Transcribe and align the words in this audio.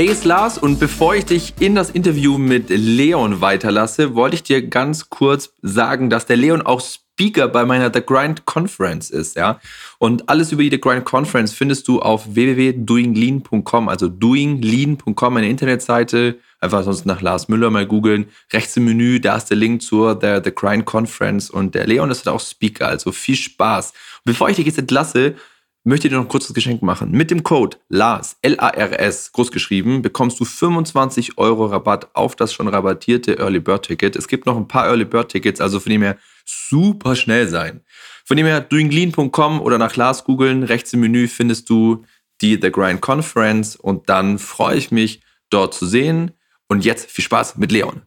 Hey, 0.00 0.06
ist 0.06 0.24
Lars 0.24 0.56
und 0.56 0.80
bevor 0.80 1.14
ich 1.14 1.26
dich 1.26 1.52
in 1.60 1.74
das 1.74 1.90
Interview 1.90 2.38
mit 2.38 2.70
Leon 2.70 3.42
weiterlasse, 3.42 4.14
wollte 4.14 4.34
ich 4.34 4.42
dir 4.42 4.66
ganz 4.66 5.10
kurz 5.10 5.52
sagen, 5.60 6.08
dass 6.08 6.24
der 6.24 6.38
Leon 6.38 6.62
auch 6.62 6.80
Speaker 6.80 7.48
bei 7.48 7.66
meiner 7.66 7.92
The 7.92 8.00
Grind 8.00 8.46
Conference 8.46 9.10
ist, 9.10 9.36
ja. 9.36 9.60
Und 9.98 10.30
alles 10.30 10.52
über 10.52 10.62
die 10.62 10.70
The 10.70 10.80
Grind 10.80 11.04
Conference 11.04 11.52
findest 11.52 11.86
du 11.86 12.00
auf 12.00 12.34
www.doinglean.com, 12.34 13.90
also 13.90 14.08
doinglean.com, 14.08 15.36
eine 15.36 15.50
Internetseite. 15.50 16.38
Einfach 16.60 16.82
sonst 16.82 17.04
nach 17.04 17.20
Lars 17.20 17.48
Müller 17.48 17.68
mal 17.68 17.86
googeln. 17.86 18.30
Rechts 18.54 18.78
im 18.78 18.86
Menü, 18.86 19.20
da 19.20 19.36
ist 19.36 19.50
der 19.50 19.58
Link 19.58 19.82
zur 19.82 20.18
The, 20.18 20.40
The 20.42 20.54
Grind 20.54 20.86
Conference 20.86 21.50
und 21.50 21.74
der 21.74 21.86
Leon 21.86 22.10
ist 22.10 22.26
auch 22.26 22.40
Speaker, 22.40 22.88
also 22.88 23.12
viel 23.12 23.36
Spaß. 23.36 23.92
bevor 24.24 24.48
ich 24.48 24.56
dich 24.56 24.64
jetzt 24.64 24.78
entlasse, 24.78 25.34
möchte 25.84 26.08
dir 26.08 26.16
noch 26.16 26.24
ein 26.24 26.28
kurzes 26.28 26.54
Geschenk 26.54 26.82
machen. 26.82 27.10
Mit 27.10 27.30
dem 27.30 27.42
Code 27.42 27.78
LARS, 27.88 28.36
L-A-R-S, 28.42 29.32
groß 29.32 29.50
geschrieben, 29.50 30.02
bekommst 30.02 30.38
du 30.40 30.44
25 30.44 31.38
Euro 31.38 31.66
Rabatt 31.66 32.14
auf 32.14 32.36
das 32.36 32.52
schon 32.52 32.68
rabattierte 32.68 33.38
Early 33.38 33.60
Bird 33.60 33.86
Ticket. 33.86 34.16
Es 34.16 34.28
gibt 34.28 34.46
noch 34.46 34.56
ein 34.56 34.68
paar 34.68 34.86
Early 34.86 35.04
Bird 35.04 35.30
Tickets, 35.30 35.60
also 35.60 35.80
von 35.80 35.90
dem 35.90 36.02
her 36.02 36.18
super 36.44 37.16
schnell 37.16 37.48
sein. 37.48 37.80
Von 38.24 38.36
dem 38.36 38.46
her 38.46 38.60
doinglean.com 38.60 39.60
oder 39.60 39.78
nach 39.78 39.96
Lars 39.96 40.24
googeln. 40.24 40.62
Rechts 40.62 40.92
im 40.92 41.00
Menü 41.00 41.28
findest 41.28 41.70
du 41.70 42.04
die 42.40 42.58
The 42.60 42.70
Grind 42.70 43.00
Conference 43.00 43.76
und 43.76 44.08
dann 44.08 44.38
freue 44.38 44.76
ich 44.76 44.90
mich, 44.90 45.22
dort 45.50 45.74
zu 45.74 45.86
sehen. 45.86 46.32
Und 46.68 46.84
jetzt 46.84 47.10
viel 47.10 47.24
Spaß 47.24 47.56
mit 47.56 47.72
Leon. 47.72 48.02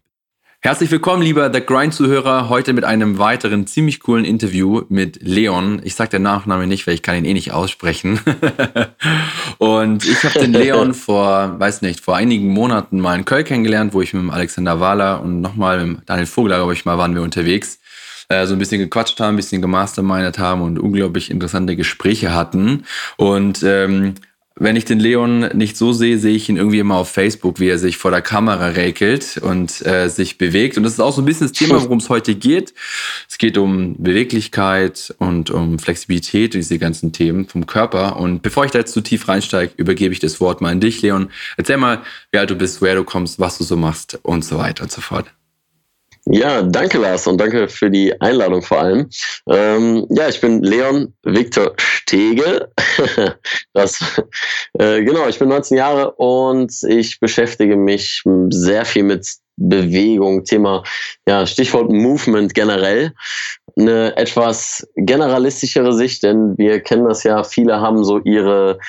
Herzlich 0.65 0.91
willkommen, 0.91 1.23
lieber 1.23 1.51
The 1.53 1.59
Grind-Zuhörer, 1.59 2.47
heute 2.47 2.71
mit 2.71 2.85
einem 2.85 3.17
weiteren 3.17 3.67
ziemlich 3.67 3.99
coolen 3.99 4.23
Interview 4.23 4.83
mit 4.87 5.21
Leon. 5.21 5.81
Ich 5.83 5.95
sage 5.95 6.11
den 6.11 6.21
Nachnamen 6.21 6.69
nicht, 6.69 6.87
weil 6.87 6.93
ich 6.93 7.01
kann 7.01 7.17
ihn 7.17 7.25
eh 7.25 7.33
nicht 7.33 7.51
aussprechen. 7.51 8.21
und 9.57 10.05
ich 10.05 10.23
habe 10.23 10.39
den 10.39 10.53
Leon 10.53 10.93
vor, 10.93 11.59
weiß 11.59 11.81
nicht, 11.81 11.99
vor 11.99 12.15
einigen 12.15 12.47
Monaten 12.47 13.01
mal 13.01 13.19
in 13.19 13.25
Köln 13.25 13.43
kennengelernt, 13.43 13.93
wo 13.93 14.01
ich 14.01 14.13
mit 14.13 14.31
Alexander 14.31 14.79
Wahler 14.79 15.21
und 15.21 15.41
nochmal 15.41 15.85
mit 15.85 16.09
Daniel 16.09 16.27
Vogler, 16.27 16.55
glaube 16.55 16.71
ich 16.71 16.85
mal, 16.85 16.97
waren 16.97 17.13
wir 17.13 17.23
unterwegs. 17.23 17.79
Äh, 18.29 18.45
so 18.45 18.53
ein 18.53 18.59
bisschen 18.59 18.79
gequatscht 18.79 19.19
haben, 19.19 19.33
ein 19.33 19.35
bisschen 19.35 19.61
gemastermindet 19.61 20.39
haben 20.39 20.61
und 20.61 20.79
unglaublich 20.79 21.29
interessante 21.29 21.75
Gespräche 21.75 22.33
hatten. 22.33 22.85
Und 23.17 23.63
ähm, 23.63 24.13
wenn 24.55 24.75
ich 24.75 24.85
den 24.85 24.99
Leon 24.99 25.49
nicht 25.53 25.77
so 25.77 25.93
sehe, 25.93 26.19
sehe 26.19 26.35
ich 26.35 26.47
ihn 26.47 26.57
irgendwie 26.57 26.79
immer 26.79 26.95
auf 26.95 27.09
Facebook, 27.09 27.59
wie 27.59 27.69
er 27.69 27.79
sich 27.79 27.97
vor 27.97 28.11
der 28.11 28.21
Kamera 28.21 28.67
räkelt 28.67 29.37
und 29.37 29.85
äh, 29.85 30.09
sich 30.09 30.37
bewegt. 30.37 30.77
Und 30.77 30.83
das 30.83 30.93
ist 30.93 30.99
auch 30.99 31.13
so 31.13 31.21
ein 31.21 31.25
bisschen 31.25 31.47
das 31.47 31.57
Thema, 31.57 31.81
worum 31.81 31.97
es 31.97 32.09
heute 32.09 32.35
geht. 32.35 32.73
Es 33.27 33.39
geht 33.39 33.57
um 33.57 33.95
Beweglichkeit 33.97 35.13
und 35.17 35.49
um 35.49 35.79
Flexibilität 35.79 36.53
und 36.53 36.61
diese 36.61 36.77
ganzen 36.77 37.11
Themen 37.11 37.47
vom 37.47 37.65
Körper. 37.65 38.17
Und 38.17 38.43
bevor 38.43 38.65
ich 38.65 38.71
da 38.71 38.79
jetzt 38.79 38.93
zu 38.93 39.01
tief 39.01 39.27
reinsteige, 39.27 39.73
übergebe 39.77 40.13
ich 40.13 40.19
das 40.19 40.39
Wort 40.39 40.61
mal 40.61 40.71
an 40.71 40.79
dich, 40.79 41.01
Leon. 41.01 41.31
Erzähl 41.57 41.77
mal, 41.77 42.03
wie 42.31 42.37
alt 42.37 42.49
du 42.49 42.55
bist, 42.55 42.81
woher 42.81 42.95
du 42.95 43.03
kommst, 43.03 43.39
was 43.39 43.57
du 43.57 43.63
so 43.63 43.75
machst 43.75 44.19
und 44.21 44.45
so 44.45 44.59
weiter 44.59 44.83
und 44.83 44.91
so 44.91 45.01
fort. 45.01 45.25
Ja, 46.25 46.61
danke 46.61 46.99
Lars 46.99 47.27
und 47.27 47.37
danke 47.37 47.67
für 47.67 47.91
die 47.91 48.19
Einladung 48.21 48.61
vor 48.61 48.79
allem. 48.79 49.09
Ähm, 49.47 50.07
ja, 50.09 50.29
ich 50.29 50.39
bin 50.39 50.63
Leon 50.63 51.13
Viktor 51.23 51.75
Stege. 52.03 52.69
das, 53.73 53.99
äh, 54.77 55.03
genau, 55.03 55.27
ich 55.27 55.39
bin 55.39 55.49
19 55.49 55.77
Jahre 55.77 56.11
und 56.11 56.71
ich 56.83 57.19
beschäftige 57.19 57.77
mich 57.77 58.23
sehr 58.49 58.85
viel 58.85 59.03
mit 59.03 59.27
Bewegung, 59.55 60.43
Thema, 60.43 60.83
ja, 61.27 61.45
Stichwort 61.45 61.91
Movement 61.91 62.53
generell. 62.53 63.13
Eine 63.77 64.15
etwas 64.17 64.87
generalistischere 64.95 65.93
Sicht, 65.93 66.23
denn 66.23 66.57
wir 66.57 66.81
kennen 66.81 67.05
das 67.05 67.23
ja, 67.23 67.43
viele 67.43 67.79
haben 67.79 68.03
so 68.03 68.19
ihre 68.19 68.79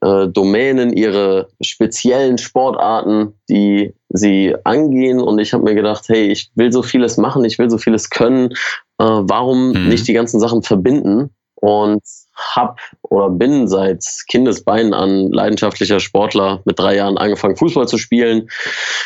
äh, 0.00 0.28
Domänen, 0.28 0.92
ihre 0.92 1.48
speziellen 1.60 2.38
Sportarten, 2.38 3.34
die 3.48 3.94
sie 4.08 4.54
angehen. 4.64 5.20
Und 5.20 5.38
ich 5.38 5.52
habe 5.52 5.64
mir 5.64 5.74
gedacht, 5.74 6.04
hey, 6.08 6.28
ich 6.28 6.50
will 6.54 6.72
so 6.72 6.82
vieles 6.82 7.16
machen, 7.18 7.44
ich 7.44 7.58
will 7.58 7.68
so 7.68 7.78
vieles 7.78 8.08
können. 8.08 8.52
Äh, 8.98 9.04
warum 9.04 9.72
mhm. 9.72 9.88
nicht 9.88 10.08
die 10.08 10.14
ganzen 10.14 10.40
Sachen 10.40 10.62
verbinden? 10.62 11.30
Und 11.60 12.02
hab 12.38 12.80
oder 13.02 13.30
bin 13.30 13.68
seit 13.68 14.04
Kindesbeinen 14.28 14.94
an 14.94 15.30
leidenschaftlicher 15.32 16.00
Sportler 16.00 16.60
mit 16.64 16.78
drei 16.78 16.96
Jahren 16.96 17.18
angefangen, 17.18 17.56
Fußball 17.56 17.88
zu 17.88 17.98
spielen 17.98 18.48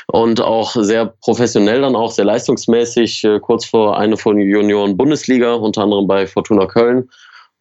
und 0.07 0.41
auch 0.41 0.75
sehr 0.79 1.07
professionell 1.23 1.81
dann 1.81 1.97
auch 1.97 2.11
sehr 2.11 2.25
leistungsmäßig, 2.25 3.25
äh, 3.25 3.41
kurz 3.41 3.65
vor 3.65 3.99
eine 3.99 4.17
von 4.17 4.39
Junioren 4.39 4.97
Bundesliga, 4.97 5.55
unter 5.55 5.83
anderem 5.83 6.07
bei 6.07 6.27
Fortuna 6.27 6.67
Köln. 6.67 7.09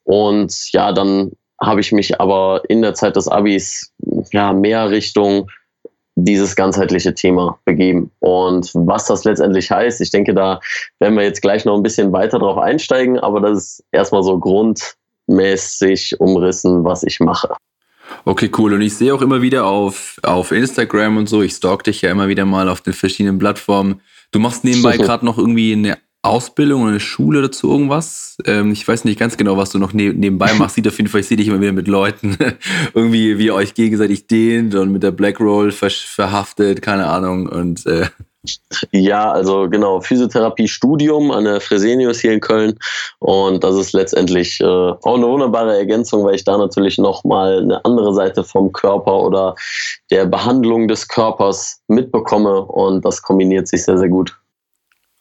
Und 0.03 0.53
ja, 0.73 0.91
dann 0.91 1.31
habe 1.61 1.79
ich 1.79 1.91
mich 1.91 2.19
aber 2.19 2.63
in 2.67 2.81
der 2.81 2.95
Zeit 2.95 3.15
des 3.15 3.27
Abis 3.27 3.93
ja 4.31 4.51
mehr 4.51 4.89
Richtung 4.89 5.49
dieses 6.15 6.55
ganzheitliche 6.55 7.13
Thema 7.13 7.59
begeben. 7.65 8.11
Und 8.19 8.71
was 8.73 9.05
das 9.05 9.23
letztendlich 9.23 9.71
heißt, 9.71 10.01
ich 10.01 10.09
denke, 10.09 10.33
da 10.33 10.59
werden 10.99 11.15
wir 11.15 11.23
jetzt 11.23 11.41
gleich 11.41 11.65
noch 11.65 11.75
ein 11.75 11.83
bisschen 11.83 12.11
weiter 12.11 12.39
drauf 12.39 12.57
einsteigen, 12.57 13.19
aber 13.19 13.39
das 13.39 13.57
ist 13.57 13.83
erstmal 13.91 14.23
so 14.23 14.37
grundmäßig 15.31 16.19
umrissen, 16.19 16.83
was 16.83 17.03
ich 17.03 17.19
mache. 17.19 17.55
Okay, 18.25 18.51
cool. 18.57 18.73
Und 18.73 18.81
ich 18.81 18.95
sehe 18.95 19.13
auch 19.13 19.21
immer 19.21 19.41
wieder 19.41 19.65
auf, 19.65 20.17
auf 20.21 20.51
Instagram 20.51 21.17
und 21.17 21.29
so, 21.29 21.41
ich 21.41 21.53
stalk 21.53 21.83
dich 21.83 22.01
ja 22.01 22.11
immer 22.11 22.27
wieder 22.27 22.45
mal 22.45 22.67
auf 22.67 22.81
den 22.81 22.93
verschiedenen 22.93 23.39
Plattformen. 23.39 24.01
Du 24.31 24.39
machst 24.39 24.63
nebenbei 24.63 24.97
gerade 24.97 25.25
noch 25.25 25.37
irgendwie 25.37 25.73
eine 25.73 25.97
Ausbildung 26.23 26.81
oder 26.81 26.91
eine 26.91 26.99
Schule 26.99 27.41
dazu 27.41 27.71
irgendwas. 27.71 28.37
Ähm, 28.45 28.71
ich 28.73 28.87
weiß 28.87 29.05
nicht 29.05 29.17
ganz 29.17 29.37
genau, 29.37 29.57
was 29.57 29.71
du 29.71 29.79
noch 29.79 29.93
ne 29.93 30.13
nebenbei 30.13 30.53
machst. 30.53 30.75
Sieht 30.75 30.87
auf 30.87 30.97
jeden 30.97 31.09
Fall, 31.09 31.21
ich 31.21 31.27
sehe 31.27 31.37
dich 31.37 31.47
immer 31.47 31.61
wieder 31.61 31.71
mit 31.71 31.87
Leuten, 31.87 32.37
irgendwie, 32.93 33.39
wie 33.39 33.45
ihr 33.45 33.55
euch 33.55 33.73
gegenseitig 33.73 34.27
dehnt 34.27 34.75
und 34.75 34.91
mit 34.91 35.03
der 35.03 35.11
Black 35.11 35.39
Roll 35.39 35.71
ver 35.71 35.89
verhaftet, 35.89 36.81
keine 36.81 37.07
Ahnung. 37.07 37.47
Und 37.47 37.85
äh 37.87 38.07
ja, 38.91 39.31
also 39.31 39.69
genau, 39.69 40.01
Physiotherapie-Studium 40.01 41.31
an 41.31 41.43
der 41.43 41.61
Fresenius 41.61 42.19
hier 42.19 42.33
in 42.33 42.39
Köln. 42.39 42.77
Und 43.19 43.63
das 43.63 43.75
ist 43.75 43.93
letztendlich 43.93 44.59
äh, 44.59 44.65
auch 44.65 45.15
eine 45.15 45.27
wunderbare 45.27 45.77
Ergänzung, 45.77 46.23
weil 46.23 46.35
ich 46.35 46.43
da 46.43 46.57
natürlich 46.57 46.97
nochmal 46.97 47.59
eine 47.59 47.83
andere 47.85 48.13
Seite 48.13 48.43
vom 48.43 48.71
Körper 48.71 49.19
oder 49.19 49.55
der 50.09 50.25
Behandlung 50.25 50.87
des 50.87 51.07
Körpers 51.07 51.81
mitbekomme. 51.87 52.61
Und 52.63 53.05
das 53.05 53.21
kombiniert 53.21 53.67
sich 53.67 53.83
sehr, 53.83 53.97
sehr 53.97 54.09
gut. 54.09 54.35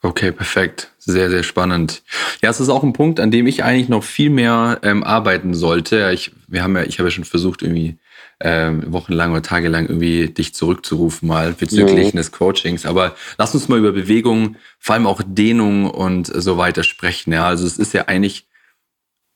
Okay, 0.03 0.33
perfekt. 0.33 0.91
Sehr, 0.99 1.29
sehr 1.29 1.43
spannend. 1.43 2.03
Ja, 2.41 2.49
es 2.49 2.61
ist 2.61 2.71
auch 2.71 2.83
ein 2.83 2.95
Punkt, 2.95 3.21
an 3.21 3.31
dem 3.31 3.47
ich 3.47 3.65
eigentlich 3.65 3.91
noch 3.91 4.03
viel 4.03 4.31
mehr 4.31 4.79
ähm, 4.83 5.05
arbeiten 5.05 5.53
sollte. 5.53 6.11
Ich, 6.15 6.33
wir 6.49 6.63
haben 6.63 6.75
ja, 6.75 6.85
ich 6.85 6.99
habe 6.99 7.09
ja 7.09 7.11
schon 7.11 7.25
versucht, 7.25 7.61
irgendwie 7.61 7.99
ähm, 8.43 8.93
wochenlang 8.93 9.33
oder 9.33 9.43
tagelang 9.43 9.87
irgendwie 9.87 10.29
dich 10.29 10.55
zurückzurufen, 10.55 11.29
mal 11.29 11.53
bezüglich 11.53 12.15
mhm. 12.15 12.19
des 12.19 12.33
Coachings. 12.33 12.87
Aber 12.87 13.15
lass 13.39 13.55
uns 13.55 13.69
mal 13.69 13.79
über 13.79 13.93
Bewegung, 13.93 14.57
vor 14.79 14.95
allem 14.95 15.07
auch 15.07 15.23
Dehnung 15.25 15.91
und 15.91 16.27
so 16.27 16.57
weiter 16.57 16.83
sprechen. 16.83 17.33
Ja, 17.33 17.47
also 17.47 17.67
es 17.67 17.79
ist 17.79 17.93
ja 17.93 18.09
eigentlich 18.09 18.47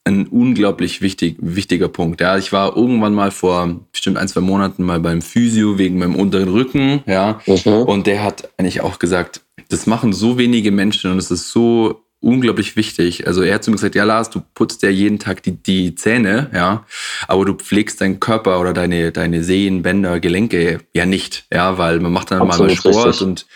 ein 0.04 0.26
unglaublich 0.26 1.00
wichtig, 1.00 1.36
wichtiger 1.40 1.88
Punkt. 1.88 2.20
Ja, 2.20 2.36
ich 2.36 2.52
war 2.52 2.76
irgendwann 2.76 3.14
mal 3.14 3.30
vor 3.30 3.80
bestimmt 3.90 4.18
ein, 4.18 4.28
zwei 4.28 4.42
Monaten 4.42 4.82
mal 4.82 5.00
beim 5.00 5.22
Physio 5.22 5.78
wegen 5.78 5.98
meinem 5.98 6.14
unteren 6.14 6.48
Rücken. 6.48 7.02
Ja, 7.06 7.40
mhm. 7.46 7.72
und 7.72 8.06
der 8.06 8.22
hat 8.22 8.50
eigentlich 8.58 8.82
auch 8.82 8.98
gesagt, 8.98 9.40
das 9.70 9.86
machen 9.86 10.12
so 10.12 10.36
wenige 10.38 10.70
Menschen 10.72 11.10
und 11.10 11.18
es 11.18 11.30
ist 11.30 11.50
so 11.50 12.04
unglaublich 12.24 12.76
wichtig. 12.76 13.26
Also 13.26 13.42
er 13.42 13.54
hat 13.54 13.64
zu 13.64 13.70
mir 13.70 13.76
gesagt, 13.76 13.94
ja 13.94 14.04
Lars, 14.04 14.30
du 14.30 14.42
putzt 14.54 14.82
ja 14.82 14.88
jeden 14.88 15.18
Tag 15.18 15.42
die, 15.42 15.52
die 15.52 15.94
Zähne, 15.94 16.50
ja, 16.54 16.84
aber 17.28 17.44
du 17.44 17.54
pflegst 17.54 18.00
deinen 18.00 18.18
Körper 18.18 18.60
oder 18.60 18.72
deine, 18.72 19.12
deine 19.12 19.44
Sehnen, 19.44 19.82
Bänder, 19.82 20.20
Gelenke 20.20 20.80
ja 20.92 21.06
nicht, 21.06 21.44
ja, 21.52 21.78
weil 21.78 22.00
man 22.00 22.12
macht 22.12 22.30
dann 22.30 22.40
Absolut 22.40 22.70
mal 22.70 22.76
Sport 22.76 23.06
richtig. 23.08 23.26
und 23.26 23.46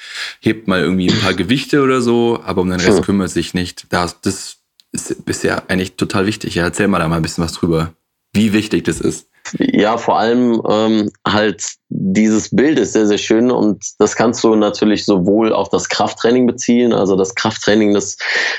hebt 0.41 0.69
mal 0.69 0.81
irgendwie 0.81 1.11
ein 1.11 1.21
paar 1.21 1.35
Gewichte 1.35 1.83
oder 1.83 2.01
so, 2.01 2.41
aber 2.45 2.63
um 2.63 2.71
den 2.71 2.81
Rest 2.81 2.99
hm. 2.99 3.05
kümmert 3.05 3.31
sich 3.31 3.55
nicht. 3.55 3.87
Das, 3.91 4.21
das 4.21 4.59
ist 4.93 5.25
bisher 5.25 5.69
eigentlich 5.69 5.97
total 5.97 6.27
wichtig. 6.27 6.55
Ja, 6.55 6.65
erzähl 6.65 6.89
mal 6.89 6.99
da 6.99 7.09
mal 7.09 7.17
ein 7.17 7.23
bisschen 7.23 7.45
was 7.45 7.53
drüber, 7.53 7.95
wie 8.33 8.53
wichtig 8.53 8.85
das 8.85 9.01
ist. 9.01 9.29
Ja, 9.59 9.97
vor 9.97 10.19
allem 10.19 10.63
ähm, 10.69 11.11
halt 11.27 11.65
dieses 11.89 12.55
Bild 12.55 12.79
ist 12.79 12.93
sehr, 12.93 13.07
sehr 13.07 13.19
schön 13.19 13.51
und 13.51 13.85
das 13.99 14.17
kannst 14.17 14.43
du 14.45 14.55
natürlich 14.55 15.05
sowohl 15.05 15.53
auf 15.53 15.69
das 15.69 15.89
Krafttraining 15.89 16.47
beziehen, 16.47 16.93
also 16.93 17.17
das 17.17 17.35
Krafttraining, 17.35 17.95
das 17.95 18.17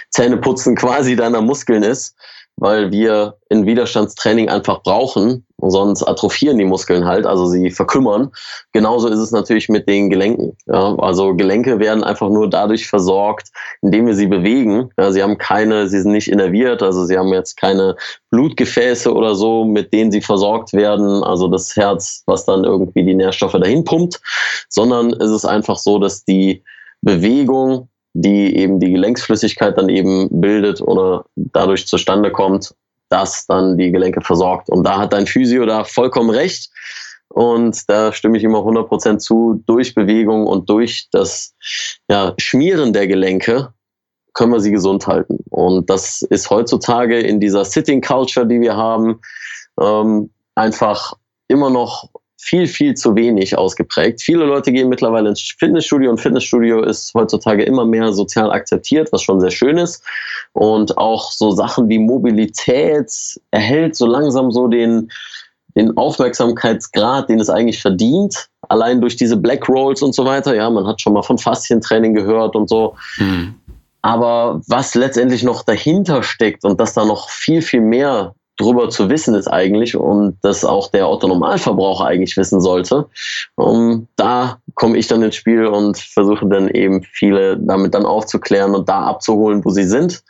Zähneputzen 0.09 0.75
quasi 0.75 1.15
deiner 1.15 1.41
Muskeln 1.41 1.83
ist, 1.83 2.15
weil 2.56 2.91
wir 2.91 3.38
in 3.50 3.65
Widerstandstraining 3.65 4.50
einfach 4.50 4.81
brauchen, 4.83 5.45
sonst 5.62 6.04
atrophieren 6.04 6.58
die 6.58 6.66
Muskeln 6.66 7.06
halt, 7.06 7.26
also 7.26 7.46
sie 7.46 7.72
verkümmern. 7.72 8.32
Genauso 8.72 9.08
ist 9.08 9.20
es 9.20 9.32
natürlich 9.32 9.70
mit 9.70 9.88
den 9.88 10.10
Gelenken. 10.10 10.56
Ja, 10.68 10.96
also 10.96 11.36
Gelenke 11.36 11.80
werden 11.80 12.04
einfach 12.04 12.30
nur 12.30 12.50
dadurch 12.50 12.88
versorgt, 12.88 13.50
indem 13.82 14.08
wir 14.08 14.16
sie 14.16 14.28
bewegen. 14.28 14.90
Ja, 14.98 15.12
sie 15.12 15.24
haben 15.24 15.38
keine, 15.38 15.88
sie 15.88 16.02
sind 16.02 16.12
nicht 16.12 16.30
innerviert, 16.30 16.82
also 16.82 17.06
sie 17.06 17.18
haben 17.18 17.34
jetzt 17.34 17.58
keine 17.58 17.96
Blutgefäße 18.32 19.14
oder 19.14 19.36
so, 19.36 19.66
mit 19.66 19.94
denen 19.94 20.12
sie 20.12 20.22
versorgt 20.22 20.74
werden, 20.74 21.24
also 21.24 21.48
das 21.48 21.76
Herz, 21.76 22.24
was 22.26 22.46
dann 22.46 22.64
irgendwie 22.64 23.04
die 23.04 23.16
Nährstoffe 23.16 23.54
dahin 23.54 23.84
pumpt, 23.84 24.22
sondern 24.70 25.14
es 25.14 25.32
ist 25.32 25.46
einfach 25.46 25.78
so, 25.78 26.00
dass 26.00 26.24
die 26.24 26.64
Bewegung 27.02 27.90
die 28.14 28.56
eben 28.56 28.80
die 28.80 28.92
Gelenksflüssigkeit 28.92 29.78
dann 29.78 29.90
eben 29.90 30.28
bildet 30.32 30.82
oder 30.82 31.26
dadurch 31.36 31.88
zustande 31.88 32.32
kommt, 32.32 32.74
dass 33.10 33.46
dann 33.48 33.78
die 33.78 33.92
Gelenke 33.92 34.22
versorgt. 34.22 34.70
Und 34.70 34.84
da 34.84 35.00
hat 35.00 35.14
dein 35.14 35.28
Physio 35.28 35.66
da 35.66 35.84
vollkommen 35.84 36.30
recht. 36.30 36.70
Und 37.30 37.88
da 37.90 38.12
stimme 38.12 38.38
ich 38.38 38.48
auch 38.48 38.66
100% 38.66 39.20
zu. 39.20 39.64
Durch 39.66 39.94
Bewegung 39.94 40.48
und 40.48 40.70
durch 40.70 41.08
das 41.12 41.54
ja, 42.10 42.34
Schmieren 42.38 42.94
der 42.94 43.08
Gelenke 43.08 43.74
können 44.34 44.52
wir 44.52 44.60
sie 44.60 44.72
gesund 44.72 45.06
halten. 45.08 45.40
Und 45.50 45.90
das 45.90 46.22
ist 46.22 46.50
heutzutage 46.50 47.20
in 47.20 47.40
dieser 47.40 47.66
Sitting 47.66 48.02
Culture, 48.02 48.48
die 48.48 48.62
wir 48.62 48.76
haben, 48.76 49.20
ähm, 49.80 50.30
einfach 50.56 51.14
immer 51.48 51.70
noch 51.70 52.10
viel, 52.41 52.68
viel 52.68 52.94
zu 52.95 53.15
wenig 53.15 53.57
ausgeprägt. 53.57 54.21
Viele 54.21 54.45
Leute 54.45 54.71
gehen 54.71 54.88
mittlerweile 54.88 55.27
ins 55.27 55.41
Fitnessstudio 55.59 56.09
und 56.09 56.21
Fitnessstudio 56.21 56.81
ist 56.81 57.13
heutzutage 57.13 57.63
immer 57.63 57.86
mehr 57.86 58.13
sozial 58.13 58.50
akzeptiert, 58.50 59.09
was 59.12 59.21
schon 59.21 59.41
sehr 59.41 59.51
schön 59.51 59.77
ist. 59.77 60.01
Und 60.53 60.97
auch 60.97 61.31
so 61.31 61.51
Sachen 61.51 61.89
wie 61.89 62.00
Mobilität 62.00 63.12
erhält 63.51 63.97
so 63.97 64.06
langsam 64.06 64.51
so 64.51 64.69
den, 64.69 65.12
den 65.75 65.97
Aufmerksamkeitsgrad, 65.97 67.27
den 67.27 67.41
es 67.41 67.50
eigentlich 67.50 67.81
verdient. 67.81 68.47
Allein 68.69 69.01
durch 69.01 69.18
diese 69.18 69.36
Black 69.36 69.68
Rolls 69.68 70.01
und 70.01 70.15
so 70.15 70.24
weiter. 70.24 70.56
Ja, 70.56 70.69
man 70.69 70.88
hat 70.88 71.01
schon 71.01 71.13
mal 71.13 71.24
von 71.24 71.38
Faszientraining 71.38 72.13
gehört 72.13 72.56
und 72.56 72.69
so. 72.69 72.95
Mhm. 73.18 73.56
Aber 74.01 74.62
was 74.68 74.95
letztendlich 74.95 75.44
noch 75.44 75.63
dahinter 75.63 76.24
steckt 76.24 76.63
und 76.63 76.80
dass 76.80 76.94
da 76.94 77.03
noch 77.03 77.30
viel, 77.30 77.62
viel 77.62 77.81
mehr 77.81 78.33
drüber 78.60 78.90
zu 78.90 79.10
wissen 79.10 79.34
ist 79.36 79.48
eigentlich 79.48 79.96
und 79.96 80.38
das 80.42 80.66
auch 80.66 80.92
der 80.92 81.08
Autonomalverbraucher 81.08 82.06
eigentlich 82.06 82.36
wissen 82.38 82.62
sollte. 82.62 83.08
Um, 83.56 84.08
da 84.18 84.60
komme 84.76 84.98
ich 84.98 85.08
dann 85.08 85.24
ins 85.24 85.36
Spiel 85.36 85.66
und 85.66 85.98
versuche 85.98 86.46
dann 86.48 86.68
eben 86.70 87.04
viele 87.04 87.58
damit 87.58 87.94
dann 87.94 88.06
aufzuklären 88.06 88.76
und 88.76 88.90
da 88.90 89.04
abzuholen, 89.04 89.64
wo 89.64 89.70
sie 89.70 89.86
sind. 89.86 90.24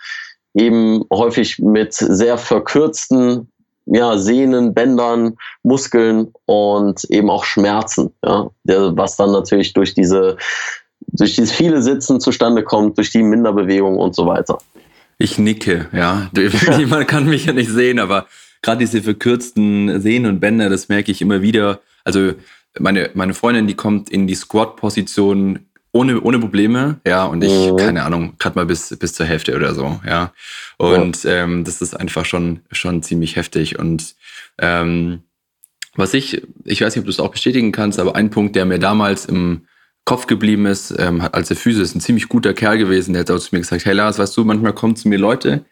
Eben 0.53 1.03
häufig 1.11 1.59
mit 1.59 1.93
sehr 1.93 2.37
verkürzten 2.37 3.51
ja, 3.85 4.17
Sehnen, 4.17 4.73
Bändern, 4.75 5.35
Muskeln 5.63 6.31
und 6.45 7.03
eben 7.09 7.29
auch 7.31 7.43
Schmerzen, 7.43 8.13
ja, 8.23 8.49
was 8.63 9.17
dann 9.17 9.31
natürlich 9.31 9.73
durch 9.73 9.95
diese 9.95 10.37
durch 11.11 11.35
dieses 11.35 11.51
viele 11.51 11.81
Sitzen 11.81 12.19
zustande 12.19 12.63
kommt, 12.63 12.97
durch 12.97 13.09
die 13.09 13.23
Minderbewegung 13.23 13.97
und 13.97 14.13
so 14.13 14.27
weiter. 14.27 14.59
Ich 15.19 15.37
nicke, 15.37 15.87
ja. 15.93 16.31
Man 16.87 17.05
kann 17.05 17.25
mich 17.25 17.45
ja 17.45 17.53
nicht 17.53 17.69
sehen, 17.69 17.99
aber 17.99 18.25
gerade 18.61 18.79
diese 18.79 19.03
verkürzten 19.03 20.01
Sehnen 20.01 20.25
und 20.25 20.39
Bänder, 20.39 20.69
das 20.69 20.89
merke 20.89 21.11
ich 21.11 21.21
immer 21.21 21.41
wieder. 21.41 21.81
Also 22.03 22.33
meine, 22.79 23.11
meine 23.13 23.33
Freundin, 23.33 23.67
die 23.67 23.75
kommt 23.75 24.09
in 24.09 24.25
die 24.25 24.35
Squat-Position 24.35 25.59
ohne, 25.91 26.21
ohne 26.21 26.39
Probleme, 26.39 26.99
ja, 27.05 27.25
und 27.25 27.43
ich, 27.43 27.71
mhm. 27.71 27.77
keine 27.77 28.03
Ahnung, 28.03 28.35
gerade 28.37 28.55
mal 28.55 28.65
bis, 28.65 28.95
bis 28.97 29.13
zur 29.13 29.25
Hälfte 29.25 29.55
oder 29.55 29.73
so, 29.73 29.99
ja. 30.05 30.31
Und 30.77 31.23
ja. 31.23 31.31
Ähm, 31.31 31.63
das 31.63 31.81
ist 31.81 31.99
einfach 31.99 32.25
schon, 32.25 32.59
schon 32.71 33.01
ziemlich 33.01 33.35
heftig. 33.35 33.79
Und 33.79 34.15
ähm, 34.59 35.23
was 35.95 36.13
ich, 36.13 36.43
ich 36.63 36.81
weiß 36.81 36.95
nicht, 36.95 37.01
ob 37.01 37.05
du 37.05 37.11
es 37.11 37.19
auch 37.19 37.31
bestätigen 37.31 37.71
kannst, 37.71 37.99
aber 37.99 38.15
ein 38.15 38.29
Punkt, 38.29 38.55
der 38.55 38.65
mir 38.65 38.79
damals 38.79 39.25
im 39.25 39.65
Kopf 40.09 40.25
geblieben 40.25 40.65
ist, 40.65 40.91
ähm, 40.97 41.21
als 41.21 41.49
der 41.49 41.57
Physio 41.57 41.83
ist 41.83 41.93
ein 41.93 42.01
ziemlich 42.01 42.29
guter 42.29 42.55
Kerl 42.55 42.79
gewesen. 42.79 43.13
Der 43.13 43.19
hat 43.19 43.29
auch 43.29 43.37
zu 43.37 43.49
mir 43.51 43.59
gesagt, 43.59 43.85
hey 43.85 43.93
Lars, 43.93 44.17
weißt 44.17 44.35
du, 44.35 44.43
manchmal 44.43 44.73
kommen 44.73 44.95
zu 44.95 45.07
mir 45.07 45.19
Leute, 45.19 45.65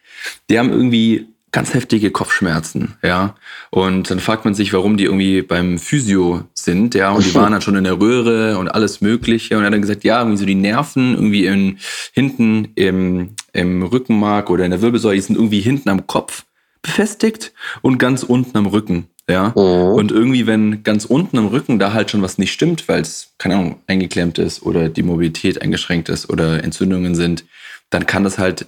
die 0.48 0.60
haben 0.60 0.70
irgendwie 0.70 1.26
ganz 1.52 1.74
heftige 1.74 2.12
Kopfschmerzen, 2.12 2.98
ja. 3.02 3.34
Und 3.72 4.12
dann 4.12 4.20
fragt 4.20 4.46
man 4.46 4.54
sich, 4.54 4.74
warum 4.74 4.96
die 4.96 5.06
irgendwie 5.06 5.42
beim 5.42 5.80
Physio 5.80 6.44
sind, 6.54 6.94
ja. 6.94 7.10
Und 7.10 7.26
die 7.26 7.34
waren 7.34 7.52
dann 7.52 7.64
schon 7.64 7.78
in 7.78 7.84
der 7.84 8.00
Röhre 8.00 8.60
und 8.60 8.68
alles 8.68 9.02
Mögliche. 9.02 9.58
Und 9.58 9.64
er 9.64 9.68
hat 9.68 9.74
dann 9.74 9.82
gesagt, 9.82 10.04
ja, 10.04 10.20
irgendwie 10.20 10.38
so 10.38 10.46
die 10.46 10.54
Nerven 10.54 11.16
irgendwie 11.16 11.48
in, 11.48 11.80
hinten 12.14 12.68
im, 12.76 13.30
im 13.54 13.82
Rückenmark 13.82 14.52
oder 14.52 14.66
in 14.66 14.70
der 14.70 14.84
Wirbelsäule, 14.84 15.16
die 15.16 15.22
sind 15.22 15.36
irgendwie 15.36 15.62
hinten 15.62 15.90
am 15.90 16.06
Kopf 16.06 16.46
befestigt 16.84 17.54
und 17.82 17.98
ganz 17.98 18.22
unten 18.22 18.56
am 18.56 18.68
Rücken. 18.68 19.08
Ja. 19.30 19.50
Mhm. 19.50 19.94
Und 19.94 20.12
irgendwie, 20.12 20.48
wenn 20.48 20.84
ganz 20.84 21.06
unten 21.06 21.38
am 21.38 21.48
Rücken 21.48 21.80
da 21.80 21.94
halt 21.94 22.12
schon 22.12 22.22
was 22.22 22.38
nicht 22.38 22.54
stimmt, 22.54 22.88
weil 22.88 23.02
es, 23.02 23.34
keine 23.38 23.56
Ahnung, 23.56 23.82
eingeklemmt 23.88 24.38
ist 24.38 24.64
oder 24.64 24.90
die 24.90 25.04
Mobilität 25.04 25.62
eingeschränkt 25.62 26.10
ist 26.10 26.30
oder 26.30 26.64
Entzündungen 26.64 27.16
sind, 27.16 27.46
dann 27.90 28.06
kann 28.06 28.24
das 28.24 28.38
halt 28.38 28.68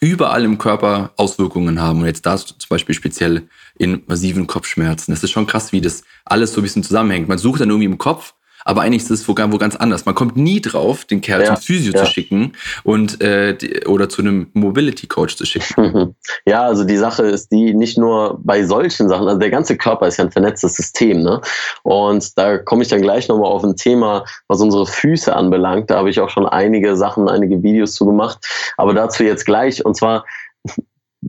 überall 0.00 0.44
im 0.44 0.58
Körper 0.58 1.12
Auswirkungen 1.16 1.80
haben. 1.80 2.00
Und 2.00 2.06
jetzt 2.06 2.24
da 2.24 2.36
zum 2.36 2.56
Beispiel 2.68 2.94
speziell 2.94 3.48
in 3.76 4.02
massiven 4.06 4.46
Kopfschmerzen. 4.46 5.12
Das 5.12 5.24
ist 5.24 5.30
schon 5.30 5.46
krass, 5.46 5.72
wie 5.72 5.80
das 5.80 6.04
alles 6.24 6.52
so 6.52 6.60
ein 6.60 6.62
bisschen 6.62 6.84
zusammenhängt. 6.84 7.28
Man 7.28 7.38
sucht 7.38 7.60
dann 7.60 7.70
irgendwie 7.70 7.86
im 7.86 7.98
Kopf 7.98 8.34
aber 8.68 8.82
eigentlich 8.82 9.02
ist 9.02 9.10
es 9.10 9.26
wo, 9.26 9.32
wo 9.34 9.56
ganz 9.56 9.76
anders. 9.76 10.04
Man 10.04 10.14
kommt 10.14 10.36
nie 10.36 10.60
drauf, 10.60 11.06
den 11.06 11.22
Kerl 11.22 11.40
ja, 11.40 11.46
zum 11.46 11.56
Physio 11.56 11.94
ja. 11.94 12.04
zu 12.04 12.12
schicken 12.12 12.52
und 12.84 13.18
äh, 13.22 13.56
die, 13.56 13.86
oder 13.86 14.10
zu 14.10 14.20
einem 14.20 14.50
Mobility 14.52 15.06
Coach 15.06 15.36
zu 15.36 15.46
schicken. 15.46 16.14
Ja, 16.44 16.62
also 16.62 16.84
die 16.84 16.96
Sache 16.96 17.22
ist 17.22 17.50
die 17.50 17.74
nicht 17.74 17.96
nur 17.98 18.38
bei 18.42 18.64
solchen 18.64 19.08
Sachen, 19.08 19.26
also 19.26 19.38
der 19.38 19.50
ganze 19.50 19.76
Körper 19.76 20.06
ist 20.06 20.18
ja 20.18 20.24
ein 20.24 20.30
vernetztes 20.30 20.74
System, 20.74 21.22
ne? 21.22 21.40
Und 21.82 22.36
da 22.36 22.58
komme 22.58 22.82
ich 22.82 22.88
dann 22.88 23.00
gleich 23.00 23.28
nochmal 23.28 23.50
auf 23.50 23.64
ein 23.64 23.76
Thema, 23.76 24.24
was 24.48 24.60
unsere 24.60 24.86
Füße 24.86 25.34
anbelangt. 25.34 25.90
Da 25.90 25.96
habe 25.96 26.10
ich 26.10 26.20
auch 26.20 26.28
schon 26.28 26.46
einige 26.46 26.96
Sachen, 26.96 27.28
einige 27.28 27.62
Videos 27.62 27.94
zu 27.94 28.04
gemacht. 28.04 28.38
Aber 28.76 28.92
dazu 28.92 29.24
jetzt 29.24 29.46
gleich. 29.46 29.84
Und 29.84 29.96
zwar 29.96 30.24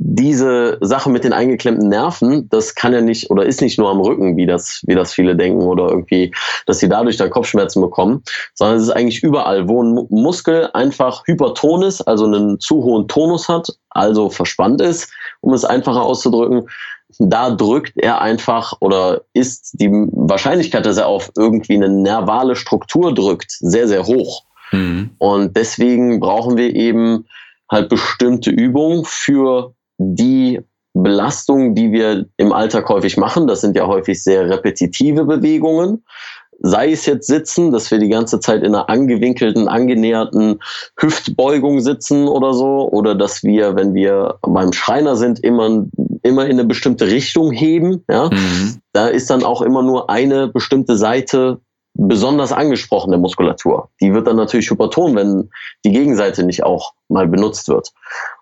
diese 0.01 0.77
Sache 0.79 1.09
mit 1.09 1.25
den 1.25 1.33
eingeklemmten 1.33 1.89
Nerven, 1.89 2.47
das 2.49 2.73
kann 2.73 2.93
ja 2.93 3.01
nicht 3.01 3.29
oder 3.29 3.45
ist 3.45 3.61
nicht 3.61 3.77
nur 3.77 3.89
am 3.89 3.99
Rücken, 3.99 4.37
wie 4.37 4.45
das, 4.45 4.81
wie 4.85 4.95
das 4.95 5.13
viele 5.13 5.35
denken 5.35 5.63
oder 5.63 5.89
irgendwie, 5.89 6.33
dass 6.65 6.79
sie 6.79 6.87
dadurch 6.87 7.17
dann 7.17 7.29
Kopfschmerzen 7.29 7.81
bekommen, 7.81 8.23
sondern 8.53 8.77
es 8.77 8.83
ist 8.83 8.91
eigentlich 8.91 9.23
überall, 9.23 9.67
wo 9.67 9.83
ein 9.83 10.07
Muskel 10.09 10.69
einfach 10.73 11.23
hyperton 11.25 11.83
ist, 11.83 12.01
also 12.01 12.25
einen 12.25 12.61
zu 12.61 12.81
hohen 12.83 13.09
Tonus 13.09 13.49
hat, 13.49 13.67
also 13.89 14.29
verspannt 14.29 14.81
ist, 14.81 15.11
um 15.41 15.53
es 15.53 15.65
einfacher 15.65 16.03
auszudrücken, 16.03 16.69
da 17.17 17.49
drückt 17.49 17.97
er 17.97 18.21
einfach 18.21 18.73
oder 18.79 19.21
ist 19.33 19.81
die 19.81 19.89
Wahrscheinlichkeit, 19.91 20.85
dass 20.85 20.97
er 20.97 21.07
auf 21.07 21.29
irgendwie 21.37 21.73
eine 21.73 21.89
nervale 21.89 22.55
Struktur 22.55 23.13
drückt, 23.13 23.51
sehr, 23.51 23.89
sehr 23.89 24.05
hoch. 24.05 24.43
Mhm. 24.71 25.09
Und 25.17 25.57
deswegen 25.57 26.21
brauchen 26.21 26.55
wir 26.55 26.73
eben 26.73 27.25
halt 27.69 27.89
bestimmte 27.89 28.51
Übungen 28.51 29.03
für 29.05 29.73
die 29.99 30.59
Belastungen, 30.93 31.75
die 31.75 31.91
wir 31.91 32.25
im 32.37 32.51
Alltag 32.51 32.89
häufig 32.89 33.17
machen, 33.17 33.45
das 33.47 33.61
sind 33.61 33.75
ja 33.75 33.85
häufig 33.85 34.23
sehr 34.23 34.49
repetitive 34.49 35.25
Bewegungen, 35.25 36.03
sei 36.61 36.91
es 36.91 37.05
jetzt 37.05 37.27
sitzen, 37.27 37.71
dass 37.71 37.89
wir 37.91 37.99
die 37.99 38.09
ganze 38.09 38.39
Zeit 38.39 38.63
in 38.63 38.75
einer 38.75 38.89
angewinkelten, 38.89 39.67
angenäherten 39.67 40.59
Hüftbeugung 40.97 41.79
sitzen 41.79 42.27
oder 42.27 42.53
so, 42.53 42.89
oder 42.91 43.15
dass 43.15 43.43
wir, 43.43 43.75
wenn 43.75 43.93
wir 43.93 44.39
beim 44.41 44.73
Schreiner 44.73 45.15
sind, 45.15 45.39
immer, 45.39 45.85
immer 46.23 46.45
in 46.45 46.53
eine 46.53 46.65
bestimmte 46.65 47.07
Richtung 47.07 47.51
heben. 47.51 48.03
Ja? 48.09 48.29
Mhm. 48.29 48.79
Da 48.91 49.07
ist 49.07 49.29
dann 49.29 49.43
auch 49.43 49.61
immer 49.61 49.83
nur 49.83 50.09
eine 50.09 50.47
bestimmte 50.47 50.97
Seite 50.97 51.61
besonders 51.93 52.51
angesprochene 52.51 53.17
Muskulatur. 53.17 53.89
Die 54.01 54.13
wird 54.13 54.27
dann 54.27 54.37
natürlich 54.37 54.69
hyperton, 54.69 55.15
wenn 55.15 55.49
die 55.83 55.91
Gegenseite 55.91 56.43
nicht 56.43 56.63
auch 56.63 56.93
mal 57.09 57.27
benutzt 57.27 57.67
wird. 57.67 57.91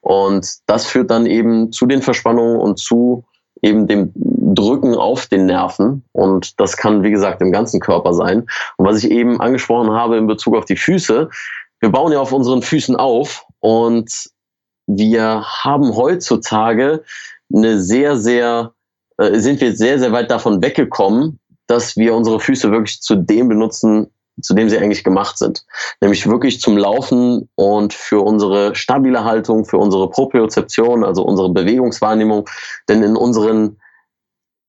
Und 0.01 0.47
das 0.67 0.85
führt 0.85 1.09
dann 1.09 1.25
eben 1.25 1.71
zu 1.71 1.85
den 1.85 2.01
Verspannungen 2.01 2.59
und 2.59 2.77
zu 2.77 3.23
eben 3.61 3.87
dem 3.87 4.11
Drücken 4.15 4.95
auf 4.95 5.27
den 5.27 5.45
Nerven. 5.45 6.03
Und 6.11 6.59
das 6.59 6.77
kann, 6.77 7.03
wie 7.03 7.11
gesagt, 7.11 7.41
im 7.41 7.51
ganzen 7.51 7.79
Körper 7.79 8.13
sein. 8.13 8.47
Und 8.77 8.85
was 8.85 9.03
ich 9.03 9.11
eben 9.11 9.41
angesprochen 9.41 9.91
habe 9.91 10.17
in 10.17 10.27
Bezug 10.27 10.55
auf 10.55 10.65
die 10.65 10.75
Füße, 10.75 11.29
wir 11.79 11.89
bauen 11.89 12.11
ja 12.11 12.19
auf 12.19 12.31
unseren 12.31 12.61
Füßen 12.61 12.95
auf 12.95 13.45
und 13.59 14.11
wir 14.87 15.43
haben 15.43 15.95
heutzutage 15.95 17.03
eine 17.53 17.79
sehr, 17.79 18.17
sehr, 18.17 18.73
äh, 19.17 19.39
sind 19.39 19.61
wir 19.61 19.75
sehr, 19.75 19.99
sehr 19.99 20.11
weit 20.11 20.31
davon 20.31 20.61
weggekommen, 20.61 21.39
dass 21.67 21.97
wir 21.97 22.15
unsere 22.15 22.39
Füße 22.39 22.71
wirklich 22.71 23.01
zu 23.01 23.15
dem 23.15 23.49
benutzen, 23.49 24.07
zu 24.41 24.53
dem 24.53 24.69
sie 24.69 24.77
eigentlich 24.77 25.03
gemacht 25.03 25.37
sind. 25.37 25.65
Nämlich 26.01 26.27
wirklich 26.27 26.61
zum 26.61 26.77
Laufen 26.77 27.49
und 27.55 27.93
für 27.93 28.23
unsere 28.23 28.75
stabile 28.75 29.23
Haltung, 29.23 29.65
für 29.65 29.77
unsere 29.77 30.09
Propriozeption, 30.09 31.03
also 31.03 31.23
unsere 31.23 31.49
Bewegungswahrnehmung. 31.49 32.47
Denn 32.87 33.03
in 33.03 33.15
unseren 33.15 33.77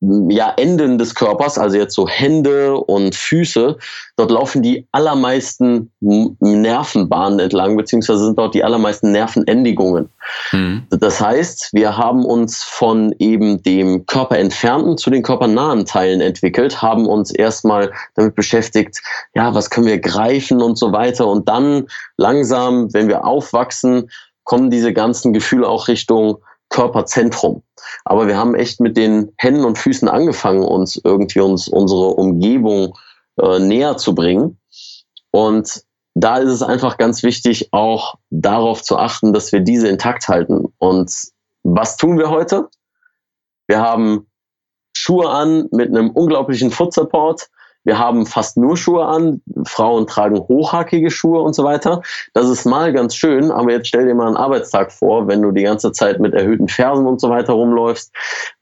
ja, 0.01 0.55
Enden 0.57 0.97
des 0.97 1.15
Körpers, 1.15 1.59
also 1.59 1.77
jetzt 1.77 1.95
so 1.95 2.07
Hände 2.07 2.77
und 2.77 3.17
Füße, 3.17 3.77
dort 4.17 4.31
laufen 4.31 4.63
die 4.63 4.87
allermeisten 4.93 5.91
Nervenbahnen 6.01 7.41
entlang, 7.41 7.77
beziehungsweise 7.77 8.27
sind 8.27 8.39
dort 8.39 8.55
die 8.55 8.63
allermeisten 8.63 9.11
Nervenendigungen. 9.11 10.09
Mhm. 10.53 10.87
Das 10.91 11.21
heißt, 11.21 11.71
wir 11.73 11.97
haben 11.97 12.25
uns 12.25 12.63
von 12.63 13.13
eben 13.19 13.61
dem 13.65 14.07
körperentfernten 14.07 14.99
zu 14.99 15.11
den 15.11 15.25
körpernahen 15.25 15.85
Teilen 15.85 16.21
entwickelt, 16.21 16.81
haben 16.81 17.07
uns 17.07 17.33
erstmal 17.33 17.91
damit 18.15 18.37
beschäftigt, 18.37 19.01
ja, 19.35 19.53
was 19.55 19.69
können 19.69 19.87
wir 19.87 19.99
greifen 19.99 20.63
und 20.63 20.79
so 20.79 20.93
weiter. 20.93 21.27
Und 21.27 21.49
dann 21.49 21.89
langsam, 22.17 22.93
wenn 22.95 23.09
wir 23.09 23.25
aufwachsen, 23.25 24.11
kommen 24.45 24.71
diese 24.71 24.93
ganzen 24.93 25.33
Gefühle 25.33 25.69
auch 25.69 25.89
Richtung 25.89 26.39
Körperzentrum. 26.71 27.63
Aber 28.05 28.27
wir 28.27 28.37
haben 28.37 28.55
echt 28.55 28.81
mit 28.81 28.97
den 28.97 29.33
Händen 29.39 29.65
und 29.65 29.79
Füßen 29.79 30.09
angefangen, 30.09 30.63
uns 30.63 31.01
irgendwie 31.03 31.41
uns 31.41 31.69
unsere 31.69 32.09
Umgebung 32.09 32.97
äh, 33.41 33.59
näher 33.59 33.97
zu 33.97 34.15
bringen. 34.15 34.59
Und 35.31 35.83
da 36.15 36.39
ist 36.39 36.51
es 36.51 36.63
einfach 36.63 36.97
ganz 36.99 37.23
wichtig, 37.23 37.69
auch 37.73 38.17
darauf 38.31 38.83
zu 38.83 38.99
achten, 38.99 39.33
dass 39.33 39.53
wir 39.53 39.61
diese 39.61 39.89
intakt 39.89 40.29
halten. 40.29 40.67
Und 40.79 41.13
was 41.63 41.97
tun 41.97 42.19
wir 42.19 42.31
heute? 42.31 42.69
Wir 43.69 43.81
haben 43.81 44.27
Schuhe 44.97 45.31
an 45.31 45.69
mit 45.71 45.89
einem 45.91 46.11
unglaublichen 46.11 46.71
Foot 46.71 46.93
Support. 46.93 47.49
Wir 47.85 47.99
haben 47.99 48.27
fast 48.27 48.57
nur 48.57 48.77
Schuhe 48.77 49.07
an. 49.07 49.41
Frauen 49.65 50.07
tragen 50.07 50.39
hochhackige 50.39 51.11
Schuhe 51.11 51.41
und 51.41 51.55
so 51.55 51.65
weiter. 51.65 52.03
Das 52.35 52.49
ist 52.49 52.67
mal 52.67 52.93
ganz 52.93 53.15
schön, 53.15 53.51
aber 53.51 53.73
jetzt 53.73 53.89
stell 53.89 54.07
dir 54.07 54.15
mal 54.15 54.27
einen 54.27 54.37
Arbeitstag 54.37 54.93
vor, 54.93 55.27
wenn 55.29 55.43
du 55.43 55.53
die 55.53 55.63
ganze 55.63 55.93
Zeit 55.93 56.21
mit 56.21 56.35
erhöhten 56.35 56.69
Fersen 56.69 57.07
und 57.07 57.21
so 57.21 57.31
weiter 57.31 57.55
rumläufst, 57.55 58.13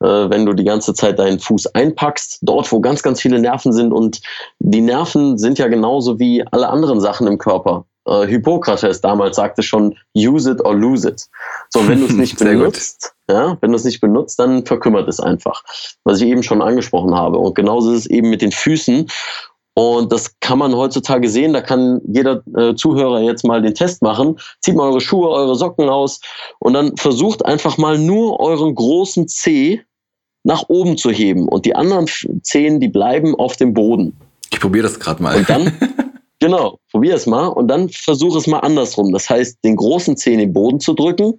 äh, 0.01 0.07
wenn 0.07 0.47
du 0.47 0.53
die 0.53 0.65
ganze 0.65 0.95
Zeit 0.95 1.19
deinen 1.19 1.41
Fuß 1.41 1.75
einpackst, 1.75 2.39
dort, 2.43 2.71
wo 2.71 2.81
ganz, 2.81 3.03
ganz 3.03 3.21
viele 3.21 3.41
Nerven 3.41 3.73
sind. 3.73 3.93
Und 3.93 4.21
die 4.61 4.81
Nerven 4.81 5.39
sind 5.39 5.59
ja 5.59 5.69
genauso 5.69 6.19
wie 6.19 6.45
alle 6.53 6.69
anderen 6.69 7.01
Sachen 7.01 7.27
im 7.27 7.39
Körper. 7.39 7.85
Äh, 8.07 8.27
Hippokrates 8.27 9.01
damals 9.01 9.37
sagte 9.37 9.63
schon, 9.63 9.97
use 10.15 10.51
it 10.51 10.65
or 10.65 10.75
lose 10.75 11.09
it. 11.09 11.27
So, 11.71 11.87
wenn 11.89 12.01
du 12.01 12.07
es 12.07 12.13
nicht 12.17 12.39
benutzt, 12.39 13.15
ja, 13.29 13.57
wenn 13.61 13.71
du 13.71 13.77
es 13.77 13.85
nicht 13.85 14.01
benutzt, 14.01 14.39
dann 14.39 14.65
verkümmert 14.65 15.09
es 15.09 15.21
einfach, 15.21 15.63
was 16.05 16.21
ich 16.21 16.29
eben 16.29 16.43
schon 16.43 16.63
angesprochen 16.63 17.15
habe. 17.15 17.39
Und 17.39 17.55
genauso 17.55 17.93
ist 17.93 18.01
es 18.01 18.07
eben 18.07 18.31
mit 18.31 18.43
den 18.43 18.53
Füßen. 18.53 19.09
Und 19.79 20.11
das 20.11 20.41
kann 20.41 20.59
man 20.59 20.75
heutzutage 20.75 21.29
sehen. 21.29 21.53
Da 21.53 21.61
kann 21.61 22.01
jeder 22.07 22.43
äh, 22.57 22.75
Zuhörer 22.75 23.21
jetzt 23.21 23.45
mal 23.45 23.61
den 23.61 23.75
Test 23.75 24.01
machen. 24.01 24.39
Zieht 24.63 24.75
mal 24.75 24.89
eure 24.89 25.03
Schuhe, 25.03 25.29
eure 25.29 25.55
Socken 25.55 25.91
aus 25.91 26.21
und 26.61 26.73
dann 26.73 26.97
versucht 26.97 27.45
einfach 27.45 27.77
mal 27.77 27.99
nur 27.99 28.41
euren 28.41 28.75
großen 28.75 29.29
Zeh 29.29 29.83
nach 30.45 30.65
oben 30.69 30.97
zu 30.97 31.11
heben. 31.11 31.47
Und 31.49 31.67
die 31.67 31.75
anderen 31.75 32.07
Zehen, 32.43 32.81
die 32.81 32.89
bleiben 32.89 33.35
auf 33.35 33.57
dem 33.57 33.75
Boden. 33.75 34.17
Ich 34.51 34.61
probiere 34.61 34.85
das 34.85 34.99
gerade 34.99 35.23
mal. 35.23 35.37
Und 35.37 35.51
dann, 35.51 35.73
genau, 36.41 36.79
probier 36.91 37.15
es 37.15 37.27
mal 37.27 37.47
und 37.49 37.69
dann 37.69 37.89
versuch 37.89 38.37
es 38.37 38.47
mal 38.47 38.61
andersrum. 38.61 39.13
Das 39.13 39.29
heißt, 39.29 39.59
den 39.65 39.77
großen 39.77 40.17
Zeh 40.17 40.35
in 40.35 40.39
den 40.39 40.53
Boden 40.53 40.81
zu 40.81 40.95
drücken 40.95 41.39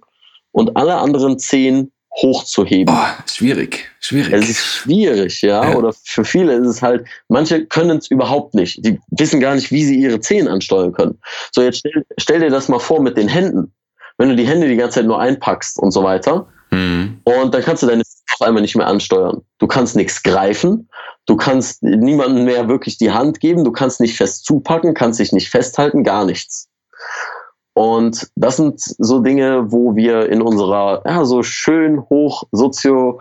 und 0.52 0.76
alle 0.76 0.96
anderen 0.96 1.38
zehn 1.38 1.92
hochzuheben. 2.16 2.94
Oh, 2.96 3.22
schwierig, 3.26 3.88
schwierig. 4.00 4.32
Es 4.32 4.48
ist 4.48 4.64
schwierig, 4.64 5.42
ja? 5.42 5.70
ja. 5.70 5.76
Oder 5.76 5.92
für 6.04 6.24
viele 6.24 6.54
ist 6.54 6.66
es 6.66 6.82
halt, 6.82 7.06
manche 7.28 7.66
können 7.66 7.98
es 7.98 8.10
überhaupt 8.10 8.54
nicht. 8.54 8.84
Die 8.84 8.98
wissen 9.10 9.40
gar 9.40 9.54
nicht, 9.54 9.70
wie 9.70 9.84
sie 9.84 10.00
ihre 10.00 10.20
Zehen 10.20 10.48
ansteuern 10.48 10.92
können. 10.92 11.18
So, 11.52 11.62
jetzt 11.62 11.78
stell, 11.78 12.04
stell 12.18 12.40
dir 12.40 12.50
das 12.50 12.68
mal 12.68 12.80
vor 12.80 13.00
mit 13.00 13.16
den 13.16 13.28
Händen. 13.28 13.72
Wenn 14.16 14.30
du 14.30 14.36
die 14.36 14.46
Hände 14.46 14.68
die 14.68 14.76
ganze 14.76 14.96
Zeit 14.96 15.06
nur 15.06 15.20
einpackst 15.20 15.78
und 15.78 15.92
so 15.92 16.02
weiter, 16.02 16.48
mhm. 16.70 17.20
und 17.22 17.54
dann 17.54 17.62
kannst 17.62 17.84
du 17.84 17.86
deine 17.86 18.02
auf 18.38 18.46
einmal 18.46 18.62
nicht 18.62 18.76
mehr 18.76 18.86
ansteuern. 18.86 19.42
Du 19.58 19.66
kannst 19.66 19.96
nichts 19.96 20.22
greifen, 20.22 20.88
du 21.28 21.36
kannst 21.36 21.82
niemandem 21.82 22.46
mehr 22.46 22.68
wirklich 22.68 22.98
die 22.98 23.12
Hand 23.12 23.38
geben, 23.38 23.62
du 23.62 23.70
kannst 23.70 24.00
nicht 24.00 24.16
fest 24.16 24.44
zupacken, 24.44 24.94
kannst 24.94 25.20
dich 25.20 25.32
nicht 25.32 25.50
festhalten, 25.50 26.02
gar 26.02 26.24
nichts. 26.24 26.68
Und 27.74 28.28
das 28.34 28.56
sind 28.56 28.80
so 28.80 29.20
Dinge, 29.20 29.70
wo 29.70 29.94
wir 29.94 30.28
in 30.30 30.42
unserer 30.42 31.02
ja, 31.06 31.24
so 31.24 31.42
schön 31.44 32.00
hoch 32.08 32.44
sozio, 32.50 33.20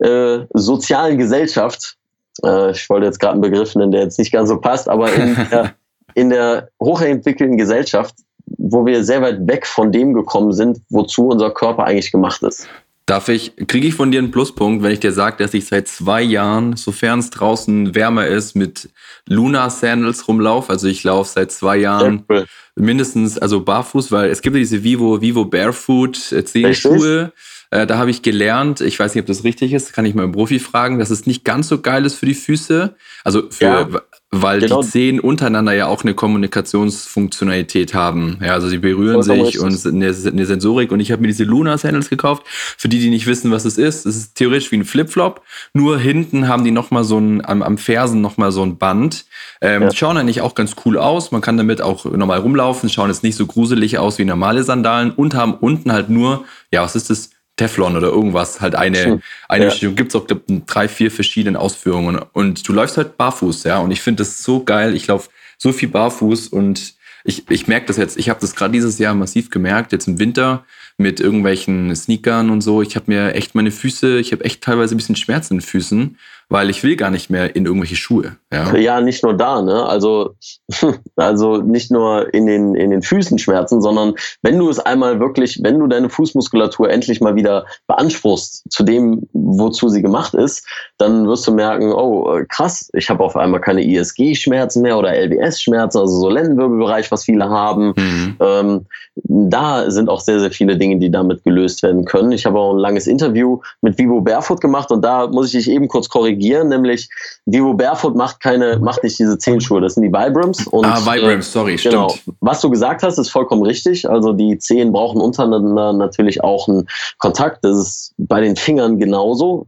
äh, 0.00 0.38
sozialen 0.54 1.18
Gesellschaft, 1.18 1.96
äh, 2.44 2.70
ich 2.70 2.88
wollte 2.88 3.06
jetzt 3.06 3.18
gerade 3.18 3.32
einen 3.32 3.42
Begriff 3.42 3.74
nennen, 3.74 3.92
der 3.92 4.02
jetzt 4.02 4.18
nicht 4.18 4.32
ganz 4.32 4.48
so 4.48 4.58
passt, 4.58 4.88
aber 4.88 5.12
in 5.12 5.34
der, 5.50 5.74
in 6.14 6.30
der 6.30 6.68
hochentwickelten 6.80 7.58
Gesellschaft, 7.58 8.14
wo 8.46 8.86
wir 8.86 9.04
sehr 9.04 9.22
weit 9.22 9.46
weg 9.46 9.66
von 9.66 9.90
dem 9.92 10.14
gekommen 10.14 10.52
sind, 10.52 10.80
wozu 10.88 11.26
unser 11.26 11.50
Körper 11.50 11.84
eigentlich 11.84 12.12
gemacht 12.12 12.42
ist. 12.44 12.68
Darf 13.06 13.28
ich, 13.28 13.56
kriege 13.66 13.88
ich 13.88 13.94
von 13.94 14.12
dir 14.12 14.18
einen 14.18 14.30
Pluspunkt, 14.30 14.84
wenn 14.84 14.92
ich 14.92 15.00
dir 15.00 15.12
sage, 15.12 15.42
dass 15.42 15.52
ich 15.54 15.66
seit 15.66 15.88
zwei 15.88 16.22
Jahren, 16.22 16.76
sofern 16.76 17.18
es 17.18 17.30
draußen 17.30 17.94
wärmer 17.94 18.26
ist, 18.26 18.54
mit 18.54 18.88
Luna 19.26 19.68
Sandals 19.68 20.28
rumlaufe? 20.28 20.70
Also 20.70 20.86
ich 20.86 21.02
laufe 21.02 21.28
seit 21.28 21.50
zwei 21.50 21.78
Jahren 21.78 22.24
cool. 22.30 22.46
mindestens, 22.76 23.36
also 23.36 23.64
barfuß, 23.64 24.12
weil 24.12 24.30
es 24.30 24.42
gibt 24.42 24.54
ja 24.54 24.60
diese 24.60 24.84
Vivo, 24.84 25.20
Vivo 25.20 25.44
Barefoot 25.44 26.30
äh, 26.30 26.44
Zehenschuhe. 26.44 27.32
Äh, 27.70 27.86
da 27.86 27.98
habe 27.98 28.10
ich 28.10 28.22
gelernt, 28.22 28.80
ich 28.80 28.98
weiß 28.98 29.14
nicht, 29.14 29.22
ob 29.22 29.26
das 29.26 29.44
richtig 29.44 29.72
ist, 29.72 29.92
kann 29.92 30.04
ich 30.04 30.14
mal 30.14 30.24
einen 30.24 30.32
Profi 30.32 30.58
fragen, 30.58 30.98
dass 30.98 31.10
es 31.10 31.26
nicht 31.26 31.44
ganz 31.44 31.68
so 31.68 31.80
geil 31.80 32.04
ist 32.04 32.16
für 32.16 32.26
die 32.26 32.34
Füße. 32.34 32.94
Also 33.24 33.50
für, 33.50 33.64
ja. 33.64 33.88
Weil 34.32 34.60
genau. 34.60 34.80
die 34.80 34.88
Zehen 34.88 35.18
untereinander 35.18 35.72
ja 35.72 35.88
auch 35.88 36.04
eine 36.04 36.14
Kommunikationsfunktionalität 36.14 37.94
haben. 37.94 38.38
Ja, 38.40 38.52
also 38.52 38.68
sie 38.68 38.78
berühren 38.78 39.22
sich 39.24 39.58
und 39.58 39.84
eine, 39.86 40.06
eine, 40.06 40.46
Sensorik. 40.46 40.92
Und 40.92 41.00
ich 41.00 41.10
habe 41.10 41.22
mir 41.22 41.26
diese 41.26 41.42
Luna 41.42 41.76
Sandals 41.78 42.10
gekauft. 42.10 42.44
Für 42.46 42.88
die, 42.88 43.00
die 43.00 43.10
nicht 43.10 43.26
wissen, 43.26 43.50
was 43.50 43.64
es 43.64 43.76
ist, 43.76 44.06
es 44.06 44.16
ist 44.16 44.36
theoretisch 44.36 44.70
wie 44.70 44.76
ein 44.76 44.84
Flipflop. 44.84 45.42
Nur 45.74 45.98
hinten 45.98 46.46
haben 46.46 46.62
die 46.62 46.70
nochmal 46.70 47.02
so 47.02 47.18
ein, 47.18 47.44
am, 47.44 47.60
am 47.62 47.76
Fersen 47.76 48.20
nochmal 48.20 48.52
so 48.52 48.62
ein 48.62 48.78
Band. 48.78 49.24
Ähm, 49.60 49.82
ja. 49.82 49.92
Schauen 49.92 50.16
eigentlich 50.16 50.42
auch 50.42 50.54
ganz 50.54 50.76
cool 50.84 50.96
aus. 50.96 51.32
Man 51.32 51.40
kann 51.40 51.56
damit 51.56 51.82
auch 51.82 52.04
normal 52.04 52.38
rumlaufen. 52.38 52.88
Schauen 52.88 53.10
jetzt 53.10 53.24
nicht 53.24 53.34
so 53.34 53.46
gruselig 53.46 53.98
aus 53.98 54.18
wie 54.18 54.24
normale 54.24 54.62
Sandalen 54.62 55.10
und 55.10 55.34
haben 55.34 55.54
unten 55.54 55.90
halt 55.90 56.08
nur, 56.08 56.44
ja, 56.70 56.82
was 56.82 56.94
ist 56.94 57.10
das? 57.10 57.30
Teflon 57.60 57.94
oder 57.94 58.08
irgendwas, 58.08 58.62
halt 58.62 58.74
eine, 58.74 59.20
eine 59.46 59.68
ja. 59.68 59.90
gibt 59.90 60.14
es 60.14 60.16
auch 60.16 60.26
glaub, 60.26 60.40
drei, 60.66 60.88
vier 60.88 61.10
verschiedene 61.10 61.58
Ausführungen. 61.58 62.18
Und 62.32 62.66
du 62.66 62.72
läufst 62.72 62.96
halt 62.96 63.18
barfuß, 63.18 63.64
ja. 63.64 63.78
Und 63.80 63.90
ich 63.90 64.00
finde 64.00 64.22
das 64.22 64.42
so 64.42 64.64
geil. 64.64 64.94
Ich 64.94 65.06
laufe 65.06 65.28
so 65.58 65.70
viel 65.70 65.90
barfuß 65.90 66.48
und 66.48 66.94
ich, 67.22 67.50
ich 67.50 67.68
merke 67.68 67.84
das 67.84 67.98
jetzt, 67.98 68.16
ich 68.16 68.30
habe 68.30 68.40
das 68.40 68.56
gerade 68.56 68.72
dieses 68.72 68.98
Jahr 68.98 69.14
massiv 69.14 69.50
gemerkt, 69.50 69.92
jetzt 69.92 70.08
im 70.08 70.18
Winter 70.18 70.64
mit 70.96 71.20
irgendwelchen 71.20 71.94
Sneakern 71.94 72.48
und 72.48 72.62
so. 72.62 72.80
Ich 72.80 72.96
habe 72.96 73.06
mir 73.08 73.34
echt 73.34 73.54
meine 73.54 73.70
Füße, 73.70 74.18
ich 74.18 74.32
habe 74.32 74.42
echt 74.46 74.62
teilweise 74.62 74.94
ein 74.94 74.96
bisschen 74.96 75.16
Schmerzen 75.16 75.54
in 75.54 75.58
den 75.58 75.66
Füßen 75.66 76.16
weil 76.50 76.68
ich 76.68 76.82
will 76.82 76.96
gar 76.96 77.10
nicht 77.10 77.30
mehr 77.30 77.54
in 77.54 77.64
irgendwelche 77.64 77.94
Schuhe. 77.94 78.36
Ja, 78.52 78.76
ja 78.76 79.00
nicht 79.00 79.22
nur 79.22 79.34
da, 79.34 79.62
ne? 79.62 79.86
Also, 79.86 80.34
also 81.16 81.58
nicht 81.58 81.92
nur 81.92 82.34
in 82.34 82.46
den, 82.46 82.74
in 82.74 82.90
den 82.90 83.02
Füßen 83.02 83.38
Schmerzen, 83.38 83.80
sondern 83.80 84.14
wenn 84.42 84.58
du 84.58 84.68
es 84.68 84.80
einmal 84.80 85.20
wirklich, 85.20 85.60
wenn 85.62 85.78
du 85.78 85.86
deine 85.86 86.10
Fußmuskulatur 86.10 86.90
endlich 86.90 87.20
mal 87.20 87.36
wieder 87.36 87.66
beanspruchst 87.86 88.64
zu 88.68 88.82
dem, 88.82 89.28
wozu 89.32 89.88
sie 89.88 90.02
gemacht 90.02 90.34
ist, 90.34 90.66
dann 90.98 91.28
wirst 91.28 91.46
du 91.46 91.52
merken, 91.52 91.92
oh 91.92 92.40
krass, 92.48 92.90
ich 92.94 93.08
habe 93.08 93.22
auf 93.22 93.36
einmal 93.36 93.60
keine 93.60 93.84
ISG-Schmerzen 93.84 94.82
mehr 94.82 94.98
oder 94.98 95.14
LBS-Schmerzen, 95.14 95.98
also 95.98 96.20
so 96.20 96.28
Lendenwirbelbereich, 96.28 97.12
was 97.12 97.24
viele 97.24 97.48
haben. 97.48 97.94
Mhm. 97.96 98.36
Ähm, 98.40 98.86
da 99.14 99.88
sind 99.88 100.08
auch 100.08 100.20
sehr, 100.20 100.40
sehr 100.40 100.50
viele 100.50 100.76
Dinge, 100.76 100.98
die 100.98 101.12
damit 101.12 101.44
gelöst 101.44 101.84
werden 101.84 102.04
können. 102.04 102.32
Ich 102.32 102.44
habe 102.44 102.58
auch 102.58 102.72
ein 102.72 102.78
langes 102.78 103.06
Interview 103.06 103.60
mit 103.82 103.98
Vivo 103.98 104.20
Barefoot 104.20 104.60
gemacht 104.60 104.90
und 104.90 105.02
da 105.04 105.28
muss 105.28 105.46
ich 105.46 105.64
dich 105.64 105.70
eben 105.70 105.86
kurz 105.86 106.08
korrigieren 106.08 106.39
korrigieren, 106.40 106.68
nämlich 106.68 107.08
Vivo 107.46 107.74
Barefoot 107.74 108.16
macht 108.16 108.40
keine, 108.40 108.78
macht 108.78 109.02
nicht 109.02 109.18
diese 109.18 109.38
Zehenschuhe, 109.38 109.80
das 109.80 109.94
sind 109.94 110.04
die 110.04 110.12
Vibrams. 110.12 110.66
Und, 110.68 110.86
ah, 110.86 111.00
Vibrams, 111.00 111.48
äh, 111.48 111.50
sorry, 111.50 111.76
genau. 111.76 112.08
stimmt. 112.10 112.36
Was 112.40 112.60
du 112.60 112.70
gesagt 112.70 113.02
hast, 113.02 113.18
ist 113.18 113.30
vollkommen 113.30 113.62
richtig. 113.62 114.08
Also 114.08 114.32
die 114.32 114.58
Zehen 114.58 114.92
brauchen 114.92 115.20
untereinander 115.20 115.92
natürlich 115.92 116.42
auch 116.42 116.68
einen 116.68 116.86
Kontakt. 117.18 117.64
Das 117.64 117.76
ist 117.76 118.14
bei 118.18 118.40
den 118.40 118.56
Fingern 118.56 118.98
genauso. 118.98 119.66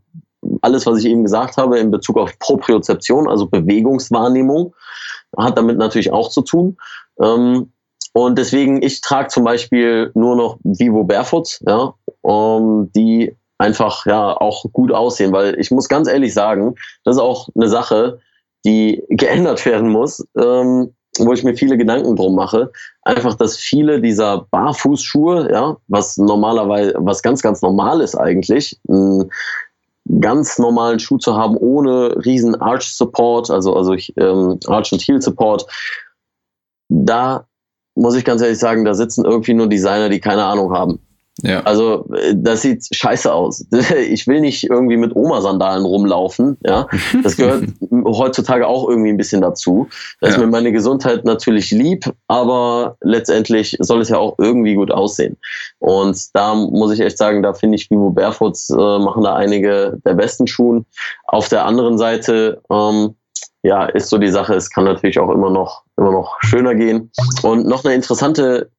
Alles, 0.61 0.87
was 0.87 0.99
ich 0.99 1.07
eben 1.07 1.23
gesagt 1.23 1.57
habe 1.57 1.79
in 1.79 1.91
Bezug 1.91 2.19
auf 2.19 2.37
Propriozeption, 2.39 3.29
also 3.29 3.47
Bewegungswahrnehmung, 3.47 4.75
hat 5.37 5.57
damit 5.57 5.79
natürlich 5.79 6.13
auch 6.13 6.31
zu 6.31 6.43
tun. 6.43 6.77
Ähm, 7.21 7.73
und 8.15 8.37
deswegen, 8.37 8.83
ich 8.83 9.01
trage 9.01 9.29
zum 9.29 9.45
Beispiel 9.45 10.11
nur 10.15 10.37
noch 10.37 10.59
Vivo 10.63 11.05
Barefoot, 11.05 11.61
ja, 11.67 11.95
um, 12.21 12.91
die 12.93 13.35
einfach 13.63 14.07
ja 14.07 14.37
auch 14.37 14.65
gut 14.73 14.93
aussehen, 14.93 15.33
weil 15.33 15.59
ich 15.59 15.71
muss 15.71 15.89
ganz 15.89 16.09
ehrlich 16.09 16.35
sagen, 16.35 16.75
das 17.05 17.17
ist 17.17 17.23
auch 17.23 17.49
eine 17.55 17.69
Sache, 17.69 18.19
die 18.65 19.03
geändert 19.09 19.65
werden 19.65 19.89
muss, 19.89 20.27
ähm, 20.37 20.95
wo 21.19 21.33
ich 21.33 21.45
mir 21.45 21.55
viele 21.55 21.77
Gedanken 21.77 22.17
drum 22.17 22.35
mache. 22.35 22.73
Einfach, 23.03 23.35
dass 23.35 23.57
viele 23.57 24.01
dieser 24.01 24.47
Barfußschuhe, 24.51 25.51
ja, 25.53 25.77
was 25.89 26.17
normalerweise, 26.17 26.95
was 26.99 27.23
ganz, 27.23 27.43
ganz 27.43 27.63
normal 27.63 28.01
ist 28.01 28.15
eigentlich, 28.15 28.79
einen 28.89 29.31
ganz 30.21 30.59
normalen 30.59 30.99
Schuh 30.99 31.19
zu 31.19 31.37
haben, 31.37 31.57
ohne 31.57 32.17
riesen 32.25 32.61
Arch 32.61 32.95
Support, 32.95 33.51
also, 33.51 33.77
also 33.77 33.95
ähm, 34.17 34.59
Arch 34.67 34.93
und 34.93 35.03
Heel 35.03 35.23
Support, 35.23 35.67
da 36.89 37.47
muss 37.95 38.17
ich 38.17 38.25
ganz 38.25 38.43
ehrlich 38.43 38.59
sagen, 38.59 38.85
da 38.85 38.95
sitzen 38.95 39.25
irgendwie 39.25 39.55
nur 39.55 39.69
Designer, 39.69 40.09
die 40.09 40.21
keine 40.21 40.45
Ahnung 40.45 40.73
haben. 40.73 40.99
Ja. 41.41 41.61
Also 41.61 42.07
äh, 42.15 42.35
das 42.37 42.63
sieht 42.63 42.87
scheiße 42.91 43.33
aus. 43.33 43.65
Ich 44.13 44.27
will 44.27 44.41
nicht 44.41 44.69
irgendwie 44.69 44.97
mit 44.97 45.15
Oma-Sandalen 45.17 45.85
rumlaufen. 45.85 46.59
Ja, 46.65 46.87
das 47.23 47.37
gehört 47.37 47.65
heutzutage 48.05 48.67
auch 48.67 48.89
irgendwie 48.89 49.11
ein 49.11 49.17
bisschen 49.17 49.41
dazu. 49.41 49.89
Da 50.21 50.29
ja. 50.29 50.35
ist 50.35 50.41
mir 50.41 50.47
meine 50.47 50.73
Gesundheit 50.73 51.25
natürlich 51.25 51.71
lieb, 51.71 52.11
aber 52.29 52.97
letztendlich 53.01 53.77
soll 53.81 54.01
es 54.01 54.09
ja 54.09 54.19
auch 54.19 54.39
irgendwie 54.39 54.75
gut 54.75 54.91
aussehen. 54.91 55.37
Und 55.79 56.19
da 56.35 56.55
muss 56.55 56.93
ich 56.93 57.01
echt 57.01 57.19
sagen, 57.19 57.43
da 57.43 57.55
finde 57.55 57.77
ich 57.77 57.91
Vivo 57.91 58.11
Barefoots 58.11 58.71
äh, 58.71 58.99
machen 58.99 59.23
da 59.23 59.35
einige 59.35 59.99
der 60.05 60.15
besten 60.15 60.47
Schuhen. 60.47 60.87
Auf 61.27 61.49
der 61.49 61.65
anderen 61.65 61.97
Seite 61.97 62.61
ähm, 62.71 63.15
ja, 63.63 63.87
ist 63.87 64.09
so 64.09 64.19
die 64.19 64.29
Sache, 64.29 64.55
es 64.55 64.71
kann 64.71 64.85
natürlich 64.85 65.19
auch 65.19 65.31
immer 65.31 65.51
noch, 65.51 65.85
immer 65.97 66.13
noch 66.13 66.37
schöner 66.41 66.75
gehen. 66.75 67.11
Und 67.43 67.67
noch 67.67 67.85
eine 67.85 67.95
interessante 67.95 68.71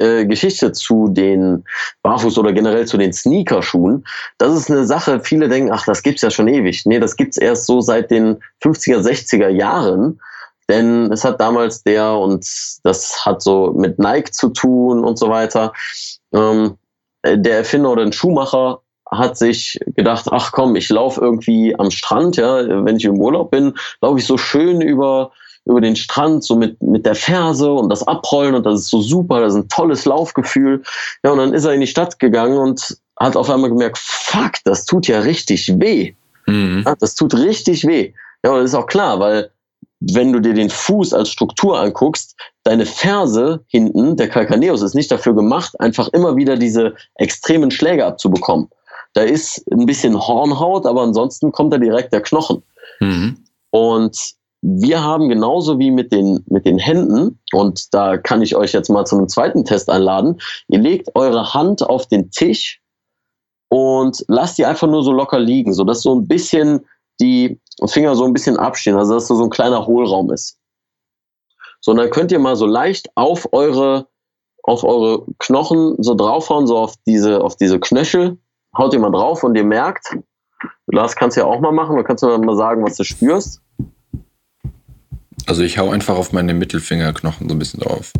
äh, 0.00 0.24
Geschichte 0.26 0.72
zu 0.72 1.08
den 1.08 1.64
Barfuß 2.02 2.38
oder 2.38 2.52
generell 2.52 2.86
zu 2.86 2.96
den 2.96 3.12
Sneakerschuhen. 3.12 4.04
Das 4.38 4.56
ist 4.56 4.70
eine 4.70 4.86
Sache, 4.86 5.20
viele 5.20 5.48
denken, 5.48 5.72
ach, 5.72 5.84
das 5.84 6.02
gibt's 6.02 6.22
ja 6.22 6.30
schon 6.30 6.48
ewig. 6.48 6.86
Nee, 6.86 6.98
das 6.98 7.16
gibt's 7.16 7.36
erst 7.36 7.66
so 7.66 7.80
seit 7.80 8.10
den 8.10 8.38
50er, 8.62 9.00
60er 9.00 9.48
Jahren. 9.48 10.20
Denn 10.68 11.10
es 11.12 11.24
hat 11.24 11.40
damals 11.40 11.82
der, 11.82 12.12
und 12.12 12.46
das 12.84 13.26
hat 13.26 13.42
so 13.42 13.72
mit 13.76 13.98
Nike 13.98 14.30
zu 14.30 14.50
tun 14.50 15.04
und 15.04 15.18
so 15.18 15.28
weiter, 15.28 15.72
ähm, 16.32 16.76
der 17.24 17.58
Erfinder 17.58 17.90
oder 17.90 18.02
ein 18.02 18.12
Schuhmacher 18.12 18.80
hat 19.10 19.36
sich 19.36 19.78
gedacht, 19.96 20.26
ach 20.30 20.52
komm, 20.52 20.76
ich 20.76 20.88
laufe 20.88 21.20
irgendwie 21.20 21.74
am 21.78 21.90
Strand, 21.90 22.36
ja, 22.36 22.84
wenn 22.84 22.96
ich 22.96 23.04
im 23.04 23.20
Urlaub 23.20 23.50
bin, 23.50 23.74
laufe 24.00 24.20
ich 24.20 24.26
so 24.26 24.38
schön 24.38 24.80
über 24.80 25.32
über 25.70 25.80
den 25.80 25.96
Strand, 25.96 26.44
so 26.44 26.56
mit, 26.56 26.80
mit 26.82 27.06
der 27.06 27.14
Ferse 27.14 27.72
und 27.72 27.88
das 27.88 28.06
Abrollen 28.06 28.54
und 28.54 28.66
das 28.66 28.80
ist 28.80 28.90
so 28.90 29.00
super, 29.00 29.40
das 29.40 29.54
ist 29.54 29.60
ein 29.60 29.68
tolles 29.68 30.04
Laufgefühl. 30.04 30.82
Ja, 31.24 31.30
und 31.30 31.38
dann 31.38 31.54
ist 31.54 31.64
er 31.64 31.72
in 31.72 31.80
die 31.80 31.86
Stadt 31.86 32.18
gegangen 32.18 32.58
und 32.58 32.98
hat 33.18 33.36
auf 33.36 33.48
einmal 33.48 33.70
gemerkt, 33.70 33.98
fuck, 33.98 34.52
das 34.64 34.84
tut 34.84 35.06
ja 35.06 35.20
richtig 35.20 35.72
weh. 35.80 36.14
Mhm. 36.46 36.82
Ja, 36.84 36.94
das 36.96 37.14
tut 37.14 37.34
richtig 37.34 37.86
weh. 37.86 38.12
Ja, 38.44 38.50
und 38.52 38.58
das 38.58 38.70
ist 38.70 38.74
auch 38.74 38.86
klar, 38.86 39.20
weil 39.20 39.50
wenn 40.00 40.32
du 40.32 40.40
dir 40.40 40.54
den 40.54 40.70
Fuß 40.70 41.12
als 41.12 41.28
Struktur 41.28 41.78
anguckst, 41.78 42.34
deine 42.64 42.86
Ferse 42.86 43.62
hinten, 43.68 44.16
der 44.16 44.28
Calcaneus, 44.28 44.82
ist 44.82 44.94
nicht 44.94 45.10
dafür 45.10 45.34
gemacht, 45.34 45.78
einfach 45.78 46.08
immer 46.08 46.36
wieder 46.36 46.56
diese 46.56 46.94
extremen 47.16 47.70
Schläge 47.70 48.04
abzubekommen. 48.04 48.68
Da 49.12 49.22
ist 49.22 49.64
ein 49.70 49.86
bisschen 49.86 50.18
Hornhaut, 50.18 50.86
aber 50.86 51.02
ansonsten 51.02 51.52
kommt 51.52 51.72
da 51.72 51.78
direkt 51.78 52.12
der 52.12 52.22
Knochen. 52.22 52.62
Mhm. 53.00 53.44
Und 53.70 54.34
wir 54.62 55.02
haben 55.02 55.28
genauso 55.28 55.78
wie 55.78 55.90
mit 55.90 56.12
den, 56.12 56.44
mit 56.48 56.66
den 56.66 56.78
Händen, 56.78 57.40
und 57.52 57.94
da 57.94 58.18
kann 58.18 58.42
ich 58.42 58.56
euch 58.56 58.72
jetzt 58.72 58.90
mal 58.90 59.06
zu 59.06 59.16
einem 59.16 59.28
zweiten 59.28 59.64
Test 59.64 59.88
einladen, 59.88 60.40
ihr 60.68 60.78
legt 60.78 61.14
eure 61.14 61.54
Hand 61.54 61.82
auf 61.82 62.06
den 62.06 62.30
Tisch 62.30 62.80
und 63.68 64.24
lasst 64.28 64.58
die 64.58 64.66
einfach 64.66 64.88
nur 64.88 65.02
so 65.02 65.12
locker 65.12 65.38
liegen, 65.38 65.72
sodass 65.72 66.02
so 66.02 66.14
ein 66.14 66.26
bisschen 66.26 66.80
die 67.20 67.58
Finger 67.86 68.14
so 68.16 68.24
ein 68.24 68.32
bisschen 68.32 68.58
abstehen, 68.58 68.96
also 68.96 69.14
dass 69.14 69.28
so 69.28 69.42
ein 69.42 69.50
kleiner 69.50 69.86
Hohlraum 69.86 70.30
ist. 70.30 70.58
So, 71.80 71.92
und 71.92 71.96
dann 71.96 72.10
könnt 72.10 72.30
ihr 72.30 72.38
mal 72.38 72.56
so 72.56 72.66
leicht 72.66 73.08
auf 73.14 73.48
eure, 73.52 74.08
auf 74.62 74.84
eure 74.84 75.24
Knochen 75.38 75.94
so 76.02 76.14
draufhauen, 76.14 76.66
so 76.66 76.76
auf 76.76 76.94
diese, 77.06 77.42
auf 77.42 77.56
diese 77.56 77.80
Knöchel, 77.80 78.38
haut 78.76 78.92
ihr 78.92 79.00
mal 79.00 79.10
drauf 79.10 79.42
und 79.42 79.54
ihr 79.54 79.64
merkt, 79.64 80.18
Lars 80.86 81.16
kannst 81.16 81.36
du 81.36 81.40
ja 81.40 81.46
auch 81.46 81.60
mal 81.60 81.72
machen, 81.72 81.96
dann 81.96 82.04
kannst 82.04 82.22
du 82.22 82.38
mal 82.38 82.56
sagen, 82.56 82.84
was 82.84 82.96
du 82.96 83.04
spürst. 83.04 83.62
Also 85.46 85.62
ich 85.62 85.78
hau 85.78 85.90
einfach 85.90 86.16
auf 86.16 86.32
meine 86.32 86.54
Mittelfingerknochen 86.54 87.48
so 87.48 87.54
ein 87.54 87.58
bisschen 87.58 87.80
drauf. 87.80 88.12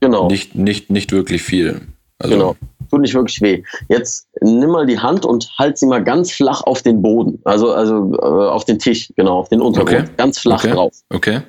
Genau. 0.00 0.28
Nicht, 0.28 0.54
nicht, 0.54 0.90
nicht 0.90 1.12
wirklich 1.12 1.42
viel. 1.42 1.82
Also 2.18 2.34
genau. 2.34 2.56
Tut 2.90 3.00
nicht 3.02 3.14
wirklich 3.14 3.40
weh. 3.42 3.62
Jetzt 3.88 4.28
nimm 4.40 4.70
mal 4.70 4.86
die 4.86 4.98
Hand 4.98 5.26
und 5.26 5.50
halt 5.58 5.76
sie 5.76 5.86
mal 5.86 6.02
ganz 6.02 6.32
flach 6.32 6.62
auf 6.62 6.82
den 6.82 7.02
Boden. 7.02 7.38
Also, 7.44 7.72
also 7.72 8.14
äh, 8.14 8.48
auf 8.48 8.64
den 8.64 8.78
Tisch, 8.78 9.12
genau, 9.16 9.40
auf 9.40 9.48
den 9.48 9.60
Untergrund. 9.60 10.04
Okay. 10.04 10.10
Ganz 10.16 10.38
flach 10.38 10.64
okay. 10.64 10.72
drauf. 10.72 10.92
Okay. 11.10 11.40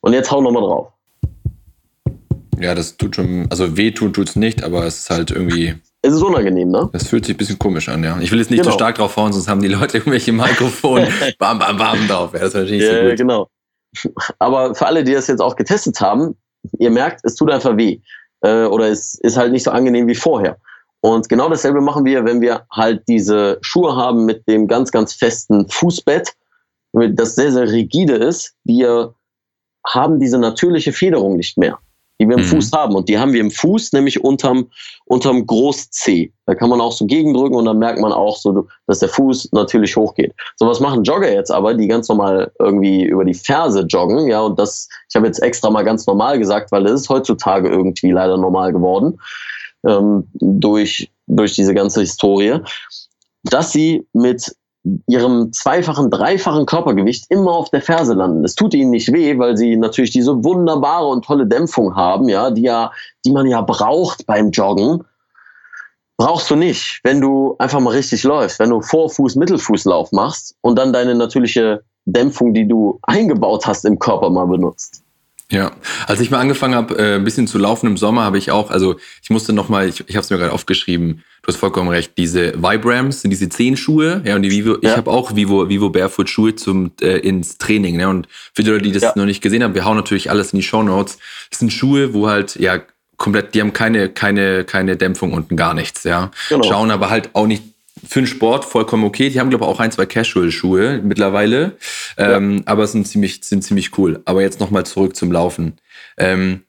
Und 0.00 0.12
jetzt 0.12 0.30
hau 0.30 0.42
nochmal 0.42 0.62
drauf. 0.62 0.88
Ja, 2.60 2.74
das 2.74 2.96
tut 2.96 3.16
schon, 3.16 3.46
also 3.50 3.76
weh 3.76 3.90
tut 3.90 4.18
es 4.18 4.36
nicht, 4.36 4.62
aber 4.62 4.84
es 4.84 5.00
ist 5.00 5.10
halt 5.10 5.30
irgendwie. 5.30 5.74
Es 6.02 6.12
ist 6.12 6.22
unangenehm, 6.22 6.70
ne? 6.70 6.90
Das 6.92 7.08
fühlt 7.08 7.24
sich 7.24 7.34
ein 7.34 7.38
bisschen 7.38 7.58
komisch 7.58 7.88
an, 7.88 8.04
ja. 8.04 8.18
Ich 8.20 8.30
will 8.30 8.38
jetzt 8.38 8.50
nicht 8.50 8.60
genau. 8.60 8.72
zu 8.72 8.78
stark 8.78 8.96
drauf 8.96 9.16
hauen, 9.16 9.32
sonst 9.32 9.48
haben 9.48 9.62
die 9.62 9.68
Leute 9.68 9.98
irgendwelche 9.98 10.32
Mikrofone 10.32 11.08
bam, 11.38 11.58
bam, 11.58 11.76
bam 11.76 12.08
drauf. 12.08 12.34
Ja, 12.34 12.40
das 12.40 12.48
ist 12.48 12.54
natürlich 12.54 12.82
ja, 12.82 13.02
so 13.02 13.08
gut. 13.08 13.18
genau. 13.18 13.48
Aber 14.38 14.74
für 14.74 14.86
alle, 14.86 15.04
die 15.04 15.12
das 15.12 15.26
jetzt 15.26 15.40
auch 15.40 15.56
getestet 15.56 16.00
haben, 16.00 16.36
ihr 16.78 16.90
merkt, 16.90 17.20
es 17.24 17.34
tut 17.34 17.50
einfach 17.50 17.76
weh. 17.76 18.00
Äh, 18.40 18.64
oder 18.64 18.88
es 18.88 19.14
ist 19.20 19.36
halt 19.36 19.52
nicht 19.52 19.64
so 19.64 19.70
angenehm 19.70 20.06
wie 20.06 20.14
vorher. 20.14 20.58
Und 21.00 21.28
genau 21.28 21.48
dasselbe 21.48 21.80
machen 21.80 22.04
wir, 22.04 22.24
wenn 22.24 22.40
wir 22.40 22.64
halt 22.70 23.02
diese 23.08 23.58
Schuhe 23.60 23.96
haben 23.96 24.24
mit 24.24 24.46
dem 24.48 24.68
ganz, 24.68 24.92
ganz 24.92 25.12
festen 25.12 25.68
Fußbett, 25.68 26.32
das 26.92 27.34
sehr, 27.34 27.50
sehr 27.50 27.70
rigide 27.70 28.14
ist. 28.14 28.54
Wir 28.64 29.14
haben 29.86 30.20
diese 30.20 30.38
natürliche 30.38 30.92
Federung 30.92 31.36
nicht 31.36 31.58
mehr 31.58 31.78
die 32.22 32.28
wir 32.28 32.36
im 32.36 32.44
mhm. 32.44 32.48
Fuß 32.48 32.70
haben. 32.72 32.94
Und 32.94 33.08
die 33.08 33.18
haben 33.18 33.32
wir 33.32 33.40
im 33.40 33.50
Fuß, 33.50 33.92
nämlich 33.92 34.22
unterm, 34.22 34.70
unterm 35.06 35.44
Groß-C. 35.44 36.32
Da 36.46 36.54
kann 36.54 36.70
man 36.70 36.80
auch 36.80 36.92
so 36.92 37.04
gegendrücken 37.04 37.56
und 37.56 37.64
dann 37.64 37.78
merkt 37.78 38.00
man 38.00 38.12
auch 38.12 38.36
so, 38.36 38.68
dass 38.86 39.00
der 39.00 39.08
Fuß 39.08 39.50
natürlich 39.52 39.96
hochgeht. 39.96 40.32
So 40.56 40.66
was 40.66 40.78
machen 40.78 41.02
Jogger 41.02 41.32
jetzt 41.32 41.50
aber, 41.50 41.74
die 41.74 41.88
ganz 41.88 42.08
normal 42.08 42.52
irgendwie 42.60 43.04
über 43.04 43.24
die 43.24 43.34
Ferse 43.34 43.80
joggen. 43.80 44.28
Ja, 44.28 44.42
und 44.42 44.58
das, 44.58 44.88
ich 45.08 45.16
habe 45.16 45.26
jetzt 45.26 45.42
extra 45.42 45.70
mal 45.70 45.82
ganz 45.82 46.06
normal 46.06 46.38
gesagt, 46.38 46.70
weil 46.70 46.86
es 46.86 47.02
ist 47.02 47.08
heutzutage 47.08 47.68
irgendwie 47.68 48.12
leider 48.12 48.36
normal 48.36 48.72
geworden. 48.72 49.18
Ähm, 49.84 50.28
durch, 50.34 51.10
durch 51.26 51.54
diese 51.54 51.74
ganze 51.74 52.00
Historie, 52.00 52.60
dass 53.42 53.72
sie 53.72 54.06
mit 54.12 54.54
ihrem 55.06 55.52
zweifachen, 55.52 56.10
dreifachen 56.10 56.66
Körpergewicht 56.66 57.26
immer 57.28 57.52
auf 57.52 57.70
der 57.70 57.82
Ferse 57.82 58.14
landen. 58.14 58.44
Es 58.44 58.54
tut 58.54 58.74
ihnen 58.74 58.90
nicht 58.90 59.12
weh, 59.12 59.38
weil 59.38 59.56
sie 59.56 59.76
natürlich 59.76 60.10
diese 60.10 60.42
wunderbare 60.42 61.06
und 61.06 61.24
tolle 61.24 61.46
Dämpfung 61.46 61.94
haben, 61.94 62.28
ja, 62.28 62.50
die 62.50 62.62
ja, 62.62 62.90
die 63.24 63.32
man 63.32 63.46
ja 63.46 63.60
braucht 63.60 64.26
beim 64.26 64.50
Joggen. 64.50 65.04
Brauchst 66.16 66.50
du 66.50 66.56
nicht, 66.56 67.00
wenn 67.04 67.20
du 67.20 67.56
einfach 67.58 67.80
mal 67.80 67.90
richtig 67.90 68.22
läufst, 68.24 68.58
wenn 68.58 68.70
du 68.70 68.80
Vorfuß, 68.80 69.36
Mittelfußlauf 69.36 70.12
machst 70.12 70.56
und 70.60 70.78
dann 70.78 70.92
deine 70.92 71.14
natürliche 71.14 71.82
Dämpfung, 72.04 72.52
die 72.52 72.66
du 72.66 72.98
eingebaut 73.02 73.66
hast 73.66 73.84
im 73.84 73.98
Körper 73.98 74.30
mal 74.30 74.46
benutzt. 74.46 75.02
Ja, 75.52 75.72
als 76.06 76.18
ich 76.20 76.30
mal 76.30 76.38
angefangen 76.38 76.74
habe, 76.74 76.96
äh, 76.98 77.16
ein 77.16 77.24
bisschen 77.24 77.46
zu 77.46 77.58
laufen 77.58 77.86
im 77.86 77.98
Sommer, 77.98 78.22
habe 78.22 78.38
ich 78.38 78.50
auch, 78.50 78.70
also 78.70 78.96
ich 79.22 79.28
musste 79.28 79.52
nochmal, 79.52 79.86
ich, 79.86 80.02
ich 80.08 80.16
habe 80.16 80.24
es 80.24 80.30
mir 80.30 80.38
gerade 80.38 80.50
aufgeschrieben, 80.50 81.22
du 81.42 81.48
hast 81.48 81.56
vollkommen 81.56 81.90
recht, 81.90 82.12
diese 82.16 82.54
Vibrams 82.54 83.20
sind 83.20 83.32
diese 83.32 83.50
Zehenschuhe, 83.50 84.22
ja, 84.24 84.34
und 84.34 84.40
die 84.40 84.50
Vivo, 84.50 84.78
ja. 84.80 84.90
ich 84.90 84.96
habe 84.96 85.10
auch 85.10 85.36
Vivo, 85.36 85.68
Vivo 85.68 85.90
Barefoot 85.90 86.30
Schuhe 86.30 86.54
zum, 86.54 86.92
äh, 87.02 87.18
ins 87.18 87.58
Training, 87.58 87.98
ne, 87.98 88.08
und 88.08 88.28
für 88.54 88.62
die 88.62 88.70
Leute, 88.70 88.84
die 88.84 88.92
das 88.92 89.02
ja. 89.02 89.12
noch 89.14 89.26
nicht 89.26 89.42
gesehen 89.42 89.62
haben, 89.62 89.74
wir 89.74 89.84
hauen 89.84 89.98
natürlich 89.98 90.30
alles 90.30 90.54
in 90.54 90.60
die 90.60 90.62
Show 90.62 90.82
Notes. 90.82 91.18
Das 91.50 91.58
sind 91.58 91.70
Schuhe, 91.70 92.14
wo 92.14 92.30
halt, 92.30 92.56
ja, 92.56 92.80
komplett, 93.18 93.54
die 93.54 93.60
haben 93.60 93.74
keine, 93.74 94.08
keine, 94.08 94.64
keine 94.64 94.96
Dämpfung 94.96 95.34
unten, 95.34 95.56
gar 95.56 95.74
nichts, 95.74 96.04
ja. 96.04 96.30
Genau. 96.48 96.64
Schauen 96.64 96.90
aber 96.90 97.10
halt 97.10 97.28
auch 97.34 97.46
nicht 97.46 97.71
für 98.04 98.20
den 98.20 98.26
Sport 98.26 98.64
vollkommen 98.64 99.04
okay. 99.04 99.28
Die 99.28 99.38
haben, 99.38 99.50
glaube 99.50 99.64
ich, 99.64 99.70
auch 99.70 99.80
ein, 99.80 99.92
zwei 99.92 100.06
Casual-Schuhe 100.06 101.00
mittlerweile. 101.02 101.76
Ja. 102.18 102.36
Ähm, 102.36 102.62
aber 102.64 102.86
sind 102.86 103.06
ziemlich, 103.06 103.40
sind 103.44 103.62
ziemlich 103.62 103.96
cool. 103.98 104.22
Aber 104.24 104.42
jetzt 104.42 104.60
nochmal 104.60 104.86
zurück 104.86 105.14
zum 105.14 105.30
Laufen. 105.30 105.78
Ähm, 106.16 106.62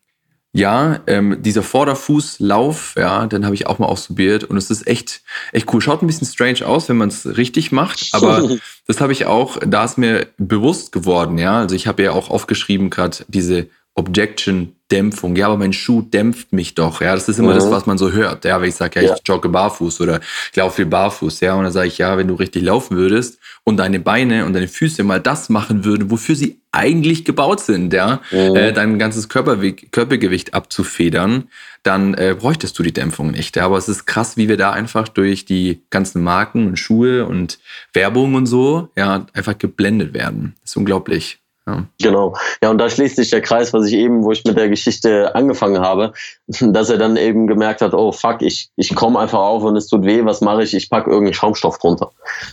ja, 0.56 1.00
ähm, 1.08 1.42
dieser 1.42 1.64
Vorderfußlauf, 1.64 2.94
ja, 2.96 3.26
den 3.26 3.44
habe 3.44 3.56
ich 3.56 3.66
auch 3.66 3.80
mal 3.80 3.88
ausprobiert 3.88 4.44
und 4.44 4.56
es 4.56 4.70
ist 4.70 4.86
echt, 4.86 5.24
echt 5.52 5.74
cool. 5.74 5.82
Schaut 5.82 6.04
ein 6.04 6.08
bisschen 6.08 6.28
strange 6.28 6.64
aus, 6.64 6.90
wenn 6.90 6.98
man 6.98 7.10
es 7.10 7.26
richtig 7.26 7.72
macht, 7.72 8.10
aber 8.12 8.48
das 8.88 9.02
habe 9.02 9.14
ich 9.14 9.26
auch, 9.26 9.58
da 9.66 9.84
ist 9.84 9.98
mir 9.98 10.28
bewusst 10.38 10.92
geworden, 10.92 11.40
ja. 11.40 11.58
Also 11.58 11.76
ich 11.76 11.88
habe 11.88 12.04
ja 12.04 12.12
auch 12.12 12.30
aufgeschrieben 12.30 12.92
gerade 12.92 13.26
diese 13.30 13.68
Objection 13.96 14.76
Dämpfung. 14.94 15.36
Ja, 15.36 15.48
aber 15.48 15.58
mein 15.58 15.74
Schuh 15.74 16.04
dämpft 16.04 16.54
mich 16.54 16.76
doch. 16.76 17.02
Ja, 17.02 17.16
das 17.16 17.28
ist 17.28 17.40
immer 17.40 17.52
mhm. 17.54 17.56
das, 17.56 17.72
was 17.72 17.88
man 17.88 17.98
so 17.98 18.12
hört. 18.12 18.46
Ja, 18.46 18.62
wenn 18.62 18.70
ich 18.70 18.76
sage, 18.76 19.02
ja, 19.02 19.08
ja, 19.08 19.16
ich 19.16 19.22
jogge 19.28 19.50
barfuß 19.50 20.02
oder 20.02 20.20
ich 20.52 20.56
laufe 20.56 20.78
viel 20.78 20.86
barfuß. 20.86 21.40
Ja, 21.40 21.56
und 21.56 21.64
dann 21.64 21.72
sage 21.72 21.88
ich, 21.88 21.98
ja, 21.98 22.16
wenn 22.16 22.28
du 22.28 22.36
richtig 22.36 22.62
laufen 22.62 22.96
würdest 22.96 23.40
und 23.64 23.78
deine 23.78 24.00
Beine 24.00 24.46
und 24.46 24.54
deine 24.54 24.68
Füße 24.68 25.04
mal 25.04 25.20
das 25.20 25.50
machen 25.50 25.84
würden, 25.84 26.12
wofür 26.12 26.36
sie 26.36 26.62
eigentlich 26.72 27.26
gebaut 27.26 27.60
sind, 27.60 27.92
ja, 27.92 28.22
mhm. 28.32 28.56
äh, 28.56 28.72
dein 28.72 29.00
ganzes 29.00 29.30
Körperweg, 29.30 29.92
Körpergewicht 29.92 30.54
abzufedern, 30.54 31.50
dann 31.82 32.14
äh, 32.14 32.36
bräuchtest 32.38 32.78
du 32.78 32.84
die 32.84 32.94
Dämpfung 32.94 33.32
nicht. 33.32 33.56
Ja, 33.56 33.66
aber 33.66 33.78
es 33.78 33.90
ist 33.90 34.06
krass, 34.06 34.38
wie 34.38 34.48
wir 34.48 34.58
da 34.58 34.72
einfach 34.72 35.08
durch 35.08 35.46
die 35.46 35.82
ganzen 35.90 36.24
Marken 36.24 36.68
und 36.68 36.78
Schuhe 36.78 37.26
und 37.26 37.60
Werbung 37.94 38.36
und 38.36 38.46
so, 38.46 38.90
ja, 38.96 39.26
einfach 39.34 39.58
geblendet 39.58 40.14
werden. 40.14 40.56
Das 40.62 40.72
ist 40.72 40.78
unglaublich. 40.78 41.43
Ja. 41.66 41.86
Genau. 42.02 42.36
Ja, 42.62 42.70
und 42.72 42.78
da 42.78 42.90
schließt 42.90 43.16
sich 43.16 43.30
der 43.30 43.42
Kreis, 43.42 43.72
was 43.72 43.86
ich 43.88 43.94
eben, 43.94 44.24
wo 44.24 44.32
ich 44.32 44.44
mit 44.44 44.58
der 44.58 44.68
Geschichte 44.68 45.34
angefangen 45.34 45.80
habe, 45.80 46.14
dass 46.48 46.90
er 46.90 46.98
dann 46.98 47.16
eben 47.16 47.48
gemerkt 47.48 47.82
hat, 47.82 47.94
oh 47.94 48.12
fuck, 48.12 48.42
ich, 48.42 48.70
ich 48.76 48.94
komme 48.96 49.20
einfach 49.20 49.40
auf 49.40 49.64
und 49.64 49.78
es 49.78 49.88
tut 49.88 50.04
weh, 50.04 50.26
was 50.26 50.42
mache 50.42 50.64
ich? 50.64 50.74
Ich 50.74 50.90
packe 50.90 51.10
irgendeinen 51.10 51.34
Schaumstoff 51.36 51.78
drunter. 51.80 52.12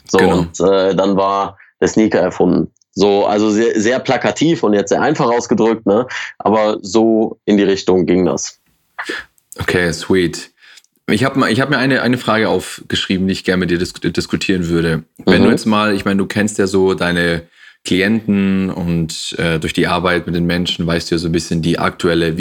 So, 0.09 0.19
genau. 0.19 0.39
und 0.39 0.61
äh, 0.61 0.95
dann 0.95 1.17
war 1.17 1.59
der 1.81 1.89
Sneaker 1.89 2.21
erfunden. 2.21 2.71
So, 2.93 3.25
also 3.25 3.51
sehr, 3.51 3.81
sehr 3.81 3.99
plakativ 4.01 4.63
und 4.63 4.75
jetzt 4.75 4.91
sehr 4.91 5.01
einfach 5.01 5.31
ausgedrückt, 5.31 5.87
ne? 5.87 6.07
Aber 6.39 6.79
so 6.83 7.39
in 7.45 7.57
die 7.57 7.63
Richtung 7.63 8.05
ging 8.05 8.27
das. 8.27 8.59
Okay, 9.59 9.93
sweet. 9.93 10.51
Ich 11.09 11.25
habe 11.25 11.51
ich 11.51 11.61
hab 11.61 11.71
mir 11.71 11.79
eine, 11.79 12.03
eine 12.03 12.19
Frage 12.19 12.49
aufgeschrieben, 12.49 13.27
die 13.27 13.33
ich 13.33 13.45
gerne 13.45 13.61
mit 13.61 13.71
dir 13.71 13.79
dis 13.79 13.93
diskutieren 13.93 14.69
würde. 14.69 15.05
Wenn 15.25 15.43
Mhm. 15.43 15.47
du 15.47 15.51
jetzt 15.51 15.67
mal, 15.67 15.95
ich 15.95 16.05
meine, 16.05 16.19
du 16.19 16.27
kennst 16.27 16.59
ja 16.59 16.67
so 16.67 16.95
deine 16.95 17.43
Klienten 17.85 18.71
und 18.71 19.35
äh, 19.39 19.59
durch 19.59 19.73
die 19.73 19.87
Arbeit 19.87 20.27
mit 20.27 20.35
den 20.35 20.47
Menschen 20.47 20.87
weißt 20.87 21.11
du 21.11 21.15
ja 21.15 21.19
so 21.19 21.29
ein 21.29 21.33
bisschen 21.33 21.63
die 21.63 21.79
aktuelle, 21.79 22.37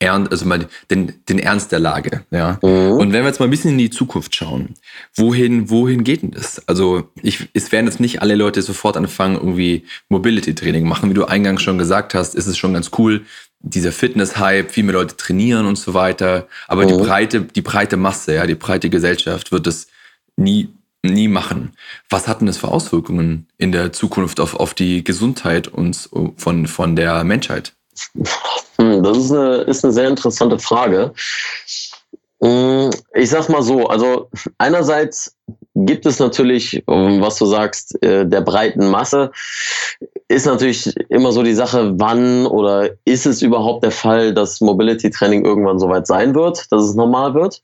ernst, 0.00 0.32
also 0.32 0.46
mal 0.46 0.66
den, 0.90 1.12
den 1.28 1.38
Ernst 1.38 1.72
der 1.72 1.78
Lage. 1.78 2.24
Ja. 2.30 2.58
Mhm. 2.62 2.92
Und 2.92 3.12
wenn 3.12 3.22
wir 3.22 3.28
jetzt 3.28 3.38
mal 3.38 3.46
ein 3.46 3.50
bisschen 3.50 3.72
in 3.72 3.78
die 3.78 3.90
Zukunft 3.90 4.34
schauen, 4.34 4.74
wohin, 5.14 5.70
wohin 5.70 6.04
geht 6.04 6.22
denn 6.22 6.32
das? 6.32 6.66
Also 6.66 7.08
ich, 7.22 7.48
es 7.52 7.70
werden 7.70 7.86
jetzt 7.86 8.00
nicht 8.00 8.22
alle 8.22 8.34
Leute 8.34 8.62
sofort 8.62 8.96
anfangen, 8.96 9.36
irgendwie 9.36 9.84
Mobility-Training 10.08 10.88
machen. 10.88 11.10
Wie 11.10 11.14
du 11.14 11.26
eingangs 11.26 11.62
schon 11.62 11.78
gesagt 11.78 12.14
hast, 12.14 12.34
ist 12.34 12.46
es 12.46 12.56
schon 12.58 12.72
ganz 12.72 12.90
cool, 12.98 13.22
dieser 13.62 13.92
Fitness-Hype, 13.92 14.70
viel 14.70 14.84
mehr 14.84 14.94
Leute 14.94 15.16
trainieren 15.16 15.66
und 15.66 15.76
so 15.76 15.92
weiter. 15.92 16.48
Aber 16.66 16.86
die 16.86 16.94
Mhm. 16.94 17.02
breite, 17.02 17.40
die 17.42 17.60
breite 17.62 17.98
Masse, 17.98 18.34
ja, 18.34 18.46
die 18.46 18.54
breite 18.54 18.88
Gesellschaft 18.88 19.52
wird 19.52 19.66
es 19.66 19.88
nie, 20.36 20.70
nie 21.02 21.28
machen. 21.28 21.74
Was 22.08 22.28
hat 22.28 22.40
denn 22.40 22.46
das 22.46 22.58
für 22.58 22.68
Auswirkungen 22.68 23.48
in 23.58 23.72
der 23.72 23.92
Zukunft 23.92 24.40
auf, 24.40 24.54
auf 24.54 24.74
die 24.74 25.02
Gesundheit 25.04 25.68
uns 25.68 26.10
von, 26.36 26.66
von 26.66 26.96
der 26.96 27.24
Menschheit? 27.24 27.74
Hm, 28.78 29.02
Das 29.02 29.16
ist 29.18 29.32
eine, 29.32 29.56
ist 29.62 29.84
eine 29.84 29.92
sehr 29.92 30.08
interessante 30.08 30.58
Frage. 30.58 31.12
Hm, 32.42 32.90
Ich 33.14 33.30
sag 33.30 33.48
mal 33.48 33.62
so, 33.62 33.86
also 33.88 34.30
einerseits 34.58 35.36
gibt 35.74 36.06
es 36.06 36.18
natürlich, 36.18 36.82
ähm, 36.88 37.20
was 37.20 37.36
du 37.36 37.46
sagst, 37.46 38.02
äh, 38.02 38.26
der 38.26 38.40
breiten 38.42 38.88
Masse, 38.88 39.30
ist 40.30 40.46
natürlich 40.46 40.94
immer 41.08 41.32
so 41.32 41.42
die 41.42 41.54
Sache, 41.54 41.92
wann 41.98 42.46
oder 42.46 42.90
ist 43.04 43.26
es 43.26 43.42
überhaupt 43.42 43.82
der 43.82 43.90
Fall, 43.90 44.32
dass 44.32 44.60
Mobility 44.60 45.10
Training 45.10 45.44
irgendwann 45.44 45.80
soweit 45.80 46.06
sein 46.06 46.36
wird, 46.36 46.70
dass 46.70 46.84
es 46.84 46.94
normal 46.94 47.34
wird? 47.34 47.60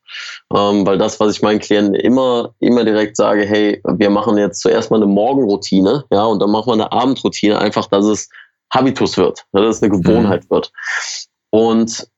Ähm, 0.52 0.84
weil 0.84 0.98
das, 0.98 1.20
was 1.20 1.36
ich 1.36 1.42
meinen 1.42 1.60
Klienten 1.60 1.94
immer, 1.94 2.54
immer 2.58 2.84
direkt 2.84 3.16
sage, 3.16 3.46
hey, 3.46 3.80
wir 3.84 4.10
machen 4.10 4.36
jetzt 4.36 4.62
zuerst 4.62 4.90
mal 4.90 4.96
eine 4.96 5.06
Morgenroutine, 5.06 6.04
ja, 6.10 6.24
und 6.24 6.40
dann 6.40 6.50
machen 6.50 6.66
wir 6.66 6.72
eine 6.72 6.90
Abendroutine, 6.90 7.56
einfach, 7.56 7.86
dass 7.86 8.04
es 8.04 8.28
Habitus 8.74 9.16
wird, 9.16 9.44
dass 9.52 9.76
es 9.76 9.82
eine 9.82 9.96
Gewohnheit 9.96 10.50
wird. 10.50 10.72
Und 11.50 12.08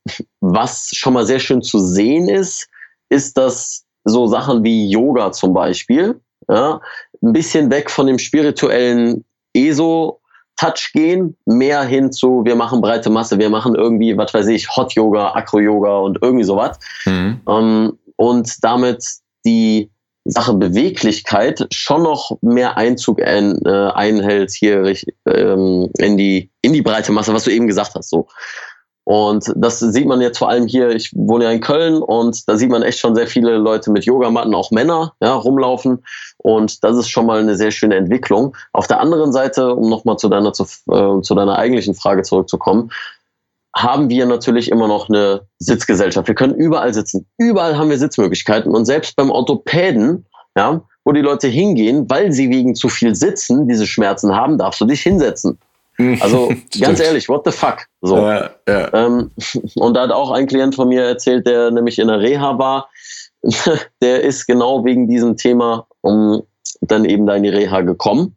was 0.41 0.89
schon 0.95 1.13
mal 1.13 1.27
sehr 1.27 1.39
schön 1.39 1.61
zu 1.61 1.77
sehen 1.77 2.27
ist, 2.27 2.67
ist, 3.09 3.37
dass 3.37 3.85
so 4.03 4.25
Sachen 4.25 4.63
wie 4.63 4.89
Yoga 4.89 5.31
zum 5.31 5.53
Beispiel, 5.53 6.19
ja, 6.47 6.81
ein 7.21 7.33
bisschen 7.33 7.69
weg 7.69 7.91
von 7.91 8.07
dem 8.07 8.17
spirituellen 8.17 9.23
ESO-Touch 10.59 10.91
gehen, 10.93 11.35
mehr 11.45 11.83
hin 11.83 12.11
zu, 12.11 12.43
wir 12.45 12.55
machen 12.55 12.81
breite 12.81 13.09
Masse, 13.09 13.39
wir 13.39 13.49
machen 13.49 13.75
irgendwie, 13.75 14.17
was 14.17 14.33
weiß 14.33 14.47
ich, 14.47 14.75
Hot 14.75 14.93
Yoga, 14.93 15.33
Acro 15.33 15.59
Yoga 15.59 15.99
und 15.99 16.19
irgendwie 16.21 16.45
sowas. 16.45 16.79
Mhm. 17.05 17.41
Ähm, 17.47 17.99
und 18.15 18.63
damit 18.63 19.03
die 19.45 19.91
Sache 20.25 20.53
Beweglichkeit 20.53 21.65
schon 21.71 22.03
noch 22.03 22.37
mehr 22.41 22.77
Einzug 22.77 23.21
ein, 23.21 23.57
äh, 23.65 23.91
einhält 23.93 24.51
hier 24.51 24.93
ähm, 25.25 25.89
in, 25.97 26.17
die, 26.17 26.51
in 26.61 26.73
die 26.73 26.81
breite 26.81 27.11
Masse, 27.11 27.33
was 27.33 27.45
du 27.45 27.51
eben 27.51 27.67
gesagt 27.67 27.95
hast. 27.95 28.09
So. 28.09 28.27
Und 29.05 29.51
das 29.55 29.79
sieht 29.79 30.05
man 30.05 30.21
jetzt 30.21 30.37
vor 30.37 30.49
allem 30.49 30.67
hier, 30.67 30.89
ich 30.89 31.11
wohne 31.15 31.45
ja 31.45 31.51
in 31.51 31.61
Köln 31.61 31.95
und 31.95 32.47
da 32.47 32.57
sieht 32.57 32.69
man 32.69 32.83
echt 32.83 32.99
schon 32.99 33.15
sehr 33.15 33.25
viele 33.25 33.57
Leute 33.57 33.89
mit 33.91 34.05
Yogamatten, 34.05 34.53
auch 34.53 34.69
Männer, 34.69 35.13
ja, 35.19 35.33
rumlaufen. 35.33 36.03
Und 36.41 36.83
das 36.83 36.97
ist 36.97 37.09
schon 37.09 37.25
mal 37.25 37.39
eine 37.39 37.55
sehr 37.55 37.71
schöne 37.71 37.95
Entwicklung. 37.95 38.55
Auf 38.71 38.87
der 38.87 38.99
anderen 39.01 39.33
Seite, 39.33 39.75
um 39.75 39.89
nochmal 39.89 40.17
zu 40.17 40.29
deiner, 40.29 40.53
zu, 40.53 40.63
äh, 40.63 41.21
zu 41.21 41.35
deiner 41.35 41.57
eigentlichen 41.57 41.95
Frage 41.95 42.23
zurückzukommen, 42.23 42.91
haben 43.75 44.09
wir 44.09 44.25
natürlich 44.25 44.71
immer 44.71 44.87
noch 44.87 45.09
eine 45.09 45.41
Sitzgesellschaft. 45.59 46.27
Wir 46.27 46.35
können 46.35 46.55
überall 46.55 46.93
sitzen. 46.93 47.27
Überall 47.37 47.77
haben 47.77 47.89
wir 47.89 47.97
Sitzmöglichkeiten. 47.97 48.73
Und 48.73 48.85
selbst 48.85 49.15
beim 49.15 49.29
Orthopäden, 49.29 50.25
ja, 50.55 50.81
wo 51.03 51.11
die 51.11 51.21
Leute 51.21 51.47
hingehen, 51.47 52.09
weil 52.09 52.31
sie 52.31 52.49
wegen 52.49 52.73
zu 52.73 52.89
viel 52.89 53.15
Sitzen 53.15 53.67
diese 53.67 53.85
Schmerzen 53.85 54.35
haben, 54.35 54.57
darfst 54.57 54.81
du 54.81 54.85
dich 54.85 55.01
hinsetzen. 55.01 55.59
Also 56.21 56.51
ganz 56.79 56.99
ehrlich, 56.99 57.27
what 57.27 57.43
the 57.45 57.51
fuck? 57.51 57.85
So. 58.01 58.17
Ja, 58.17 58.49
ja. 58.67 58.93
Ähm, 58.93 59.31
und 59.75 59.93
da 59.93 60.03
hat 60.03 60.11
auch 60.11 60.31
ein 60.31 60.47
Klient 60.47 60.75
von 60.75 60.87
mir 60.87 61.03
erzählt, 61.03 61.45
der 61.45 61.71
nämlich 61.71 61.99
in 61.99 62.07
der 62.07 62.19
Reha 62.19 62.57
war, 62.57 62.89
der 64.01 64.23
ist 64.23 64.47
genau 64.47 64.83
wegen 64.85 65.07
diesem 65.07 65.37
Thema 65.37 65.87
um, 66.01 66.43
dann 66.81 67.05
eben 67.05 67.25
da 67.25 67.35
in 67.35 67.43
die 67.43 67.49
Reha 67.49 67.81
gekommen. 67.81 68.35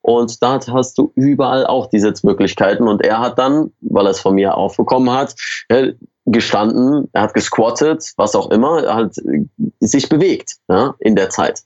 Und 0.00 0.42
da 0.42 0.60
hast 0.68 0.98
du 0.98 1.12
überall 1.14 1.66
auch 1.66 1.86
die 1.86 1.98
Sitzmöglichkeiten. 1.98 2.86
Und 2.86 3.02
er 3.02 3.20
hat 3.20 3.38
dann, 3.38 3.72
weil 3.80 4.06
er 4.06 4.10
es 4.10 4.20
von 4.20 4.34
mir 4.34 4.54
aufbekommen 4.54 5.10
hat, 5.10 5.34
äh, 5.68 5.94
gestanden, 6.26 7.08
er 7.12 7.22
hat 7.22 7.34
gesquattet, 7.34 8.12
was 8.16 8.34
auch 8.34 8.50
immer, 8.50 8.82
er 8.82 8.94
hat 8.96 9.18
äh, 9.18 9.46
sich 9.80 10.08
bewegt 10.08 10.56
ja, 10.68 10.94
in 10.98 11.16
der 11.16 11.30
Zeit. 11.30 11.62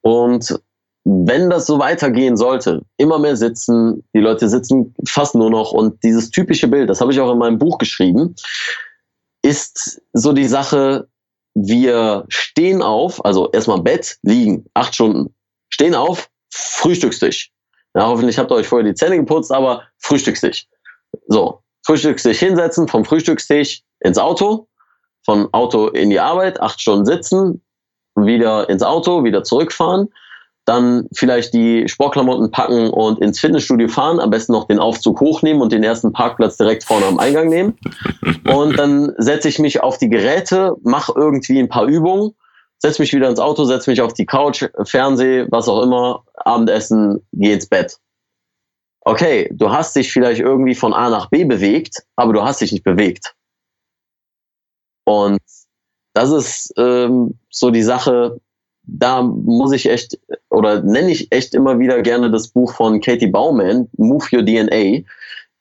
Und 0.00 0.60
wenn 1.04 1.48
das 1.48 1.66
so 1.66 1.78
weitergehen 1.78 2.36
sollte, 2.36 2.82
immer 2.98 3.18
mehr 3.18 3.36
sitzen, 3.36 4.04
die 4.14 4.20
Leute 4.20 4.48
sitzen 4.48 4.94
fast 5.06 5.34
nur 5.34 5.50
noch 5.50 5.72
und 5.72 6.02
dieses 6.04 6.30
typische 6.30 6.68
Bild, 6.68 6.90
das 6.90 7.00
habe 7.00 7.12
ich 7.12 7.20
auch 7.20 7.32
in 7.32 7.38
meinem 7.38 7.58
Buch 7.58 7.78
geschrieben, 7.78 8.34
ist 9.42 10.02
so 10.12 10.32
die 10.32 10.48
Sache, 10.48 11.08
wir 11.66 12.24
stehen 12.28 12.82
auf, 12.82 13.24
also 13.24 13.50
erstmal 13.52 13.80
Bett, 13.80 14.18
liegen, 14.22 14.66
acht 14.74 14.94
Stunden, 14.94 15.34
stehen 15.68 15.94
auf, 15.94 16.28
Frühstückstisch. 16.50 17.50
Ja, 17.94 18.06
hoffentlich 18.06 18.38
habt 18.38 18.50
ihr 18.50 18.56
euch 18.56 18.68
vorher 18.68 18.88
die 18.88 18.94
Zähne 18.94 19.16
geputzt, 19.16 19.52
aber 19.52 19.82
Frühstückstisch. 19.98 20.66
So, 21.26 21.62
Frühstückstisch 21.84 22.38
hinsetzen, 22.38 22.88
vom 22.88 23.04
Frühstückstisch 23.04 23.82
ins 24.00 24.18
Auto, 24.18 24.68
von 25.24 25.48
Auto 25.52 25.88
in 25.88 26.10
die 26.10 26.20
Arbeit, 26.20 26.60
acht 26.60 26.80
Stunden 26.80 27.06
sitzen, 27.06 27.62
wieder 28.14 28.68
ins 28.68 28.82
Auto, 28.82 29.24
wieder 29.24 29.42
zurückfahren, 29.42 30.08
dann 30.68 31.08
vielleicht 31.14 31.54
die 31.54 31.88
Sportklamotten 31.88 32.50
packen 32.50 32.90
und 32.90 33.20
ins 33.20 33.40
Fitnessstudio 33.40 33.88
fahren, 33.88 34.20
am 34.20 34.30
besten 34.30 34.52
noch 34.52 34.66
den 34.66 34.78
Aufzug 34.78 35.20
hochnehmen 35.20 35.62
und 35.62 35.72
den 35.72 35.82
ersten 35.82 36.12
Parkplatz 36.12 36.58
direkt 36.58 36.84
vorne 36.84 37.06
am 37.06 37.18
Eingang 37.18 37.48
nehmen. 37.48 37.78
Und 38.48 38.78
dann 38.78 39.12
setze 39.18 39.48
ich 39.48 39.58
mich 39.58 39.82
auf 39.82 39.98
die 39.98 40.08
Geräte, 40.08 40.74
mache 40.82 41.12
irgendwie 41.14 41.58
ein 41.58 41.68
paar 41.68 41.86
Übungen, 41.86 42.34
setze 42.78 43.02
mich 43.02 43.12
wieder 43.12 43.28
ins 43.28 43.40
Auto, 43.40 43.64
setze 43.64 43.90
mich 43.90 44.00
auf 44.00 44.14
die 44.14 44.26
Couch, 44.26 44.64
Fernseh, 44.84 45.46
was 45.50 45.68
auch 45.68 45.82
immer, 45.82 46.24
Abendessen, 46.34 47.20
geh 47.32 47.52
ins 47.52 47.66
Bett. 47.66 47.98
Okay, 49.02 49.50
du 49.52 49.70
hast 49.70 49.96
dich 49.96 50.12
vielleicht 50.12 50.40
irgendwie 50.40 50.74
von 50.74 50.92
A 50.92 51.08
nach 51.10 51.30
B 51.30 51.44
bewegt, 51.44 52.02
aber 52.16 52.32
du 52.32 52.42
hast 52.42 52.60
dich 52.60 52.72
nicht 52.72 52.84
bewegt. 52.84 53.34
Und 55.04 55.40
das 56.14 56.30
ist 56.30 56.72
ähm, 56.76 57.38
so 57.50 57.70
die 57.70 57.82
Sache, 57.82 58.40
da 58.88 59.22
muss 59.22 59.72
ich 59.72 59.88
echt 59.88 60.18
oder 60.50 60.82
nenne 60.82 61.10
ich 61.10 61.30
echt 61.30 61.54
immer 61.54 61.78
wieder 61.78 62.02
gerne 62.02 62.30
das 62.30 62.48
Buch 62.48 62.72
von 62.72 63.00
Katie 63.00 63.26
Bauman, 63.28 63.88
Move 63.96 64.24
Your 64.32 64.44
DNA, 64.44 65.02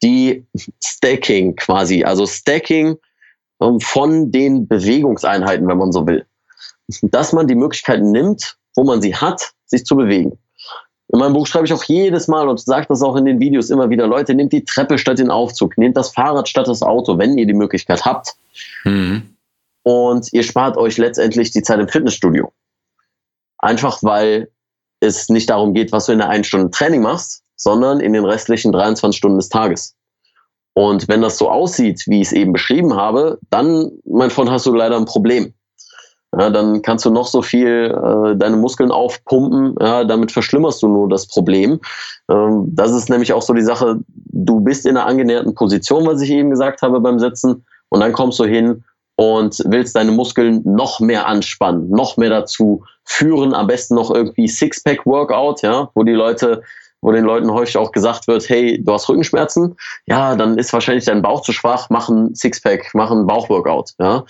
die 0.01 0.45
Stacking 0.83 1.55
quasi, 1.55 2.03
also 2.03 2.25
Stacking 2.25 2.97
ähm, 3.61 3.79
von 3.79 4.31
den 4.31 4.67
Bewegungseinheiten, 4.67 5.67
wenn 5.67 5.77
man 5.77 5.91
so 5.91 6.07
will. 6.07 6.25
Dass 7.01 7.33
man 7.33 7.47
die 7.47 7.55
Möglichkeiten 7.55 8.11
nimmt, 8.11 8.57
wo 8.75 8.83
man 8.83 9.01
sie 9.01 9.15
hat, 9.15 9.51
sich 9.65 9.83
zu 9.85 9.95
bewegen. 9.95 10.37
In 11.09 11.19
meinem 11.19 11.33
Buch 11.33 11.47
schreibe 11.47 11.65
ich 11.65 11.73
auch 11.73 11.83
jedes 11.83 12.27
Mal 12.27 12.47
und 12.47 12.59
sage 12.59 12.85
das 12.89 13.01
auch 13.01 13.15
in 13.15 13.25
den 13.25 13.39
Videos 13.39 13.69
immer 13.69 13.89
wieder, 13.89 14.07
Leute, 14.07 14.33
nehmt 14.33 14.53
die 14.53 14.63
Treppe 14.63 14.97
statt 14.97 15.19
den 15.19 15.31
Aufzug, 15.31 15.77
nehmt 15.77 15.97
das 15.97 16.09
Fahrrad 16.11 16.47
statt 16.49 16.67
das 16.67 16.81
Auto, 16.81 17.17
wenn 17.17 17.37
ihr 17.37 17.45
die 17.45 17.53
Möglichkeit 17.53 18.05
habt 18.05 18.35
Mhm. 18.83 19.23
und 19.83 20.31
ihr 20.33 20.43
spart 20.43 20.77
euch 20.77 20.97
letztendlich 20.97 21.51
die 21.51 21.61
Zeit 21.61 21.79
im 21.79 21.87
Fitnessstudio. 21.87 22.51
Einfach 23.59 23.99
weil 24.03 24.49
es 24.99 25.29
nicht 25.29 25.49
darum 25.49 25.73
geht, 25.73 25.91
was 25.91 26.05
du 26.05 26.11
in 26.11 26.19
der 26.19 26.29
einen 26.29 26.43
Stunde 26.43 26.71
Training 26.71 27.01
machst, 27.01 27.43
sondern 27.55 27.99
in 27.99 28.13
den 28.13 28.25
restlichen 28.25 28.71
23 28.71 29.17
Stunden 29.17 29.37
des 29.37 29.49
Tages. 29.49 29.95
Und 30.73 31.07
wenn 31.07 31.21
das 31.21 31.37
so 31.37 31.49
aussieht, 31.49 32.03
wie 32.05 32.21
ich 32.21 32.27
es 32.27 32.33
eben 32.33 32.53
beschrieben 32.53 32.95
habe, 32.95 33.39
dann, 33.49 33.91
mein 34.05 34.29
Freund, 34.29 34.51
hast 34.51 34.65
du 34.67 34.73
leider 34.73 34.95
ein 34.95 35.05
Problem. 35.05 35.53
Ja, 36.37 36.49
dann 36.49 36.81
kannst 36.81 37.05
du 37.05 37.09
noch 37.09 37.25
so 37.25 37.41
viel 37.41 37.95
äh, 37.95 38.35
deine 38.35 38.57
Muskeln 38.57 38.91
aufpumpen, 38.91 39.75
ja, 39.79 40.03
damit 40.03 40.31
verschlimmerst 40.31 40.83
du 40.83 40.87
nur 40.87 41.09
das 41.09 41.25
Problem. 41.25 41.79
Ähm, 42.29 42.65
das 42.75 42.91
ist 42.91 43.09
nämlich 43.09 43.33
auch 43.33 43.41
so 43.41 43.53
die 43.53 43.63
Sache, 43.63 43.99
du 44.07 44.59
bist 44.59 44.85
in 44.85 44.97
einer 44.97 45.07
angenäherten 45.07 45.55
Position, 45.55 46.05
was 46.05 46.21
ich 46.21 46.29
eben 46.29 46.51
gesagt 46.51 46.81
habe 46.81 46.99
beim 46.99 47.17
Sitzen, 47.17 47.65
und 47.89 48.01
dann 48.01 48.11
kommst 48.11 48.39
du 48.39 48.43
hin 48.43 48.83
und 49.17 49.61
willst 49.65 49.95
deine 49.95 50.11
Muskeln 50.11 50.61
noch 50.63 50.99
mehr 50.99 51.27
anspannen, 51.27 51.89
noch 51.89 52.17
mehr 52.17 52.29
dazu 52.29 52.83
führen, 53.03 53.53
am 53.53 53.67
besten 53.67 53.95
noch 53.95 54.11
irgendwie 54.11 54.47
Sixpack-Workout, 54.47 55.63
ja, 55.63 55.89
wo 55.95 56.03
die 56.03 56.13
Leute, 56.13 56.61
wo 57.01 57.11
den 57.11 57.25
Leuten 57.25 57.51
häufig 57.51 57.77
auch 57.77 57.91
gesagt 57.91 58.27
wird, 58.27 58.47
hey, 58.47 58.81
du 58.81 58.93
hast 58.93 59.09
Rückenschmerzen, 59.09 59.75
ja, 60.05 60.35
dann 60.35 60.57
ist 60.57 60.71
wahrscheinlich 60.71 61.05
dein 61.05 61.23
Bauch 61.23 61.41
zu 61.41 61.51
schwach, 61.51 61.89
mach 61.89 62.09
ein 62.09 62.35
Sixpack, 62.35 62.91
mach 62.93 63.09
ein 63.09 63.25
Bauchworkout, 63.25 63.91
ja. 63.99 64.23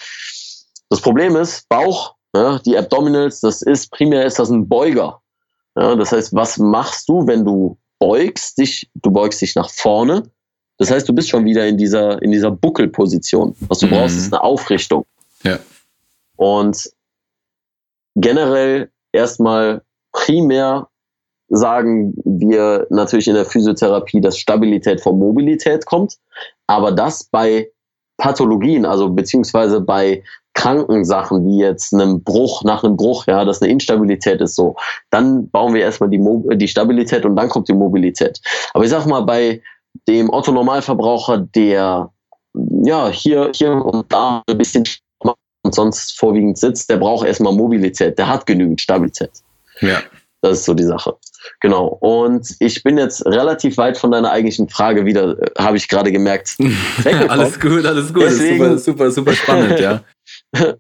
Das 0.90 1.02
Problem 1.02 1.36
ist, 1.36 1.68
Bauch, 1.68 2.16
ja, 2.34 2.60
die 2.60 2.78
Abdominals, 2.78 3.42
das 3.42 3.62
ist, 3.62 3.92
primär 3.92 4.26
ist 4.26 4.40
das 4.40 4.50
ein 4.50 4.70
Beuger. 4.70 5.22
Ja, 5.78 5.96
das 5.96 6.14
heißt, 6.14 6.34
was 6.34 6.58
machst 6.58 7.10
du, 7.10 7.28
wenn 7.28 7.44
du 7.44 7.78
beugst 8.00 8.58
dich, 8.58 8.90
du 8.96 9.12
beugst 9.12 9.42
dich 9.42 9.56
nach 9.56 9.70
vorne, 9.70 10.24
das 10.78 10.92
heißt, 10.92 11.08
du 11.10 11.14
bist 11.14 11.30
schon 11.30 11.46
wieder 11.46 11.66
in 11.68 11.78
dieser, 11.78 12.22
in 12.22 12.32
dieser 12.32 12.52
Buckelposition. 12.52 13.56
Was 13.68 13.80
du 13.80 13.88
Mhm. 13.88 13.92
brauchst, 13.92 14.18
ist 14.18 14.34
eine 14.34 14.44
Aufrichtung. 14.44 15.06
Ja. 15.44 15.58
Und 16.36 16.90
generell 18.16 18.90
erstmal 19.12 19.82
primär 20.12 20.88
sagen 21.50 22.14
wir 22.26 22.88
natürlich 22.90 23.28
in 23.28 23.36
der 23.36 23.46
Physiotherapie, 23.46 24.20
dass 24.22 24.38
Stabilität 24.38 25.02
vor 25.02 25.14
Mobilität 25.14 25.86
kommt, 25.86 26.18
aber 26.68 26.92
das 26.92 27.24
bei 27.24 27.72
Pathologien, 28.18 28.86
also 28.86 29.10
beziehungsweise 29.10 29.80
bei 29.80 30.24
kranken 30.54 31.06
Sachen, 31.06 31.46
wie 31.46 31.60
jetzt 31.60 31.94
einem 31.94 32.24
Bruch, 32.24 32.64
nach 32.64 32.84
einem 32.84 32.98
Bruch, 32.98 33.28
ja, 33.28 33.46
dass 33.46 33.62
eine 33.62 33.72
Instabilität 33.72 34.42
ist 34.42 34.56
so, 34.56 34.76
dann 35.12 35.50
bauen 35.50 35.76
wir 35.76 35.82
erstmal 35.82 36.10
die, 36.10 36.18
Mo 36.18 36.44
die 36.56 36.68
Stabilität 36.68 37.26
und 37.26 37.36
dann 37.36 37.48
kommt 37.48 37.70
die 37.70 37.74
Mobilität. 37.74 38.42
Aber 38.74 38.84
ich 38.84 38.90
sag 38.90 39.06
mal, 39.06 39.22
bei 39.22 39.62
dem 40.08 40.30
Otto-Normalverbraucher, 40.30 41.40
der 41.40 42.12
ja 42.84 43.10
hier, 43.10 43.52
hier 43.54 43.72
und 43.74 44.12
da 44.12 44.44
ein 44.48 44.58
bisschen 44.58 44.86
und 45.68 45.76
sonst 45.76 46.18
vorwiegend 46.18 46.58
sitzt, 46.58 46.90
der 46.90 46.98
braucht 46.98 47.28
erstmal 47.28 47.54
Mobilität, 47.54 48.18
der 48.18 48.28
hat 48.30 48.46
genügend 48.46 48.82
Stabilität. 48.82 49.32
Ja. 49.82 50.02
Das 50.42 50.60
ist 50.60 50.66
so 50.66 50.74
die 50.74 50.84
Sache. 50.84 51.16
Genau. 51.62 51.88
Und 52.00 52.56
ich 52.60 52.84
bin 52.84 52.98
jetzt 52.98 53.26
relativ 53.26 53.78
weit 53.78 53.98
von 53.98 54.12
deiner 54.12 54.32
eigentlichen 54.32 54.70
Frage 54.70 55.06
wieder, 55.06 55.38
äh, 55.42 55.52
habe 55.58 55.78
ich 55.78 55.88
gerade 55.88 56.12
gemerkt. 56.12 56.56
alles 57.28 57.60
gut, 57.60 57.86
alles 57.86 58.14
gut. 58.14 58.24
Deswegen, 58.24 58.64
super, 58.64 58.78
super, 58.78 59.12
super 59.12 59.34
spannend, 59.34 59.80
ja. 59.80 60.04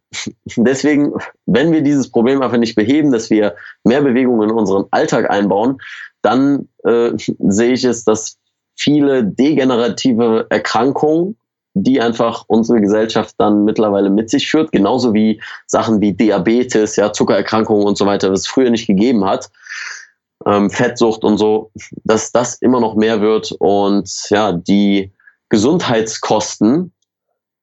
Deswegen, 0.56 1.12
wenn 1.48 1.72
wir 1.72 1.82
dieses 1.82 2.10
Problem 2.12 2.42
einfach 2.42 2.58
nicht 2.58 2.76
beheben, 2.76 3.12
dass 3.12 3.30
wir 3.30 3.56
mehr 3.84 4.02
Bewegung 4.02 4.42
in 4.44 4.52
unseren 4.52 4.86
Alltag 4.92 5.30
einbauen, 5.30 5.80
dann 6.22 6.70
äh, 6.84 7.12
sehe 7.40 7.74
ich 7.74 7.84
es, 7.84 8.04
dass 8.06 8.38
viele 8.78 9.24
degenerative 9.24 10.48
Erkrankungen 10.50 11.36
die 11.84 12.02
einfach 12.02 12.44
unsere 12.48 12.82
Gesellschaft 12.82 13.36
dann 13.38 13.64
mittlerweile 13.64 14.10
mit 14.10 14.30
sich 14.30 14.50
führt, 14.50 14.72
genauso 14.72 15.14
wie 15.14 15.42
Sachen 15.66 16.02
wie 16.02 16.14
Diabetes, 16.14 16.96
ja, 16.96 17.14
Zuckererkrankungen 17.14 17.86
und 17.86 17.98
so 17.98 18.06
weiter, 18.06 18.32
was 18.32 18.42
es 18.42 18.48
früher 18.48 18.70
nicht 18.70 18.88
gegeben 18.88 19.26
hat, 19.26 19.50
ähm, 20.46 20.70
Fettsucht 20.70 21.24
und 21.24 21.38
so, 21.38 21.72
dass 22.04 22.32
das 22.32 22.56
immer 22.56 22.80
noch 22.80 22.96
mehr 22.96 23.22
wird 23.22 23.52
und 23.60 24.10
ja, 24.30 24.52
die 24.52 25.12
Gesundheitskosten 25.50 26.94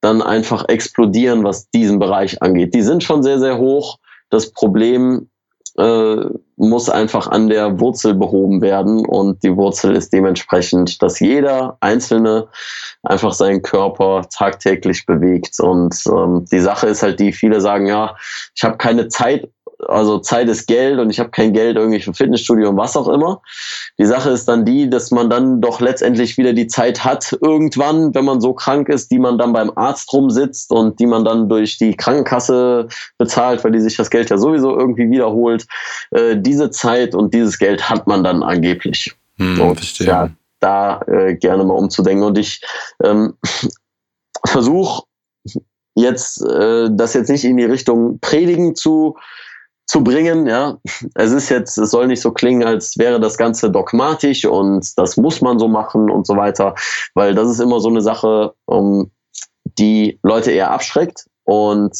dann 0.00 0.22
einfach 0.22 0.68
explodieren, 0.68 1.44
was 1.44 1.70
diesen 1.70 1.98
Bereich 1.98 2.40
angeht. 2.42 2.74
Die 2.74 2.82
sind 2.82 3.02
schon 3.02 3.22
sehr, 3.22 3.38
sehr 3.38 3.58
hoch. 3.58 3.98
Das 4.30 4.52
Problem 4.52 5.30
äh, 5.78 6.16
muss 6.56 6.88
einfach 6.88 7.26
an 7.26 7.48
der 7.48 7.80
Wurzel 7.80 8.14
behoben 8.14 8.62
werden. 8.62 9.04
Und 9.04 9.42
die 9.42 9.56
Wurzel 9.56 9.96
ist 9.96 10.12
dementsprechend, 10.12 11.02
dass 11.02 11.20
jeder 11.20 11.76
Einzelne 11.80 12.46
einfach 13.02 13.32
seinen 13.32 13.62
Körper 13.62 14.26
tagtäglich 14.32 15.04
bewegt. 15.06 15.58
Und 15.60 15.96
ähm, 16.06 16.44
die 16.50 16.60
Sache 16.60 16.86
ist 16.86 17.02
halt 17.02 17.18
die, 17.18 17.32
viele 17.32 17.60
sagen, 17.60 17.86
ja, 17.86 18.16
ich 18.54 18.62
habe 18.62 18.76
keine 18.76 19.08
Zeit, 19.08 19.48
also 19.88 20.18
Zeit 20.18 20.48
ist 20.48 20.66
Geld 20.66 20.98
und 20.98 21.10
ich 21.10 21.20
habe 21.20 21.30
kein 21.30 21.52
Geld 21.52 21.76
irgendwie 21.76 22.00
für 22.00 22.14
Fitnessstudio 22.14 22.70
und 22.70 22.76
was 22.76 22.96
auch 22.96 23.08
immer. 23.08 23.40
Die 23.98 24.04
Sache 24.04 24.30
ist 24.30 24.46
dann 24.46 24.64
die, 24.64 24.88
dass 24.88 25.10
man 25.10 25.30
dann 25.30 25.60
doch 25.60 25.80
letztendlich 25.80 26.36
wieder 26.36 26.52
die 26.52 26.66
Zeit 26.66 27.04
hat, 27.04 27.36
irgendwann, 27.40 28.14
wenn 28.14 28.24
man 28.24 28.40
so 28.40 28.52
krank 28.52 28.88
ist, 28.88 29.10
die 29.10 29.18
man 29.18 29.38
dann 29.38 29.52
beim 29.52 29.70
Arzt 29.76 30.12
rumsitzt 30.12 30.70
und 30.70 30.98
die 31.00 31.06
man 31.06 31.24
dann 31.24 31.48
durch 31.48 31.78
die 31.78 31.96
Krankenkasse 31.96 32.88
bezahlt, 33.18 33.64
weil 33.64 33.72
die 33.72 33.80
sich 33.80 33.96
das 33.96 34.10
Geld 34.10 34.30
ja 34.30 34.38
sowieso 34.38 34.76
irgendwie 34.76 35.10
wiederholt. 35.10 35.66
Äh, 36.10 36.36
diese 36.36 36.70
Zeit 36.70 37.14
und 37.14 37.34
dieses 37.34 37.58
Geld 37.58 37.88
hat 37.88 38.06
man 38.06 38.24
dann 38.24 38.42
angeblich. 38.42 39.14
Hm, 39.36 39.60
und, 39.60 39.76
verstehe. 39.76 40.06
Ja, 40.06 40.30
da 40.60 41.00
äh, 41.06 41.34
gerne 41.34 41.64
mal 41.64 41.74
umzudenken. 41.74 42.24
Und 42.24 42.38
ich 42.38 42.62
ähm, 43.02 43.34
versuche 44.46 45.04
jetzt 45.94 46.42
äh, 46.42 46.88
das 46.90 47.14
jetzt 47.14 47.28
nicht 47.28 47.44
in 47.44 47.56
die 47.56 47.64
Richtung 47.64 48.18
Predigen 48.20 48.74
zu 48.74 49.16
zu 49.86 50.02
bringen. 50.02 50.46
Ja, 50.46 50.78
es 51.14 51.32
ist 51.32 51.48
jetzt, 51.48 51.78
es 51.78 51.90
soll 51.90 52.06
nicht 52.06 52.20
so 52.20 52.32
klingen, 52.32 52.64
als 52.64 52.98
wäre 52.98 53.20
das 53.20 53.36
Ganze 53.36 53.70
dogmatisch 53.70 54.44
und 54.44 54.96
das 54.98 55.16
muss 55.16 55.40
man 55.40 55.58
so 55.58 55.68
machen 55.68 56.10
und 56.10 56.26
so 56.26 56.36
weiter, 56.36 56.74
weil 57.14 57.34
das 57.34 57.50
ist 57.50 57.60
immer 57.60 57.80
so 57.80 57.88
eine 57.88 58.00
Sache, 58.00 58.54
um, 58.66 59.10
die 59.78 60.18
Leute 60.22 60.52
eher 60.52 60.70
abschreckt 60.70 61.26
und 61.44 61.96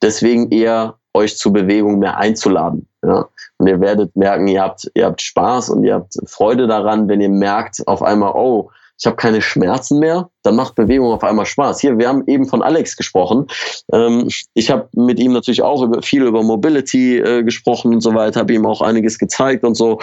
deswegen 0.00 0.50
eher 0.50 0.96
euch 1.14 1.36
zur 1.36 1.52
Bewegung 1.52 1.98
mehr 1.98 2.16
einzuladen. 2.16 2.88
Ja? 3.04 3.28
Und 3.58 3.66
ihr 3.66 3.80
werdet 3.80 4.16
merken, 4.16 4.48
ihr 4.48 4.62
habt, 4.62 4.90
ihr 4.94 5.06
habt 5.06 5.20
Spaß 5.20 5.70
und 5.70 5.84
ihr 5.84 5.94
habt 5.94 6.14
Freude 6.26 6.66
daran, 6.66 7.08
wenn 7.08 7.20
ihr 7.20 7.28
merkt 7.28 7.86
auf 7.86 8.02
einmal, 8.02 8.32
oh, 8.34 8.70
ich 8.98 9.06
habe 9.06 9.16
keine 9.16 9.42
Schmerzen 9.42 9.98
mehr, 9.98 10.30
dann 10.42 10.54
macht 10.54 10.76
Bewegung 10.76 11.12
auf 11.12 11.24
einmal 11.24 11.46
Spaß. 11.46 11.80
Hier, 11.80 11.98
wir 11.98 12.08
haben 12.08 12.22
eben 12.26 12.46
von 12.46 12.62
Alex 12.62 12.96
gesprochen. 12.96 13.46
Ähm, 13.92 14.28
ich 14.54 14.70
habe 14.70 14.88
mit 14.92 15.18
ihm 15.18 15.32
natürlich 15.32 15.62
auch 15.62 15.82
über, 15.82 16.02
viel 16.02 16.22
über 16.22 16.42
Mobility 16.42 17.18
äh, 17.18 17.42
gesprochen 17.42 17.94
und 17.94 18.00
so 18.00 18.14
weiter, 18.14 18.40
habe 18.40 18.54
ihm 18.54 18.64
auch 18.64 18.80
einiges 18.80 19.18
gezeigt 19.18 19.64
und 19.64 19.74
so. 19.74 19.98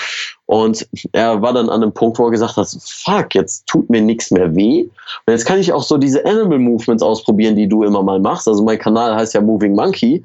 Und 0.48 0.88
er 1.14 1.42
war 1.42 1.54
dann 1.54 1.70
an 1.70 1.82
einem 1.82 1.94
Punkt, 1.94 2.20
wo 2.20 2.26
er 2.26 2.32
gesagt 2.32 2.58
hat, 2.58 2.68
fuck, 2.82 3.36
jetzt 3.36 3.68
tut 3.68 3.90
mir 3.90 4.02
nichts 4.02 4.32
mehr 4.32 4.54
weh. 4.56 4.82
Und 5.26 5.32
jetzt 5.32 5.46
kann 5.46 5.60
ich 5.60 5.72
auch 5.72 5.84
so 5.84 5.98
diese 5.98 6.26
Animal 6.26 6.60
Movements 6.60 7.04
ausprobieren, 7.04 7.56
die 7.56 7.68
du 7.68 7.84
immer 7.84 8.04
mal 8.04 8.20
machst. 8.20 8.48
Also 8.48 8.64
mein 8.64 8.80
Kanal 8.80 9.16
heißt 9.16 9.34
ja 9.34 9.42
Moving 9.42 9.76
Monkey. 9.76 10.24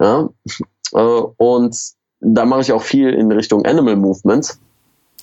Ja? 0.00 0.28
Äh, 0.94 0.98
und 0.98 1.76
da 2.20 2.46
mache 2.46 2.62
ich 2.62 2.72
auch 2.72 2.82
viel 2.82 3.10
in 3.10 3.30
Richtung 3.30 3.66
Animal 3.66 3.96
Movements. 3.96 4.58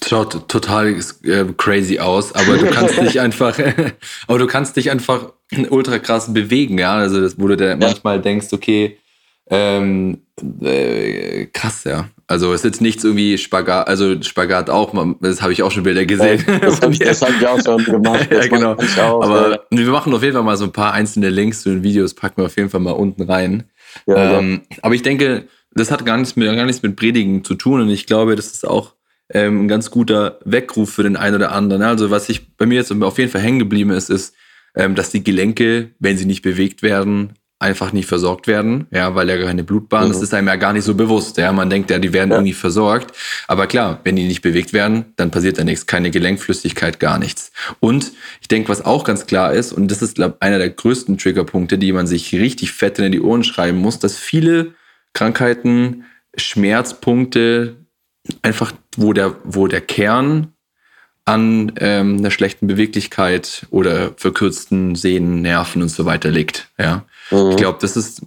Schaut 0.03 0.47
total 0.49 0.95
äh, 1.23 1.45
crazy 1.57 1.99
aus, 1.99 2.33
aber 2.33 2.57
du 2.57 2.65
kannst 2.67 2.99
dich 2.99 3.19
einfach, 3.19 3.57
aber 4.27 4.39
du 4.39 4.47
kannst 4.47 4.75
dich 4.75 4.89
einfach 4.89 5.33
ultra 5.69 5.99
krass 5.99 6.33
bewegen, 6.33 6.77
ja. 6.79 6.95
Also 6.95 7.21
das, 7.21 7.39
wo 7.39 7.47
du 7.47 7.55
ja. 7.55 7.75
manchmal 7.75 8.19
denkst, 8.19 8.47
okay, 8.51 8.97
ähm, 9.49 10.21
äh, 10.61 11.45
krass, 11.47 11.83
ja. 11.83 12.09
Also 12.25 12.53
es 12.53 12.61
ist 12.61 12.65
jetzt 12.65 12.81
nichts 12.81 13.03
irgendwie 13.03 13.37
Spagat, 13.37 13.89
also 13.89 14.21
Spagat 14.21 14.69
auch, 14.69 14.93
das 15.19 15.41
habe 15.41 15.51
ich 15.51 15.61
auch 15.63 15.71
schon 15.71 15.83
Bilder 15.83 16.05
gesehen. 16.05 16.43
Ja, 16.47 16.59
das 16.59 16.81
habe 16.81 16.93
ich, 16.93 17.01
hab 17.01 17.29
ich, 17.29 17.45
auch 17.47 17.59
schon 17.61 17.83
gemacht. 17.83 18.29
ja, 18.31 18.47
genau. 18.47 18.77
Auch, 19.01 19.23
aber 19.23 19.51
ja. 19.51 19.59
wir 19.69 19.91
machen 19.91 20.13
auf 20.13 20.23
jeden 20.23 20.33
Fall 20.33 20.43
mal 20.43 20.55
so 20.55 20.63
ein 20.63 20.71
paar 20.71 20.93
einzelne 20.93 21.29
Links 21.29 21.61
zu 21.61 21.69
den 21.69 21.83
Videos, 21.83 22.13
packen 22.13 22.37
wir 22.37 22.45
auf 22.45 22.55
jeden 22.55 22.69
Fall 22.69 22.79
mal 22.79 22.91
unten 22.91 23.23
rein. 23.23 23.65
Ähm, 24.07 24.61
aber 24.81 24.95
ich 24.95 25.03
denke, 25.03 25.47
das 25.73 25.91
hat 25.91 26.05
gar 26.05 26.17
nichts, 26.17 26.37
mit, 26.37 26.47
gar 26.55 26.65
nichts 26.65 26.81
mit 26.81 26.95
Predigen 26.95 27.43
zu 27.43 27.55
tun 27.55 27.81
und 27.81 27.89
ich 27.89 28.05
glaube, 28.05 28.37
das 28.37 28.47
ist 28.47 28.65
auch 28.65 28.93
ähm, 29.34 29.65
ein 29.65 29.67
ganz 29.67 29.91
guter 29.91 30.39
Weckruf 30.46 30.94
für 30.94 31.04
den 31.04 31.15
einen 31.17 31.36
oder 31.36 31.52
anderen. 31.52 31.82
Also 31.84 32.12
was 32.12 32.30
ich 32.30 32.56
bei 32.56 32.65
mir 32.65 32.76
jetzt 32.76 32.91
auf 32.91 33.17
jeden 33.17 33.32
Fall 33.32 33.41
hängen 33.41 33.60
geblieben 33.60 33.91
ist, 33.91 34.10
ist, 34.10 34.36
ähm, 34.76 34.96
dass 34.96 35.12
die 35.12 35.24
Gelenke, 35.24 35.91
wenn 36.00 36.17
sie 36.17 36.26
nicht 36.26 36.41
bewegt 36.41 36.82
werden, 36.82 37.34
einfach 37.62 37.94
nicht 37.94 38.08
versorgt 38.08 38.48
werden, 38.48 38.88
ja, 38.89 39.13
weil 39.13 39.30
ja 39.30 39.38
keine 39.38 39.63
Blutbahn, 39.63 40.08
mhm. 40.08 40.13
das 40.13 40.22
ist 40.24 40.34
einem 40.34 40.48
ja 40.48 40.56
gar 40.56 40.74
nicht 40.74 40.84
so 40.84 40.96
bewusst, 40.96 41.38
ja, 41.38 41.52
man 41.52 41.70
denkt 41.70 41.91
ja, 41.91 42.00
die 42.00 42.12
werden 42.12 42.32
ja. 42.32 42.38
irgendwie 42.38 42.54
versorgt, 42.54 43.15
aber 43.48 43.67
klar, 43.67 44.00
wenn 44.04 44.15
die 44.15 44.26
nicht 44.26 44.41
bewegt 44.41 44.74
werden, 44.74 45.13
dann 45.15 45.30
passiert 45.30 45.60
da 45.60 45.63
nichts, 45.63 45.86
keine 45.86 46.10
Gelenkflüssigkeit, 46.10 47.00
gar 47.00 47.20
nichts. 47.20 47.52
Und 47.80 48.13
ich 48.41 48.48
denke, 48.48 48.70
was 48.70 48.84
auch 48.84 49.04
ganz 49.04 49.28
klar 49.28 49.54
ist, 49.54 49.74
und 49.74 49.91
das 49.91 50.02
ist 50.02 50.15
glaub, 50.15 50.38
einer 50.39 50.58
der 50.58 50.72
größten 50.72 51.20
Triggerpunkte, 51.20 51.78
die 51.78 51.94
man 51.94 52.08
sich 52.08 52.34
richtig 52.34 52.72
fett 52.72 52.98
in 52.98 53.12
die 53.12 53.22
Ohren 53.22 53.44
schreiben 53.44 53.78
muss, 53.78 54.00
dass 54.00 54.17
viele 54.17 54.74
Krankheiten, 55.13 56.06
Schmerzpunkte, 56.36 57.76
einfach, 58.41 58.74
wo 58.97 59.13
der, 59.13 59.36
wo 59.43 59.67
der 59.67 59.82
Kern 59.82 60.54
an 61.25 61.73
ähm, 61.77 62.17
einer 62.17 62.32
schlechten 62.32 62.67
Beweglichkeit 62.67 63.67
oder 63.69 64.12
verkürzten 64.17 64.95
Sehnen, 64.95 65.41
Nerven 65.41 65.82
und 65.82 65.89
so 65.89 66.06
weiter 66.06 66.30
liegt. 66.30 66.69
Ja? 66.77 67.06
Mhm. 67.30 67.51
Ich 67.51 67.58
glaube, 67.58 67.77
das 67.82 67.95
ist 67.95 68.23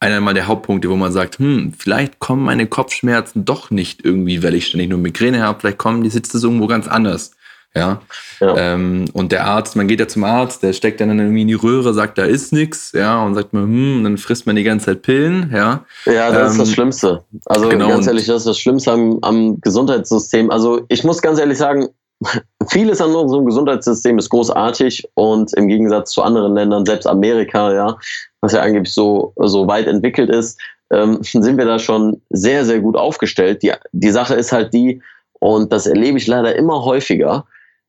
einer 0.00 0.20
mal 0.20 0.34
der 0.34 0.46
Hauptpunkte, 0.46 0.88
wo 0.88 0.96
man 0.96 1.12
sagt, 1.12 1.38
hm, 1.38 1.74
vielleicht 1.76 2.18
kommen 2.18 2.42
meine 2.42 2.66
Kopfschmerzen 2.66 3.44
doch 3.44 3.70
nicht 3.70 4.02
irgendwie, 4.04 4.42
weil 4.42 4.54
ich 4.54 4.66
ständig 4.66 4.88
nur 4.88 4.98
Migräne 4.98 5.42
habe, 5.42 5.60
vielleicht 5.60 5.78
kommen 5.78 6.02
die 6.02 6.10
sitzt 6.10 6.34
es 6.34 6.42
irgendwo 6.42 6.66
ganz 6.66 6.88
anders. 6.88 7.32
Ja. 7.74 8.00
ja. 8.40 8.56
Ähm, 8.56 9.04
und 9.12 9.30
der 9.30 9.46
Arzt, 9.46 9.76
man 9.76 9.86
geht 9.86 10.00
ja 10.00 10.08
zum 10.08 10.24
Arzt, 10.24 10.62
der 10.62 10.72
steckt 10.72 11.00
dann 11.00 11.16
irgendwie 11.16 11.42
in 11.42 11.48
die 11.48 11.54
Röhre, 11.54 11.94
sagt, 11.94 12.18
da 12.18 12.24
ist 12.24 12.52
nichts, 12.52 12.92
ja, 12.92 13.24
und 13.24 13.34
sagt 13.36 13.52
man, 13.52 13.62
hm, 13.62 13.98
und 13.98 14.04
dann 14.04 14.18
frisst 14.18 14.46
man 14.46 14.56
die 14.56 14.64
ganze 14.64 14.86
Zeit 14.86 15.02
Pillen, 15.02 15.52
ja. 15.54 15.84
Ja, 16.04 16.32
das 16.32 16.40
ähm, 16.40 16.46
ist 16.46 16.58
das 16.58 16.68
ähm, 16.68 16.74
Schlimmste. 16.74 17.24
Also 17.44 17.68
genau, 17.68 17.88
ganz 17.88 18.06
ehrlich, 18.08 18.26
das 18.26 18.38
ist 18.38 18.46
das 18.46 18.58
Schlimmste 18.58 18.92
am, 18.92 19.18
am 19.22 19.60
Gesundheitssystem. 19.60 20.50
Also 20.50 20.82
ich 20.88 21.04
muss 21.04 21.22
ganz 21.22 21.38
ehrlich 21.38 21.58
sagen, 21.58 21.88
vieles 22.68 23.00
an 23.00 23.14
unserem 23.14 23.46
Gesundheitssystem 23.46 24.18
ist 24.18 24.30
großartig 24.30 25.08
und 25.14 25.52
im 25.54 25.68
Gegensatz 25.68 26.10
zu 26.10 26.22
anderen 26.22 26.54
Ländern, 26.54 26.84
selbst 26.84 27.06
Amerika, 27.06 27.72
ja, 27.72 27.96
was 28.40 28.52
ja 28.52 28.62
angeblich 28.62 28.92
so, 28.92 29.32
so 29.36 29.68
weit 29.68 29.86
entwickelt 29.86 30.28
ist, 30.28 30.60
ähm, 30.92 31.18
sind 31.22 31.56
wir 31.56 31.66
da 31.66 31.78
schon 31.78 32.20
sehr, 32.30 32.64
sehr 32.64 32.80
gut 32.80 32.96
aufgestellt. 32.96 33.62
Die, 33.62 33.72
die 33.92 34.10
Sache 34.10 34.34
ist 34.34 34.50
halt 34.50 34.74
die, 34.74 35.00
und 35.38 35.72
das 35.72 35.86
erlebe 35.86 36.18
ich 36.18 36.26
leider 36.26 36.54
immer 36.56 36.84
häufiger, 36.84 37.46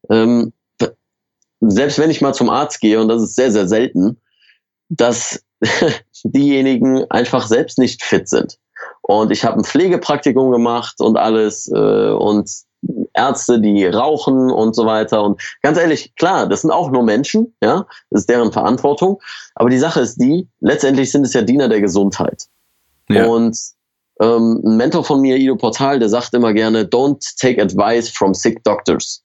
ähm, 0.09 0.53
selbst 1.61 1.99
wenn 1.99 2.09
ich 2.09 2.21
mal 2.21 2.33
zum 2.33 2.49
Arzt 2.49 2.81
gehe, 2.81 2.99
und 2.99 3.07
das 3.07 3.21
ist 3.21 3.35
sehr, 3.35 3.51
sehr 3.51 3.67
selten, 3.67 4.19
dass 4.89 5.43
diejenigen 6.23 7.09
einfach 7.11 7.47
selbst 7.47 7.77
nicht 7.77 8.03
fit 8.03 8.27
sind. 8.27 8.57
Und 9.01 9.31
ich 9.31 9.45
habe 9.45 9.57
ein 9.57 9.63
Pflegepraktikum 9.63 10.51
gemacht 10.51 10.99
und 10.99 11.17
alles 11.17 11.71
äh, 11.73 12.11
und 12.11 12.49
Ärzte, 13.13 13.59
die 13.59 13.85
rauchen 13.85 14.49
und 14.49 14.75
so 14.75 14.85
weiter. 14.85 15.23
Und 15.23 15.39
ganz 15.61 15.77
ehrlich, 15.77 16.15
klar, 16.15 16.47
das 16.47 16.61
sind 16.61 16.71
auch 16.71 16.89
nur 16.89 17.03
Menschen, 17.03 17.53
ja, 17.61 17.85
das 18.09 18.21
ist 18.21 18.29
deren 18.29 18.51
Verantwortung. 18.51 19.21
Aber 19.55 19.69
die 19.69 19.77
Sache 19.77 20.01
ist 20.01 20.17
die, 20.17 20.47
letztendlich 20.61 21.11
sind 21.11 21.25
es 21.25 21.33
ja 21.33 21.41
Diener 21.41 21.67
der 21.67 21.81
Gesundheit. 21.81 22.47
Ja. 23.09 23.25
Und 23.25 23.57
ähm, 24.19 24.61
ein 24.63 24.77
Mentor 24.77 25.03
von 25.03 25.21
mir, 25.21 25.37
Ido 25.37 25.55
Portal, 25.55 25.99
der 25.99 26.09
sagt 26.09 26.33
immer 26.33 26.53
gerne, 26.53 26.83
don't 26.83 27.21
take 27.39 27.61
advice 27.61 28.09
from 28.09 28.33
sick 28.33 28.63
doctors. 28.63 29.20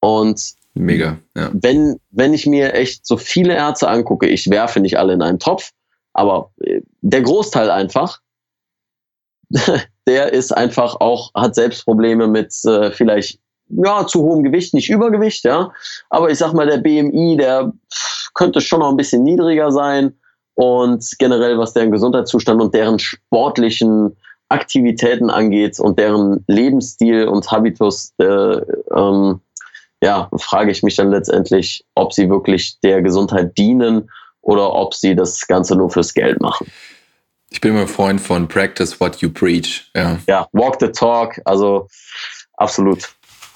Und 0.00 0.56
Mega, 0.74 1.18
ja. 1.36 1.50
Wenn, 1.52 1.98
wenn 2.10 2.34
ich 2.34 2.46
mir 2.46 2.72
echt 2.74 3.04
so 3.04 3.16
viele 3.16 3.54
Ärzte 3.54 3.88
angucke, 3.88 4.28
ich 4.28 4.48
werfe 4.48 4.78
nicht 4.78 4.96
alle 4.96 5.14
in 5.14 5.22
einen 5.22 5.40
Topf, 5.40 5.72
aber 6.12 6.52
äh, 6.60 6.82
der 7.00 7.22
Großteil 7.22 7.70
einfach, 7.70 8.20
der 10.06 10.32
ist 10.32 10.52
einfach 10.52 10.96
auch, 11.00 11.32
hat 11.34 11.56
selbst 11.56 11.84
Probleme 11.84 12.28
mit 12.28 12.54
äh, 12.64 12.92
vielleicht 12.92 13.40
ja, 13.70 14.06
zu 14.06 14.22
hohem 14.22 14.44
Gewicht, 14.44 14.72
nicht 14.72 14.88
Übergewicht, 14.88 15.44
ja. 15.44 15.72
Aber 16.10 16.30
ich 16.30 16.38
sag 16.38 16.52
mal, 16.52 16.66
der 16.66 16.78
BMI, 16.78 17.36
der 17.36 17.72
könnte 18.34 18.60
schon 18.60 18.80
noch 18.80 18.90
ein 18.90 18.96
bisschen 18.96 19.24
niedriger 19.24 19.70
sein. 19.72 20.14
Und 20.54 21.04
generell, 21.18 21.58
was 21.58 21.74
deren 21.74 21.90
Gesundheitszustand 21.92 22.60
und 22.60 22.74
deren 22.74 22.98
sportlichen 22.98 24.16
Aktivitäten 24.48 25.30
angeht 25.30 25.78
und 25.78 25.98
deren 25.98 26.44
Lebensstil 26.48 27.28
und 27.28 27.50
Habitus, 27.50 28.12
äh, 28.18 28.24
ähm, 28.24 29.40
ja, 30.02 30.28
frage 30.36 30.70
ich 30.70 30.82
mich 30.82 30.96
dann 30.96 31.10
letztendlich, 31.10 31.84
ob 31.94 32.12
sie 32.12 32.28
wirklich 32.30 32.78
der 32.80 33.02
Gesundheit 33.02 33.56
dienen 33.58 34.10
oder 34.40 34.72
ob 34.72 34.94
sie 34.94 35.14
das 35.14 35.46
Ganze 35.46 35.76
nur 35.76 35.90
fürs 35.90 36.14
Geld 36.14 36.40
machen. 36.40 36.70
Ich 37.50 37.60
bin 37.60 37.72
immer 37.72 37.82
ein 37.82 37.88
Freund 37.88 38.20
von 38.20 38.46
Practice 38.46 39.00
what 39.00 39.16
you 39.16 39.30
preach. 39.30 39.90
Ja, 39.94 40.18
ja 40.28 40.46
walk 40.52 40.76
the 40.80 40.88
talk, 40.88 41.40
also 41.44 41.88
absolut. 42.54 43.08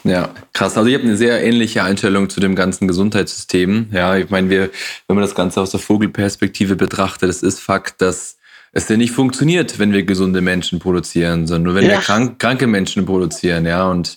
Ja, 0.04 0.30
krass. 0.52 0.76
Also 0.76 0.88
ich 0.88 0.94
habe 0.94 1.04
eine 1.04 1.16
sehr 1.16 1.44
ähnliche 1.44 1.84
Einstellung 1.84 2.28
zu 2.28 2.40
dem 2.40 2.56
ganzen 2.56 2.88
Gesundheitssystem. 2.88 3.90
Ja, 3.92 4.16
ich 4.16 4.30
meine, 4.30 4.50
wir, 4.50 4.70
wenn 5.06 5.16
man 5.16 5.22
das 5.22 5.34
Ganze 5.34 5.60
aus 5.60 5.70
der 5.70 5.78
Vogelperspektive 5.78 6.74
betrachtet, 6.74 7.30
es 7.30 7.42
ist 7.42 7.60
Fakt, 7.60 8.02
dass 8.02 8.38
es 8.72 8.88
ja 8.88 8.96
nicht 8.96 9.12
funktioniert, 9.12 9.78
wenn 9.78 9.92
wir 9.92 10.02
gesunde 10.02 10.40
Menschen 10.40 10.80
produzieren, 10.80 11.46
sondern 11.46 11.62
nur 11.62 11.74
wenn 11.76 11.84
ja. 11.84 11.90
wir 11.90 11.98
krank, 11.98 12.38
kranke 12.40 12.66
Menschen 12.66 13.06
produzieren. 13.06 13.64
Ja, 13.64 13.88
und 13.88 14.16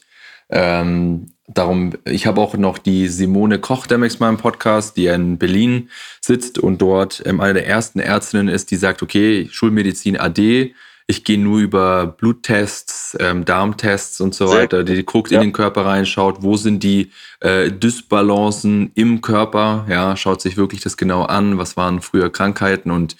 ähm, 0.50 1.35
darum, 1.48 1.94
ich 2.06 2.26
habe 2.26 2.42
auch 2.42 2.56
noch 2.58 2.78
die 2.78 3.08
Simone 3.08 3.60
Koch 3.60 3.88
demnächst 3.88 4.20
mal 4.20 4.30
im 4.30 4.38
Podcast, 4.38 4.98
die 4.98 5.08
in 5.08 5.38
Berlin 5.38 5.90
sitzt 6.22 6.58
und 6.58 6.82
dort 6.82 7.22
ähm, 7.26 7.40
eine 7.40 7.56
der 7.56 7.68
ersten 7.68 8.00
Ärztinnen 8.00 8.48
ist, 8.48 8.72
die 8.72 8.78
sagt, 8.78 9.04
okay, 9.04 9.48
Schulmedizin 9.52 10.20
AD, 10.20 10.74
ich 11.08 11.24
gehe 11.24 11.38
nur 11.38 11.60
über 11.60 12.08
Bluttests, 12.08 13.16
ähm, 13.20 13.46
Darmtests 13.46 14.22
und 14.22 14.34
so 14.34 14.50
weiter. 14.50 14.84
Die 14.84 15.06
guckt 15.06 15.30
ja. 15.30 15.40
in 15.40 15.50
den 15.50 15.54
Körper 15.54 15.86
rein, 15.86 16.08
schaut, 16.08 16.42
wo 16.42 16.58
sind 16.58 16.82
die 16.82 17.12
äh, 17.42 17.72
Dysbalancen 17.72 18.92
im 18.96 19.22
Körper, 19.22 19.86
ja, 19.88 20.18
schaut 20.18 20.42
sich 20.42 20.58
wirklich 20.58 20.82
das 20.82 20.98
genau 20.98 21.22
an, 21.24 21.60
was 21.60 21.78
waren 21.78 22.02
früher 22.02 22.32
Krankheiten 22.32 22.90
und 22.90 23.18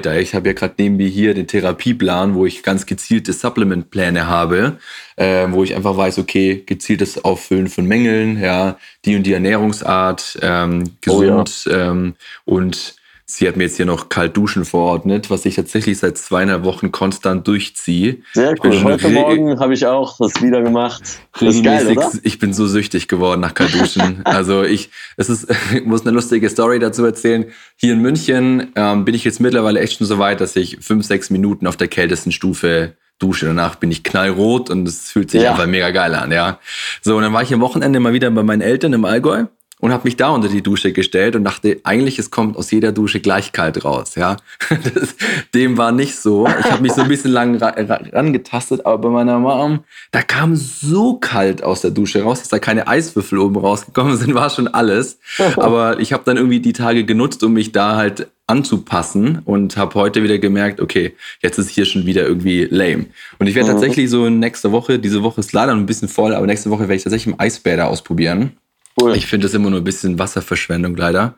da. 0.00 0.16
Ich 0.16 0.34
habe 0.34 0.48
ja 0.48 0.52
gerade 0.52 0.74
neben 0.78 0.96
mir 0.96 1.08
hier 1.08 1.34
den 1.34 1.46
Therapieplan, 1.46 2.34
wo 2.34 2.46
ich 2.46 2.62
ganz 2.62 2.86
gezielte 2.86 3.32
Supplementpläne 3.32 4.26
habe, 4.26 4.78
äh, 5.16 5.46
wo 5.50 5.64
ich 5.64 5.74
einfach 5.74 5.96
weiß, 5.96 6.18
okay, 6.18 6.62
gezieltes 6.66 7.24
Auffüllen 7.24 7.68
von 7.68 7.86
Mängeln, 7.86 8.40
ja, 8.40 8.76
die 9.04 9.16
und 9.16 9.24
die 9.24 9.32
Ernährungsart, 9.32 10.38
ähm, 10.42 10.96
gesund 11.00 11.66
oh 11.66 11.70
ja. 11.70 11.90
ähm, 11.90 12.14
und 12.44 12.99
Sie 13.32 13.46
hat 13.46 13.56
mir 13.56 13.64
jetzt 13.64 13.76
hier 13.76 13.86
noch 13.86 14.08
kalt 14.08 14.36
duschen 14.36 14.64
verordnet, 14.64 15.30
was 15.30 15.46
ich 15.46 15.54
tatsächlich 15.54 15.98
seit 15.98 16.18
zweieinhalb 16.18 16.64
Wochen 16.64 16.90
konstant 16.90 17.46
durchziehe. 17.46 18.18
Sehr 18.32 18.56
cool. 18.64 18.82
Heute 18.82 19.08
Morgen 19.08 19.60
habe 19.60 19.72
ich 19.72 19.86
auch 19.86 20.16
das 20.18 20.42
wieder 20.42 20.62
gemacht. 20.62 21.02
Das 21.38 21.62
geil, 21.62 21.86
oder? 21.86 22.10
Ich 22.24 22.40
bin 22.40 22.52
so 22.52 22.66
süchtig 22.66 23.06
geworden 23.06 23.40
nach 23.40 23.54
kalt 23.54 23.72
duschen. 23.72 24.20
also 24.24 24.64
ich, 24.64 24.90
es 25.16 25.30
ist, 25.30 25.46
ich 25.72 25.84
muss 25.84 26.02
eine 26.02 26.10
lustige 26.10 26.50
Story 26.50 26.80
dazu 26.80 27.04
erzählen. 27.04 27.46
Hier 27.76 27.92
in 27.92 28.00
München 28.00 28.72
ähm, 28.74 29.04
bin 29.04 29.14
ich 29.14 29.24
jetzt 29.24 29.40
mittlerweile 29.40 29.78
echt 29.78 29.98
schon 29.98 30.08
so 30.08 30.18
weit, 30.18 30.40
dass 30.40 30.56
ich 30.56 30.78
fünf, 30.80 31.06
sechs 31.06 31.30
Minuten 31.30 31.68
auf 31.68 31.76
der 31.76 31.86
kältesten 31.86 32.32
Stufe 32.32 32.94
dusche. 33.20 33.46
Danach 33.46 33.76
bin 33.76 33.92
ich 33.92 34.02
knallrot 34.02 34.70
und 34.70 34.88
es 34.88 35.08
fühlt 35.08 35.30
sich 35.30 35.42
ja. 35.42 35.52
einfach 35.52 35.66
mega 35.66 35.90
geil 35.92 36.16
an, 36.16 36.32
ja. 36.32 36.58
So, 37.00 37.16
und 37.16 37.22
dann 37.22 37.32
war 37.32 37.42
ich 37.42 37.54
am 37.54 37.60
Wochenende 37.60 38.00
mal 38.00 38.12
wieder 38.12 38.28
bei 38.32 38.42
meinen 38.42 38.62
Eltern 38.62 38.92
im 38.92 39.04
Allgäu 39.04 39.46
und 39.80 39.92
habe 39.92 40.04
mich 40.04 40.16
da 40.16 40.28
unter 40.30 40.48
die 40.48 40.62
Dusche 40.62 40.92
gestellt 40.92 41.36
und 41.36 41.44
dachte, 41.44 41.80
eigentlich 41.84 42.18
es 42.18 42.30
kommt 42.30 42.56
aus 42.56 42.70
jeder 42.70 42.92
Dusche 42.92 43.20
gleich 43.20 43.52
kalt 43.52 43.84
raus. 43.84 44.14
Ja, 44.14 44.36
das, 44.94 45.16
dem 45.54 45.76
war 45.76 45.92
nicht 45.92 46.16
so. 46.16 46.46
Ich 46.46 46.70
habe 46.70 46.82
mich 46.82 46.92
so 46.92 47.02
ein 47.02 47.08
bisschen 47.08 47.32
lang 47.32 47.56
rangetastet, 47.56 48.84
aber 48.86 48.98
bei 48.98 49.08
meiner 49.08 49.38
Mom, 49.38 49.80
da 50.10 50.22
kam 50.22 50.56
so 50.56 51.14
kalt 51.14 51.62
aus 51.62 51.80
der 51.80 51.90
Dusche 51.90 52.22
raus, 52.22 52.40
dass 52.40 52.48
da 52.48 52.58
keine 52.58 52.86
Eiswürfel 52.86 53.38
oben 53.38 53.56
rausgekommen 53.56 54.16
sind, 54.16 54.34
war 54.34 54.50
schon 54.50 54.68
alles. 54.68 55.18
Aber 55.56 56.00
ich 56.00 56.12
habe 56.12 56.22
dann 56.24 56.36
irgendwie 56.36 56.60
die 56.60 56.72
Tage 56.72 57.04
genutzt, 57.04 57.42
um 57.42 57.52
mich 57.52 57.72
da 57.72 57.96
halt 57.96 58.28
anzupassen 58.46 59.42
und 59.44 59.76
habe 59.76 59.94
heute 59.94 60.22
wieder 60.22 60.38
gemerkt, 60.38 60.80
okay, 60.80 61.14
jetzt 61.40 61.58
ist 61.58 61.70
hier 61.70 61.84
schon 61.84 62.04
wieder 62.04 62.26
irgendwie 62.26 62.64
lame. 62.64 63.06
Und 63.38 63.46
ich 63.46 63.54
werde 63.54 63.70
mhm. 63.70 63.74
tatsächlich 63.74 64.10
so 64.10 64.28
nächste 64.28 64.72
Woche, 64.72 64.98
diese 64.98 65.22
Woche 65.22 65.40
ist 65.40 65.52
leider 65.52 65.72
ein 65.72 65.86
bisschen 65.86 66.08
voll, 66.08 66.34
aber 66.34 66.46
nächste 66.46 66.70
Woche 66.70 66.82
werde 66.82 66.94
ich 66.94 67.04
tatsächlich 67.04 67.32
im 67.32 67.40
Eisbäder 67.40 67.88
ausprobieren. 67.88 68.56
Cool. 69.00 69.14
Ich 69.14 69.26
finde 69.26 69.46
das 69.46 69.54
immer 69.54 69.70
nur 69.70 69.80
ein 69.80 69.84
bisschen 69.84 70.18
Wasserverschwendung 70.18 70.96
leider. 70.96 71.34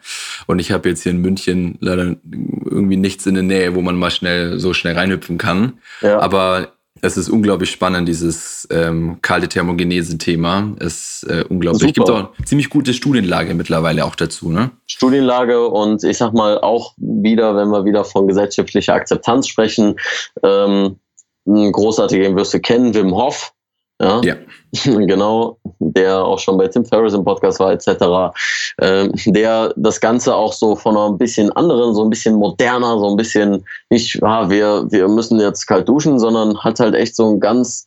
Und 0.47 0.59
ich 0.59 0.73
habe 0.73 0.89
jetzt 0.89 1.03
hier 1.03 1.13
in 1.13 1.19
München 1.19 1.77
leider 1.81 2.17
irgendwie 2.65 2.97
nichts 2.97 3.27
in 3.27 3.35
der 3.35 3.43
Nähe, 3.43 3.75
wo 3.75 3.83
man 3.83 3.97
mal 3.97 4.11
schnell 4.11 4.59
so 4.59 4.73
schnell 4.73 4.95
reinhüpfen 4.95 5.39
kann. 5.39 5.75
Ja. 6.01 6.19
Aber 6.21 6.73
es 7.05 7.17
ist 7.17 7.29
unglaublich 7.29 7.71
spannend, 7.71 8.09
dieses 8.09 8.67
ähm, 8.71 9.19
kalte 9.23 9.49
Thermogenese-Thema. 9.49 10.77
Es 10.79 11.23
ist 11.23 11.31
äh, 11.31 11.45
unglaublich. 11.49 11.89
Es 11.89 11.95
gibt 11.95 12.09
auch 12.09 12.31
ziemlich 12.45 12.71
gute 12.71 12.95
Studienlage 12.95 13.55
mittlerweile 13.55 14.05
auch 14.05 14.15
dazu, 14.15 14.51
ne? 14.51 14.71
Studienlage 14.87 15.67
und 15.67 16.05
ich 16.05 16.19
sag 16.19 16.33
mal 16.33 16.61
auch 16.61 16.95
wieder, 16.97 17.57
wenn 17.57 17.69
wir 17.71 17.85
wieder 17.85 18.05
von 18.05 18.29
gesellschaftlicher 18.29 18.95
Akzeptanz 18.95 19.49
sprechen, 19.49 19.97
ähm, 20.45 20.97
einen 21.45 21.73
großartigen 21.73 22.37
wirst 22.37 22.55
du 22.55 22.61
kennen, 22.61 22.95
Wim 22.95 23.13
Hof. 23.13 23.53
Ja. 24.01 24.21
ja. 24.23 24.37
genau, 24.85 25.59
der 25.79 26.25
auch 26.25 26.39
schon 26.39 26.57
bei 26.57 26.67
Tim 26.67 26.85
Ferriss 26.85 27.13
im 27.13 27.25
Podcast 27.25 27.61
war, 27.61 27.73
etc., 27.73 28.35
ähm, 28.81 29.13
der 29.27 29.73
das 29.77 30.01
Ganze 30.01 30.35
auch 30.35 30.53
so 30.53 30.75
von 30.77 30.97
einer 30.97 31.13
bisschen 31.13 31.53
anderen, 31.53 31.95
so 31.95 32.03
ein 32.03 32.11
bisschen 32.11 32.37
moderner, 32.37 32.99
so 32.99 33.11
ein 33.11 33.17
bisschen 33.17 33.65
nicht, 33.91 34.23
ah, 34.23 34.49
wir, 34.49 34.91
wir 34.91 35.09
müssen 35.09 35.39
jetzt 35.39 35.67
kalt 35.67 35.89
duschen, 35.89 36.19
sondern 36.19 36.59
hat 36.59 36.81
halt 36.81 36.95
echt 36.95 37.17
so 37.17 37.29
einen 37.29 37.41
ganz, 37.41 37.87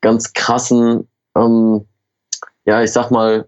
ganz 0.00 0.32
krassen, 0.32 1.08
ähm, 1.36 1.84
ja, 2.64 2.82
ich 2.82 2.92
sag 2.92 3.10
mal, 3.10 3.46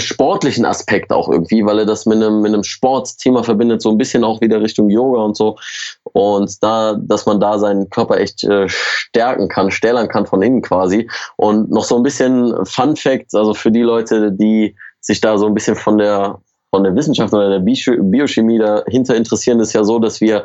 sportlichen 0.00 0.64
Aspekt 0.64 1.12
auch 1.12 1.28
irgendwie, 1.28 1.64
weil 1.64 1.80
er 1.80 1.86
das 1.86 2.06
mit 2.06 2.16
einem, 2.16 2.40
mit 2.40 2.52
einem 2.52 2.64
Sportthema 2.64 3.42
verbindet, 3.42 3.82
so 3.82 3.90
ein 3.90 3.98
bisschen 3.98 4.24
auch 4.24 4.40
wieder 4.40 4.60
Richtung 4.60 4.90
Yoga 4.90 5.20
und 5.22 5.36
so. 5.36 5.56
Und 6.04 6.62
da, 6.62 6.96
dass 7.00 7.26
man 7.26 7.40
da 7.40 7.58
seinen 7.58 7.88
Körper 7.90 8.18
echt 8.18 8.44
äh, 8.44 8.68
stärken 8.68 9.48
kann, 9.48 9.70
stählern 9.70 10.08
kann 10.08 10.26
von 10.26 10.42
innen 10.42 10.62
quasi. 10.62 11.08
Und 11.36 11.70
noch 11.70 11.84
so 11.84 11.96
ein 11.96 12.02
bisschen 12.02 12.54
Fun 12.66 12.96
Fact, 12.96 13.34
also 13.34 13.54
für 13.54 13.70
die 13.70 13.82
Leute, 13.82 14.32
die 14.32 14.76
sich 15.00 15.20
da 15.20 15.38
so 15.38 15.46
ein 15.46 15.54
bisschen 15.54 15.76
von 15.76 15.98
der 15.98 16.40
von 16.72 16.84
der 16.84 16.94
Wissenschaft 16.94 17.34
oder 17.34 17.50
der 17.50 17.58
Biochemie 17.58 18.58
dahinter 18.58 19.16
interessieren, 19.16 19.58
ist 19.58 19.72
ja 19.72 19.82
so, 19.82 19.98
dass 19.98 20.20
wir 20.20 20.44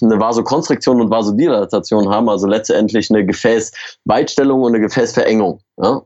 eine 0.00 0.18
Vasokonstriktion 0.18 1.00
und 1.00 1.10
Vasodilatation 1.10 2.08
haben, 2.08 2.28
also 2.28 2.46
letztendlich 2.46 3.10
eine 3.10 3.26
Gefäßweitstellung 3.26 4.62
und 4.62 4.74
eine 4.74 4.80
Gefäßverengung. 4.80 5.60
Ja? 5.82 6.02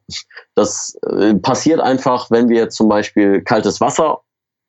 Das 0.55 0.97
äh, 1.07 1.35
passiert 1.35 1.81
einfach, 1.81 2.31
wenn 2.31 2.49
wir 2.49 2.71
zum 2.71 2.89
Beispiel 2.89 3.43
kaltes 3.43 3.81
Wasser 3.81 4.21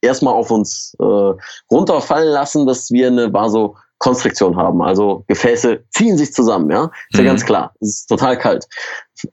erstmal 0.02 0.34
auf 0.34 0.52
uns 0.52 0.96
äh, 1.00 1.34
runterfallen 1.72 2.30
lassen, 2.30 2.68
dass 2.68 2.92
wir 2.92 3.08
eine 3.08 3.34
Vasokonstriktion 3.34 4.56
haben. 4.58 4.82
Also 4.82 5.24
Gefäße 5.28 5.84
ziehen 5.92 6.18
sich 6.18 6.34
zusammen, 6.34 6.70
ja. 6.70 6.92
Ist 7.10 7.18
ja 7.18 7.22
mhm. 7.22 7.28
ganz 7.28 7.46
klar. 7.46 7.74
Es 7.80 7.90
ist 7.90 8.08
total 8.08 8.38
kalt. 8.38 8.68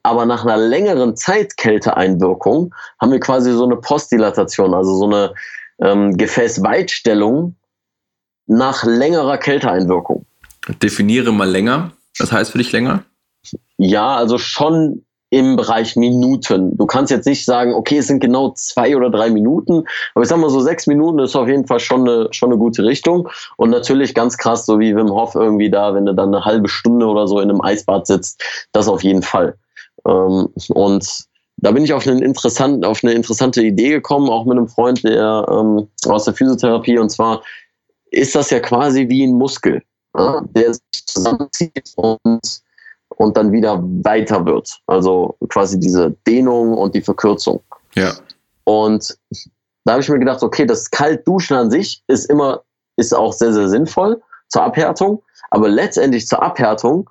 Aber 0.03 0.25
nach 0.25 0.43
einer 0.43 0.57
längeren 0.57 1.15
Zeit 1.15 1.57
Kälteeinwirkung 1.57 2.73
haben 2.99 3.11
wir 3.11 3.19
quasi 3.19 3.51
so 3.51 3.65
eine 3.65 3.75
Postdilatation, 3.75 4.73
also 4.73 4.95
so 4.95 5.05
eine 5.05 5.33
ähm, 5.79 6.17
Gefäßweitstellung 6.17 7.55
nach 8.47 8.83
längerer 8.83 9.37
Kälteeinwirkung. 9.37 10.25
Definiere 10.81 11.31
mal 11.31 11.49
länger. 11.49 11.91
Was 12.19 12.31
heißt 12.31 12.51
für 12.51 12.57
dich 12.57 12.71
länger? 12.71 13.03
Ja, 13.77 14.15
also 14.15 14.37
schon 14.37 15.05
im 15.29 15.55
Bereich 15.55 15.95
Minuten. 15.95 16.77
Du 16.77 16.85
kannst 16.85 17.11
jetzt 17.11 17.25
nicht 17.25 17.45
sagen, 17.45 17.73
okay, 17.73 17.97
es 17.97 18.07
sind 18.07 18.19
genau 18.19 18.53
zwei 18.55 18.95
oder 18.95 19.09
drei 19.09 19.29
Minuten, 19.29 19.83
aber 20.13 20.23
ich 20.23 20.29
sag 20.29 20.37
mal 20.37 20.49
so 20.49 20.61
sechs 20.61 20.87
Minuten 20.87 21.19
ist 21.19 21.35
auf 21.35 21.47
jeden 21.47 21.67
Fall 21.67 21.79
schon 21.79 22.07
eine, 22.07 22.27
schon 22.31 22.51
eine 22.51 22.57
gute 22.57 22.85
Richtung. 22.85 23.27
Und 23.57 23.71
natürlich 23.71 24.13
ganz 24.13 24.37
krass, 24.37 24.65
so 24.65 24.79
wie 24.79 24.95
Wim 24.95 25.09
Hof 25.09 25.35
irgendwie 25.35 25.69
da, 25.69 25.93
wenn 25.93 26.05
du 26.05 26.13
dann 26.13 26.33
eine 26.33 26.45
halbe 26.45 26.69
Stunde 26.69 27.05
oder 27.07 27.27
so 27.27 27.39
in 27.39 27.49
einem 27.49 27.61
Eisbad 27.61 28.07
sitzt, 28.07 28.41
das 28.71 28.87
auf 28.87 29.03
jeden 29.03 29.23
Fall. 29.23 29.57
Ähm, 30.07 30.49
und 30.69 31.25
da 31.57 31.71
bin 31.71 31.83
ich 31.83 31.93
auf 31.93 32.07
eine, 32.07 32.23
interessant, 32.23 32.85
auf 32.85 33.03
eine 33.03 33.13
interessante 33.13 33.61
Idee 33.61 33.89
gekommen, 33.89 34.29
auch 34.29 34.45
mit 34.45 34.57
einem 34.57 34.67
Freund, 34.67 35.03
der 35.03 35.45
ähm, 35.49 35.87
aus 36.07 36.25
der 36.25 36.33
Physiotherapie, 36.33 36.97
und 36.99 37.09
zwar 37.09 37.41
ist 38.11 38.35
das 38.35 38.49
ja 38.49 38.59
quasi 38.59 39.09
wie 39.09 39.25
ein 39.25 39.33
Muskel, 39.33 39.81
ja, 40.17 40.41
der 40.55 40.73
sich 40.73 41.05
zusammenzieht 41.05 41.93
und, 41.95 42.61
und 43.09 43.37
dann 43.37 43.51
wieder 43.51 43.81
weiter 43.81 44.45
wird. 44.45 44.79
Also 44.87 45.35
quasi 45.49 45.79
diese 45.79 46.11
Dehnung 46.27 46.73
und 46.73 46.95
die 46.95 47.01
Verkürzung. 47.01 47.61
Ja. 47.95 48.13
Und 48.63 49.17
da 49.83 49.93
habe 49.93 50.01
ich 50.01 50.09
mir 50.09 50.19
gedacht, 50.19 50.43
okay, 50.43 50.65
das 50.65 50.89
Kaltduschen 50.89 51.57
an 51.57 51.71
sich 51.71 52.03
ist 52.07 52.29
immer, 52.29 52.63
ist 52.97 53.13
auch 53.13 53.33
sehr, 53.33 53.53
sehr 53.53 53.69
sinnvoll. 53.69 54.21
zur 54.49 54.63
Abhärtung. 54.63 55.23
Aber 55.49 55.69
letztendlich 55.69 56.27
zur 56.27 56.41
Abhärtung 56.41 57.09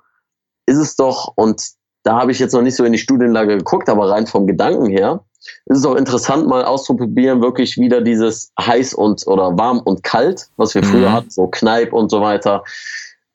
ist 0.65 0.77
es 0.77 0.95
doch, 0.95 1.33
und 1.35 1.61
da 2.03 2.19
habe 2.19 2.31
ich 2.31 2.39
jetzt 2.39 2.53
noch 2.53 2.61
nicht 2.61 2.75
so 2.75 2.83
in 2.83 2.91
die 2.91 2.99
Studienlage 2.99 3.57
geguckt, 3.57 3.89
aber 3.89 4.09
rein 4.09 4.27
vom 4.27 4.47
Gedanken 4.47 4.87
her, 4.87 5.23
ist 5.65 5.79
es 5.79 5.85
auch 5.85 5.95
interessant, 5.95 6.47
mal 6.47 6.63
auszuprobieren, 6.63 7.41
wirklich 7.41 7.77
wieder 7.77 8.01
dieses 8.01 8.51
heiß 8.59 8.93
und 8.93 9.25
oder 9.27 9.57
warm 9.57 9.79
und 9.79 10.03
kalt, 10.03 10.47
was 10.57 10.75
wir 10.75 10.83
früher 10.83 11.09
mhm. 11.09 11.13
hatten, 11.13 11.29
so 11.29 11.47
Kneipp 11.47 11.93
und 11.93 12.09
so 12.09 12.21
weiter. 12.21 12.63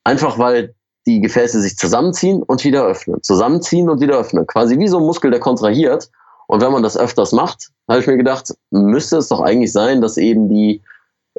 Einfach 0.05 0.39
weil 0.39 0.75
die 1.07 1.21
Gefäße 1.21 1.61
sich 1.61 1.77
zusammenziehen 1.77 2.43
und 2.43 2.65
wieder 2.65 2.85
öffnen, 2.85 3.23
zusammenziehen 3.23 3.89
und 3.89 4.01
wieder 4.01 4.19
öffnen. 4.19 4.47
Quasi 4.47 4.79
wie 4.79 4.89
so 4.89 4.99
ein 4.99 5.07
Muskel, 5.07 5.31
der 5.31 5.41
kontrahiert. 5.41 6.11
Und 6.47 6.61
wenn 6.61 6.73
man 6.73 6.83
das 6.83 6.97
öfters 6.97 7.33
macht, 7.33 7.71
habe 7.89 8.01
ich 8.01 8.07
mir 8.07 8.17
gedacht, 8.17 8.53
müsste 8.71 9.19
es 9.19 9.29
doch 9.29 9.41
eigentlich 9.41 9.73
sein, 9.73 10.01
dass 10.01 10.17
eben 10.17 10.49
die 10.49 10.83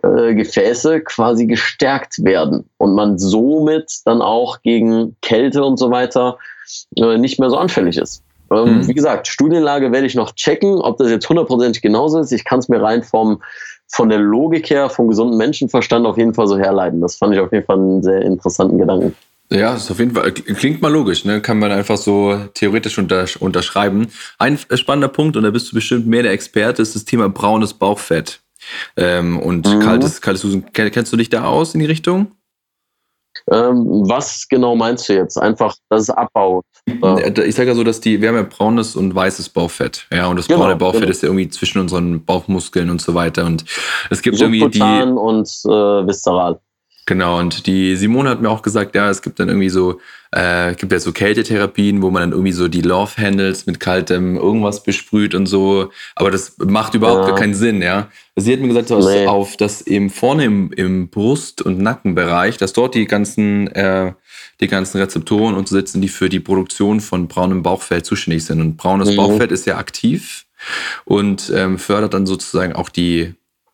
äh, 0.04 0.34
Gefäße 0.34 1.02
quasi 1.02 1.46
gestärkt 1.46 2.24
werden 2.24 2.70
und 2.78 2.96
man 2.96 3.18
somit 3.18 3.92
dann 4.06 4.22
auch 4.22 4.62
gegen 4.62 5.16
Kälte 5.22 5.64
und 5.64 5.78
so 5.78 5.92
weiter 5.92 6.38
äh, 6.96 7.18
nicht 7.18 7.40
mehr 7.40 7.50
so 7.50 7.58
anfällig 7.58 7.98
ist. 7.98 8.24
Ähm, 8.52 8.78
mhm. 8.78 8.88
Wie 8.88 8.94
gesagt, 8.94 9.28
Studienlage 9.28 9.92
werde 9.92 10.06
ich 10.06 10.16
noch 10.16 10.34
checken, 10.36 10.76
ob 10.76 10.98
das 10.98 11.10
jetzt 11.10 11.28
hundertprozentig 11.30 11.82
genauso 11.82 12.20
ist. 12.20 12.32
Ich 12.32 12.44
kann 12.44 12.60
es 12.60 12.70
mir 12.70 12.82
rein 12.82 13.04
vom, 13.04 13.42
von 13.88 14.10
der 14.10 14.20
Logik 14.20 14.70
her, 14.70 14.90
vom 14.90 15.08
gesunden 15.08 15.38
Menschenverstand 15.38 16.06
auf 16.06 16.18
jeden 16.18 16.34
Fall 16.34 16.48
so 16.48 16.58
herleiten. 16.58 17.02
Das 17.02 17.16
fand 17.16 17.34
ich 17.34 17.40
auf 17.40 17.52
jeden 17.52 17.66
Fall 17.66 17.78
einen 17.78 18.04
sehr 18.04 18.22
interessanten 18.22 18.78
Gedanken. 18.78 19.16
Ja, 19.52 19.76
ist 19.76 19.92
auf 19.92 20.00
jeden 20.00 20.16
Fall, 20.16 20.32
klingt 20.32 20.82
mal 20.82 20.92
logisch, 20.92 21.26
ne? 21.26 21.42
Kann 21.42 21.60
man 21.60 21.74
einfach 21.74 21.98
so 21.98 22.38
theoretisch 22.54 22.98
unterschreiben. 22.98 24.08
Ein 24.40 24.58
spannender 24.58 25.10
Punkt, 25.10 25.36
und 25.36 25.44
da 25.44 25.50
bist 25.50 25.70
du 25.72 25.76
bestimmt 25.76 26.08
mehr 26.08 26.24
der 26.24 26.32
Experte, 26.32 26.82
ist 26.82 26.96
das 26.96 27.04
Thema 27.04 27.28
braunes 27.28 27.74
Bauchfett. 27.74 28.40
Ähm, 28.96 29.40
und 29.40 29.68
mhm. 29.68 29.80
kaltes, 29.80 30.22
kaltes 30.22 30.44
Husten. 30.46 30.66
Kennst 30.72 31.12
du 31.12 31.18
dich 31.18 31.30
da 31.30 31.44
aus 31.44 31.74
in 31.74 31.82
die 31.82 31.86
Richtung? 31.86 32.32
Ähm, 33.50 33.86
was 34.08 34.48
genau 34.48 34.76
meinst 34.76 35.10
du 35.10 35.14
jetzt? 35.14 35.38
Einfach, 35.38 35.76
dass 35.90 36.04
es 36.04 36.10
abbaut. 36.10 36.66
Ich 36.86 37.56
sage 37.56 37.70
ja 37.70 37.76
so, 37.76 37.84
dass 37.84 38.00
die, 38.02 38.22
wir 38.22 38.30
haben 38.30 38.36
ja 38.36 38.44
braunes 38.44 38.96
und 38.96 39.14
weißes 39.14 39.50
Bauchfett. 39.50 40.08
Ja, 40.12 40.28
und 40.28 40.38
das 40.38 40.48
genau, 40.48 40.62
braune 40.62 40.76
Bauchfett 40.76 41.02
genau. 41.02 41.12
ist 41.12 41.24
ja 41.24 41.30
irgendwie 41.30 41.50
zwischen 41.50 41.80
unseren 41.80 42.24
Bauchmuskeln 42.26 42.90
und 42.90 43.02
so 43.02 43.14
weiter. 43.14 43.46
Und 43.46 43.66
es 44.10 44.22
gibt 44.22 44.40
irgendwie 44.40 44.68
die. 44.70 44.82
und 44.82 45.48
äh, 45.66 46.08
viszeral. 46.08 46.60
Genau, 47.08 47.40
und 47.40 47.66
die 47.66 47.96
Simone 47.96 48.30
hat 48.30 48.42
mir 48.42 48.50
auch 48.50 48.62
gesagt, 48.62 48.94
ja, 48.94 49.10
es 49.10 49.24
gibt 49.24 49.40
dann 49.40 49.50
irgendwie 49.50 49.70
so, 49.70 50.00
äh, 50.32 50.76
gibt 50.76 50.92
ja 50.92 51.00
so 51.00 51.12
Kältetherapien, 51.12 52.02
wo 52.02 52.12
man 52.12 52.22
dann 52.22 52.32
irgendwie 52.32 52.52
so 52.52 52.68
die 52.68 52.82
Love 52.82 53.18
Handles 53.18 53.66
mit 53.66 53.80
kaltem 53.80 54.38
irgendwas 54.38 54.84
besprüht 54.84 55.34
und 55.34 55.48
so. 55.48 55.92
Aber 56.16 56.30
das 56.30 56.58
macht 56.60 56.94
überhaupt 56.94 57.24
ja. 57.24 57.30
gar 57.30 57.40
keinen 57.40 57.56
Sinn, 57.56 57.82
ja. 57.82 58.10
Sie 58.36 58.54
hat 58.54 58.60
mir 58.60 58.68
gesagt, 58.68 58.92
dass 58.92 59.06
nee. 59.06 59.26
auf 59.26 59.58
das 59.58 59.82
eben 59.88 60.12
vorne 60.12 60.46
im, 60.46 60.72
im 60.74 61.10
Brust- 61.10 61.64
und 61.64 61.80
Nackenbereich, 61.80 62.58
dass 62.58 62.72
dort 62.72 62.94
die 62.94 63.08
ganzen, 63.08 63.68
äh, 63.70 64.14
die 64.62 64.68
ganzen 64.68 65.00
Rezeptoren 65.00 65.56
und 65.56 65.68
so 65.68 65.76
sitzen, 65.76 66.02
die 66.02 66.08
für 66.08 66.30
die 66.30 66.40
Produktion 66.40 67.02
von 67.02 67.28
braunem 67.28 67.64
Bauchfett 67.64 68.06
zuständig 68.06 68.46
sind. 68.46 68.62
Und 68.62 68.78
braunes 68.78 69.12
mhm. 69.12 69.16
Bauchfett 69.16 69.52
ist 69.52 69.66
ja 69.66 69.78
aktiv 69.78 70.46
und 71.06 71.52
ähm, 71.56 71.80
fördert 71.80 72.14
dann 72.14 72.28
sozusagen 72.28 72.74
auch 72.74 72.90
die, 72.90 73.34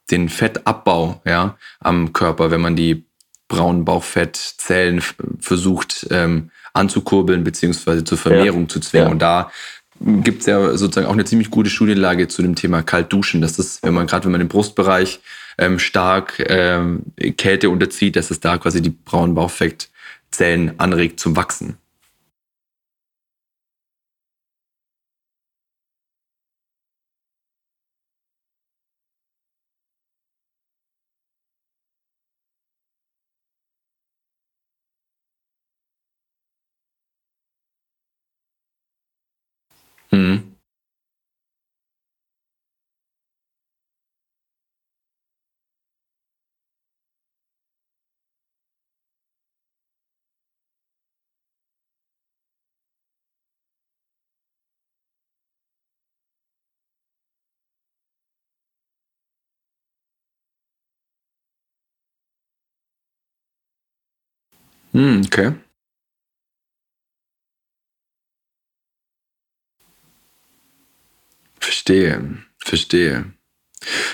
den 0.10 0.30
Fettabbau 0.30 1.22
ja, 1.26 1.58
am 1.82 2.14
Körper, 2.14 2.52
wenn 2.52 2.62
man 2.62 2.78
die 2.78 3.07
braunen 3.48 3.86
Bauchfettzellen 3.86 5.02
versucht 5.40 6.08
ähm, 6.12 6.52
anzukurbeln 6.74 7.44
beziehungsweise 7.44 8.04
zur 8.04 8.18
Vermehrung 8.18 8.64
ja. 8.64 8.70
zu 8.70 8.80
zwingen. 8.80 9.08
Ja. 9.08 9.12
Und 9.12 9.20
da 9.20 9.52
gibt 10.00 10.42
es 10.42 10.46
ja 10.46 10.78
sozusagen 10.78 11.08
auch 11.08 11.14
eine 11.14 11.26
ziemlich 11.26 11.50
gute 11.50 11.70
Studienlage 11.70 12.28
zu 12.28 12.42
dem 12.42 12.56
Thema 12.56 12.84
Kaltduschen. 12.84 13.42
Das 13.42 13.58
ist, 13.58 13.84
wenn 13.84 13.94
man 13.94 14.08
gerade 14.08 14.26
wenn 14.26 14.32
man 14.32 14.42
im 14.42 14.48
Brustbereich 14.48 15.20
ähm, 15.58 15.80
stark 15.80 16.44
ähm, 16.48 17.04
Kälte 17.38 17.70
unterzieht, 17.70 18.16
dass 18.16 18.32
es 18.32 18.40
da 18.40 18.58
quasi 18.58 18.82
die 18.82 18.92
braunen 18.92 19.34
Bauchfettzellen 19.34 20.80
anregt 20.80 21.20
zum 21.20 21.36
Wachsen. 21.36 21.78
Hm, 64.94 65.22
okay. 65.26 65.54
Verstehe, 71.60 72.38
verstehe. 72.60 73.26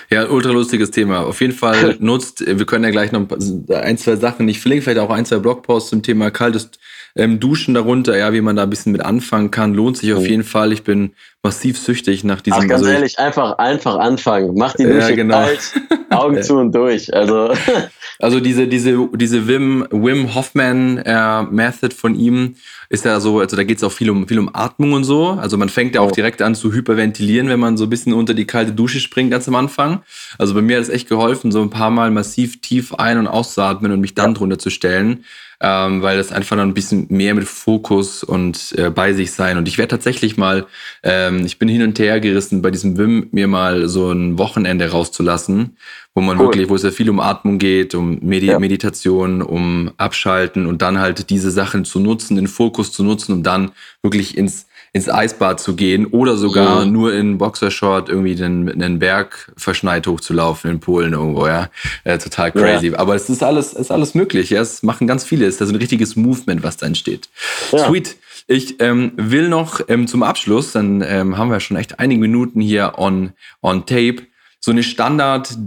Ja, 0.09 0.29
ultra 0.29 0.51
lustiges 0.51 0.91
Thema. 0.91 1.21
Auf 1.21 1.41
jeden 1.41 1.53
Fall 1.53 1.97
nutzt, 1.99 2.45
wir 2.45 2.65
können 2.65 2.83
ja 2.83 2.91
gleich 2.91 3.11
noch 3.11 3.27
ein, 3.69 3.97
zwei 3.97 4.15
Sachen, 4.15 4.47
ich 4.47 4.59
verlinke 4.59 4.83
vielleicht 4.83 4.99
auch 4.99 5.09
ein, 5.09 5.25
zwei 5.25 5.39
Blogposts 5.39 5.89
zum 5.89 6.03
Thema 6.03 6.31
kaltes 6.31 6.71
ähm, 7.15 7.39
Duschen 7.39 7.73
darunter, 7.73 8.17
ja, 8.17 8.33
wie 8.33 8.41
man 8.41 8.55
da 8.55 8.63
ein 8.63 8.69
bisschen 8.69 8.91
mit 8.91 9.01
anfangen 9.01 9.51
kann. 9.51 9.73
Lohnt 9.73 9.97
sich 9.97 10.13
auf 10.13 10.27
jeden 10.27 10.43
Fall. 10.43 10.73
Ich 10.73 10.83
bin 10.83 11.13
massiv 11.43 11.77
süchtig 11.77 12.23
nach 12.23 12.39
diesem. 12.39 12.59
Ach, 12.59 12.67
ganz 12.67 12.83
also 12.83 12.87
ehrlich, 12.87 13.19
einfach, 13.19 13.57
einfach 13.57 13.97
anfangen. 13.97 14.53
Mach 14.55 14.75
die 14.75 14.85
Dusche 14.85 15.09
ja, 15.09 15.15
genau. 15.15 15.39
kalt, 15.41 15.73
Augen 16.09 16.41
zu 16.41 16.55
und 16.55 16.73
durch. 16.73 17.13
Also, 17.13 17.53
also 18.19 18.39
diese, 18.39 18.65
diese, 18.65 19.09
diese 19.13 19.45
Wim, 19.45 19.85
Wim 19.91 20.33
Hoffman 20.33 20.99
äh, 20.99 21.43
Method 21.43 21.93
von 21.93 22.15
ihm 22.15 22.55
ist 22.87 23.03
ja 23.03 23.19
so, 23.19 23.39
also 23.39 23.57
da 23.57 23.63
geht 23.65 23.77
es 23.77 23.83
auch 23.83 23.91
viel 23.91 24.09
um, 24.09 24.25
viel 24.25 24.39
um 24.39 24.49
Atmung 24.53 24.93
und 24.93 25.03
so. 25.03 25.31
Also 25.31 25.57
man 25.57 25.67
fängt 25.67 25.95
ja 25.95 26.01
auch 26.01 26.11
direkt 26.11 26.41
an 26.41 26.55
zu 26.55 26.71
hyperventilieren, 26.71 27.49
wenn 27.49 27.59
man 27.59 27.75
so 27.75 27.83
ein 27.85 27.89
bisschen 27.89 28.13
unter 28.13 28.33
die 28.33 28.45
kalte 28.47 28.71
Dusche 28.71 29.01
springt 29.01 29.31
ganz 29.31 29.45
am 29.49 29.55
Anfang. 29.55 30.01
Also 30.37 30.53
bei 30.53 30.61
mir 30.61 30.77
hat 30.77 30.83
es 30.83 30.89
echt 30.89 31.09
geholfen, 31.09 31.51
so 31.51 31.61
ein 31.61 31.69
paar 31.69 31.91
Mal 31.91 32.09
massiv 32.09 32.61
tief 32.61 32.93
ein- 32.93 33.17
und 33.17 33.27
auszuatmen 33.27 33.91
und 33.91 33.99
mich 33.99 34.15
dann 34.15 34.31
ja. 34.31 34.37
drunter 34.37 34.59
zu 34.59 34.69
stellen 34.69 35.25
ähm, 35.65 36.01
weil 36.01 36.17
das 36.17 36.33
einfach 36.33 36.57
noch 36.57 36.63
ein 36.63 36.73
bisschen 36.73 37.05
mehr 37.07 37.33
mit 37.33 37.45
Fokus 37.45 38.21
und 38.21 38.75
äh, 38.77 38.89
bei 38.89 39.13
sich 39.13 39.31
sein. 39.31 39.57
Und 39.57 39.69
ich 39.69 39.77
werde 39.77 39.91
tatsächlich 39.91 40.35
mal, 40.35 40.65
ähm, 41.03 41.45
ich 41.45 41.57
bin 41.57 41.69
hin 41.69 41.81
und 41.81 41.97
her 41.99 42.19
gerissen, 42.19 42.61
bei 42.61 42.69
diesem 42.69 42.97
Wim 42.97 43.29
mir 43.31 43.47
mal 43.47 43.87
so 43.87 44.11
ein 44.11 44.37
Wochenende 44.37 44.91
rauszulassen, 44.91 45.77
wo 46.13 46.21
man 46.21 46.37
cool. 46.37 46.47
wirklich, 46.47 46.67
wo 46.67 46.75
es 46.75 46.83
ja 46.83 46.91
viel 46.91 47.09
um 47.09 47.21
Atmung 47.21 47.59
geht, 47.59 47.95
um 47.95 48.19
Medi 48.21 48.47
ja. 48.47 48.59
Meditation, 48.59 49.41
um 49.41 49.91
Abschalten 49.95 50.65
und 50.65 50.81
dann 50.81 50.99
halt 50.99 51.29
diese 51.29 51.49
Sachen 51.49 51.85
zu 51.85 52.01
nutzen, 52.01 52.35
den 52.35 52.47
Fokus 52.47 52.91
zu 52.91 53.01
nutzen, 53.01 53.31
um 53.31 53.41
dann 53.41 53.71
wirklich 54.01 54.37
ins 54.37 54.67
ins 54.95 55.09
Eisbad 55.09 55.59
zu 55.59 55.75
gehen 55.75 56.05
oder 56.05 56.37
sogar 56.37 56.85
mhm. 56.85 56.91
nur 56.91 57.13
in 57.13 57.39
Boxershort 57.39 58.09
irgendwie 58.09 58.35
den, 58.35 58.69
einen 58.69 58.99
Berg 58.99 59.51
verschneit 59.57 60.05
hochzulaufen 60.05 60.69
in 60.69 60.79
Polen 60.79 61.13
irgendwo, 61.13 61.47
ja. 61.47 61.69
Äh, 62.03 62.19
total 62.19 62.51
crazy. 62.51 62.89
Ja. 62.89 62.99
Aber 62.99 63.15
es 63.15 63.27
ist 63.27 63.41
alles, 63.41 63.73
ist 63.73 63.91
alles 63.91 64.13
möglich, 64.13 64.51
ja. 64.51 64.61
Es 64.61 64.83
machen 64.83 65.07
ganz 65.07 65.23
viele. 65.23 65.47
Es 65.47 65.59
ist 65.59 65.69
ein 65.69 65.75
richtiges 65.75 66.15
Movement, 66.15 66.61
was 66.61 66.77
da 66.77 66.85
entsteht. 66.85 67.27
Ja. 67.71 67.87
Sweet. 67.87 68.17
Ich 68.45 68.79
ähm, 68.81 69.13
will 69.15 69.49
noch 69.49 69.81
ähm, 69.87 70.05
zum 70.05 70.21
Abschluss, 70.21 70.73
dann 70.73 71.01
ähm, 71.01 71.37
haben 71.37 71.49
wir 71.49 71.59
schon 71.59 71.77
echt 71.77 71.99
einige 71.99 72.21
Minuten 72.21 72.61
hier 72.61 72.93
on, 72.97 73.31
on 73.61 73.85
tape, 73.87 74.17
so 74.59 74.71
eine 74.71 74.83
Standard 74.83 75.57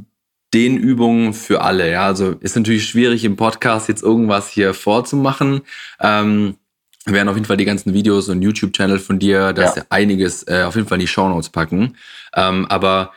Dehnübung 0.54 1.34
für 1.34 1.62
alle. 1.62 1.90
Ja, 1.90 2.06
also 2.06 2.36
ist 2.40 2.54
natürlich 2.54 2.86
schwierig 2.86 3.24
im 3.24 3.34
Podcast 3.34 3.88
jetzt 3.88 4.02
irgendwas 4.02 4.48
hier 4.50 4.72
vorzumachen. 4.72 5.62
Ähm, 6.00 6.56
wir 7.06 7.14
werden 7.14 7.28
auf 7.28 7.36
jeden 7.36 7.46
Fall 7.46 7.56
die 7.56 7.64
ganzen 7.64 7.94
Videos 7.94 8.28
und 8.28 8.42
YouTube-Channel 8.42 8.98
von 8.98 9.18
dir, 9.18 9.52
da 9.52 9.64
ist 9.64 9.76
ja 9.76 9.84
einiges 9.90 10.42
äh, 10.48 10.64
auf 10.64 10.74
jeden 10.74 10.88
Fall 10.88 10.96
in 10.96 11.02
die 11.02 11.06
Shownotes 11.06 11.50
packen. 11.50 11.96
Ähm, 12.34 12.66
aber 12.68 13.12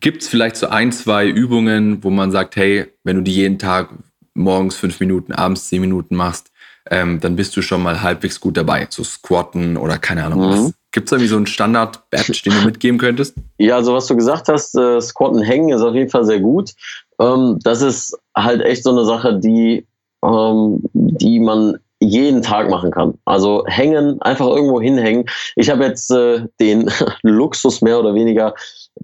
gibt 0.00 0.22
es 0.22 0.28
vielleicht 0.28 0.56
so 0.56 0.68
ein, 0.68 0.92
zwei 0.92 1.28
Übungen, 1.28 2.02
wo 2.02 2.10
man 2.10 2.30
sagt, 2.30 2.56
hey, 2.56 2.86
wenn 3.04 3.16
du 3.16 3.22
die 3.22 3.34
jeden 3.34 3.58
Tag 3.58 3.90
morgens 4.32 4.76
fünf 4.76 4.98
Minuten, 4.98 5.32
abends 5.32 5.68
zehn 5.68 5.82
Minuten 5.82 6.16
machst, 6.16 6.50
ähm, 6.90 7.20
dann 7.20 7.36
bist 7.36 7.56
du 7.56 7.62
schon 7.62 7.82
mal 7.82 8.02
halbwegs 8.02 8.40
gut 8.40 8.56
dabei. 8.56 8.86
So 8.90 9.04
Squatten 9.04 9.76
oder 9.76 9.98
keine 9.98 10.24
Ahnung 10.24 10.40
mhm. 10.40 10.50
was. 10.50 10.72
Gibt 10.90 11.08
es 11.08 11.12
irgendwie 11.12 11.28
so 11.28 11.36
einen 11.36 11.46
Standard-Batch, 11.46 12.42
den 12.42 12.52
du 12.52 12.64
mitgeben 12.64 12.98
könntest? 12.98 13.36
Ja, 13.58 13.76
also 13.76 13.94
was 13.94 14.06
du 14.06 14.16
gesagt 14.16 14.48
hast, 14.48 14.74
äh, 14.76 15.00
Squatten 15.00 15.42
hängen 15.42 15.70
ist 15.70 15.82
auf 15.82 15.94
jeden 15.94 16.10
Fall 16.10 16.24
sehr 16.24 16.40
gut. 16.40 16.72
Ähm, 17.20 17.58
das 17.62 17.82
ist 17.82 18.16
halt 18.36 18.62
echt 18.62 18.84
so 18.84 18.90
eine 18.90 19.04
Sache, 19.04 19.38
die, 19.38 19.86
ähm, 20.22 20.80
die 20.94 21.40
man 21.40 21.78
jeden 22.04 22.42
Tag 22.42 22.70
machen 22.70 22.90
kann. 22.90 23.14
Also 23.24 23.64
hängen, 23.66 24.20
einfach 24.22 24.46
irgendwo 24.46 24.80
hinhängen. 24.80 25.24
Ich 25.56 25.70
habe 25.70 25.84
jetzt 25.84 26.10
äh, 26.10 26.46
den 26.60 26.90
Luxus 27.22 27.80
mehr 27.82 27.98
oder 27.98 28.14
weniger, 28.14 28.54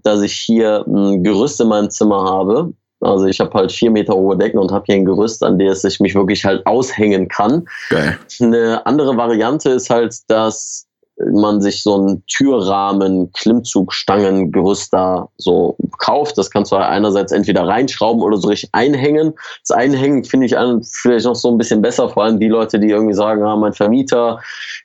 dass 0.03 0.21
ich 0.21 0.33
hier 0.33 0.85
ein 0.87 1.23
Gerüst 1.23 1.59
in 1.61 1.67
meinem 1.67 1.89
Zimmer 1.89 2.23
habe, 2.23 2.73
Also 3.01 3.25
ich 3.25 3.39
habe 3.39 3.53
halt 3.53 3.71
vier 3.71 3.91
Meter 3.91 4.13
hohe 4.13 4.37
Decken 4.37 4.59
und 4.59 4.71
habe 4.71 4.85
hier 4.85 4.95
ein 4.95 5.05
Gerüst, 5.05 5.43
an 5.43 5.57
der 5.57 5.73
ich 5.73 5.99
mich 5.99 6.15
wirklich 6.15 6.45
halt 6.45 6.65
aushängen 6.65 7.27
kann. 7.27 7.67
Geil. 7.89 8.17
Eine 8.39 8.85
andere 8.85 9.17
Variante 9.17 9.71
ist 9.71 9.89
halt, 9.89 10.15
dass 10.27 10.87
man 11.33 11.61
sich 11.61 11.83
so 11.83 11.97
ein 11.97 12.23
Türrahmen, 12.27 13.31
Klimmzugstangen, 13.33 14.51
Gerüst 14.51 14.93
da 14.93 15.27
so 15.37 15.75
kauft. 15.99 16.37
Das 16.37 16.49
kannst 16.49 16.71
du 16.71 16.75
einerseits 16.75 17.31
entweder 17.31 17.67
reinschrauben 17.67 18.21
oder 18.21 18.37
so 18.37 18.47
richtig 18.47 18.69
einhängen. 18.73 19.33
Das 19.67 19.77
Einhängen 19.77 20.23
finde 20.23 20.45
ich 20.45 20.55
vielleicht 21.01 21.25
noch 21.25 21.35
so 21.35 21.49
ein 21.49 21.57
bisschen 21.57 21.81
besser, 21.81 22.09
vor 22.09 22.23
allem 22.23 22.39
die 22.39 22.47
Leute, 22.47 22.79
die 22.79 22.89
irgendwie 22.89 23.13
sagen, 23.13 23.43
ah, 23.43 23.55
mein 23.55 23.73
Vermieter, 23.73 24.39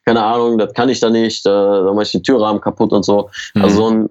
keine 0.04 0.22
Ahnung, 0.22 0.58
das 0.58 0.72
kann 0.74 0.88
ich 0.88 1.00
da 1.00 1.10
nicht, 1.10 1.46
äh, 1.46 1.50
da 1.50 1.92
mache 1.92 2.04
ich 2.04 2.12
den 2.12 2.22
Türrahmen 2.22 2.60
kaputt 2.60 2.92
und 2.92 3.04
so. 3.04 3.28
Mhm. 3.54 3.62
Also 3.62 3.76
so 3.76 3.90
ein, 3.90 4.08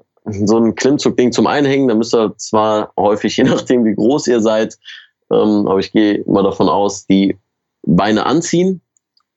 so 0.47 0.57
ein 0.57 0.75
Klimmzugding 0.75 1.31
zum 1.31 1.47
Einhängen, 1.47 1.87
da 1.87 1.95
müsst 1.95 2.15
ihr 2.15 2.33
zwar 2.37 2.91
häufig, 2.97 3.37
je 3.37 3.43
nachdem 3.43 3.85
wie 3.85 3.95
groß 3.95 4.27
ihr 4.27 4.41
seid, 4.41 4.77
ähm, 5.31 5.67
aber 5.67 5.79
ich 5.79 5.91
gehe 5.91 6.23
mal 6.27 6.43
davon 6.43 6.69
aus, 6.69 7.05
die 7.05 7.37
Beine 7.83 8.25
anziehen, 8.25 8.81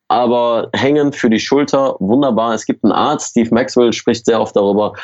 aber 0.08 0.70
hängen 0.74 1.12
für 1.12 1.30
die 1.30 1.38
Schulter 1.38 1.96
wunderbar. 2.00 2.54
Es 2.54 2.64
gibt 2.64 2.82
einen 2.82 2.92
Arzt, 2.92 3.30
Steve 3.30 3.54
Maxwell 3.54 3.92
spricht 3.92 4.24
sehr 4.24 4.40
oft 4.40 4.56
darüber. 4.56 4.94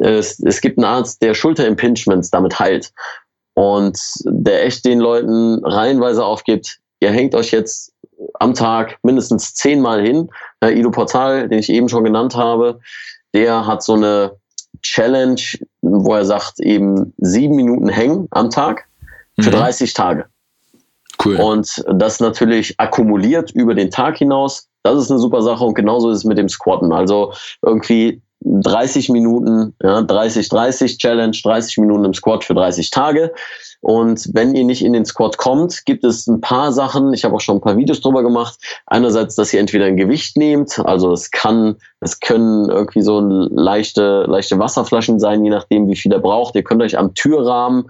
Es, 0.00 0.40
es 0.40 0.60
gibt 0.60 0.78
einen 0.78 0.84
Arzt, 0.84 1.22
der 1.22 1.34
Schulterimpingements 1.34 2.30
damit 2.30 2.58
heilt 2.58 2.92
und 3.54 3.98
der 4.24 4.66
echt 4.66 4.84
den 4.84 5.00
Leuten 5.00 5.64
reihenweise 5.64 6.24
aufgibt, 6.24 6.78
ihr 7.00 7.10
hängt 7.10 7.34
euch 7.34 7.50
jetzt 7.50 7.92
am 8.34 8.54
Tag 8.54 8.98
mindestens 9.02 9.54
zehnmal 9.54 10.04
hin. 10.04 10.30
Äh, 10.60 10.78
Ido 10.78 10.90
Portal, 10.90 11.48
den 11.48 11.58
ich 11.58 11.68
eben 11.68 11.88
schon 11.88 12.04
genannt 12.04 12.34
habe, 12.36 12.80
der 13.34 13.66
hat 13.66 13.82
so 13.82 13.94
eine 13.94 14.36
Challenge, 14.82 15.40
wo 15.82 16.14
er 16.14 16.24
sagt, 16.24 16.60
eben 16.60 17.12
sieben 17.18 17.56
Minuten 17.56 17.88
hängen 17.88 18.26
am 18.30 18.50
Tag 18.50 18.86
für 19.38 19.50
mhm. 19.50 19.54
30 19.54 19.94
Tage. 19.94 20.26
Cool. 21.24 21.36
Und 21.36 21.84
das 21.92 22.20
natürlich 22.20 22.74
akkumuliert 22.78 23.50
über 23.52 23.74
den 23.74 23.90
Tag 23.90 24.18
hinaus. 24.18 24.68
Das 24.82 24.98
ist 24.98 25.10
eine 25.10 25.20
super 25.20 25.42
Sache 25.42 25.64
und 25.64 25.74
genauso 25.74 26.10
ist 26.10 26.18
es 26.18 26.24
mit 26.24 26.38
dem 26.38 26.48
Squatten. 26.48 26.92
Also 26.92 27.32
irgendwie 27.62 28.20
30 28.44 29.08
Minuten, 29.08 29.74
ja, 29.82 30.02
30, 30.02 30.48
30 30.48 30.98
Challenge, 30.98 31.36
30 31.42 31.78
Minuten 31.78 32.04
im 32.04 32.14
Squat 32.14 32.44
für 32.44 32.54
30 32.54 32.90
Tage. 32.90 33.32
Und 33.80 34.28
wenn 34.32 34.54
ihr 34.54 34.64
nicht 34.64 34.84
in 34.84 34.92
den 34.92 35.04
Squat 35.04 35.38
kommt, 35.38 35.84
gibt 35.86 36.04
es 36.04 36.26
ein 36.26 36.40
paar 36.40 36.72
Sachen. 36.72 37.12
Ich 37.14 37.24
habe 37.24 37.34
auch 37.34 37.40
schon 37.40 37.56
ein 37.56 37.60
paar 37.60 37.76
Videos 37.76 38.00
drüber 38.00 38.22
gemacht. 38.22 38.56
Einerseits, 38.86 39.34
dass 39.34 39.52
ihr 39.52 39.60
entweder 39.60 39.86
ein 39.86 39.96
Gewicht 39.96 40.36
nehmt, 40.36 40.78
also 40.84 41.12
es 41.12 41.30
kann, 41.30 41.76
es 42.00 42.20
können 42.20 42.68
irgendwie 42.68 43.02
so 43.02 43.20
leichte, 43.20 44.24
leichte 44.28 44.58
Wasserflaschen 44.58 45.18
sein, 45.18 45.44
je 45.44 45.50
nachdem, 45.50 45.88
wie 45.88 45.96
viel 45.96 46.12
ihr 46.12 46.20
braucht. 46.20 46.54
Ihr 46.54 46.64
könnt 46.64 46.82
euch 46.82 46.98
am 46.98 47.14
Türrahmen 47.14 47.86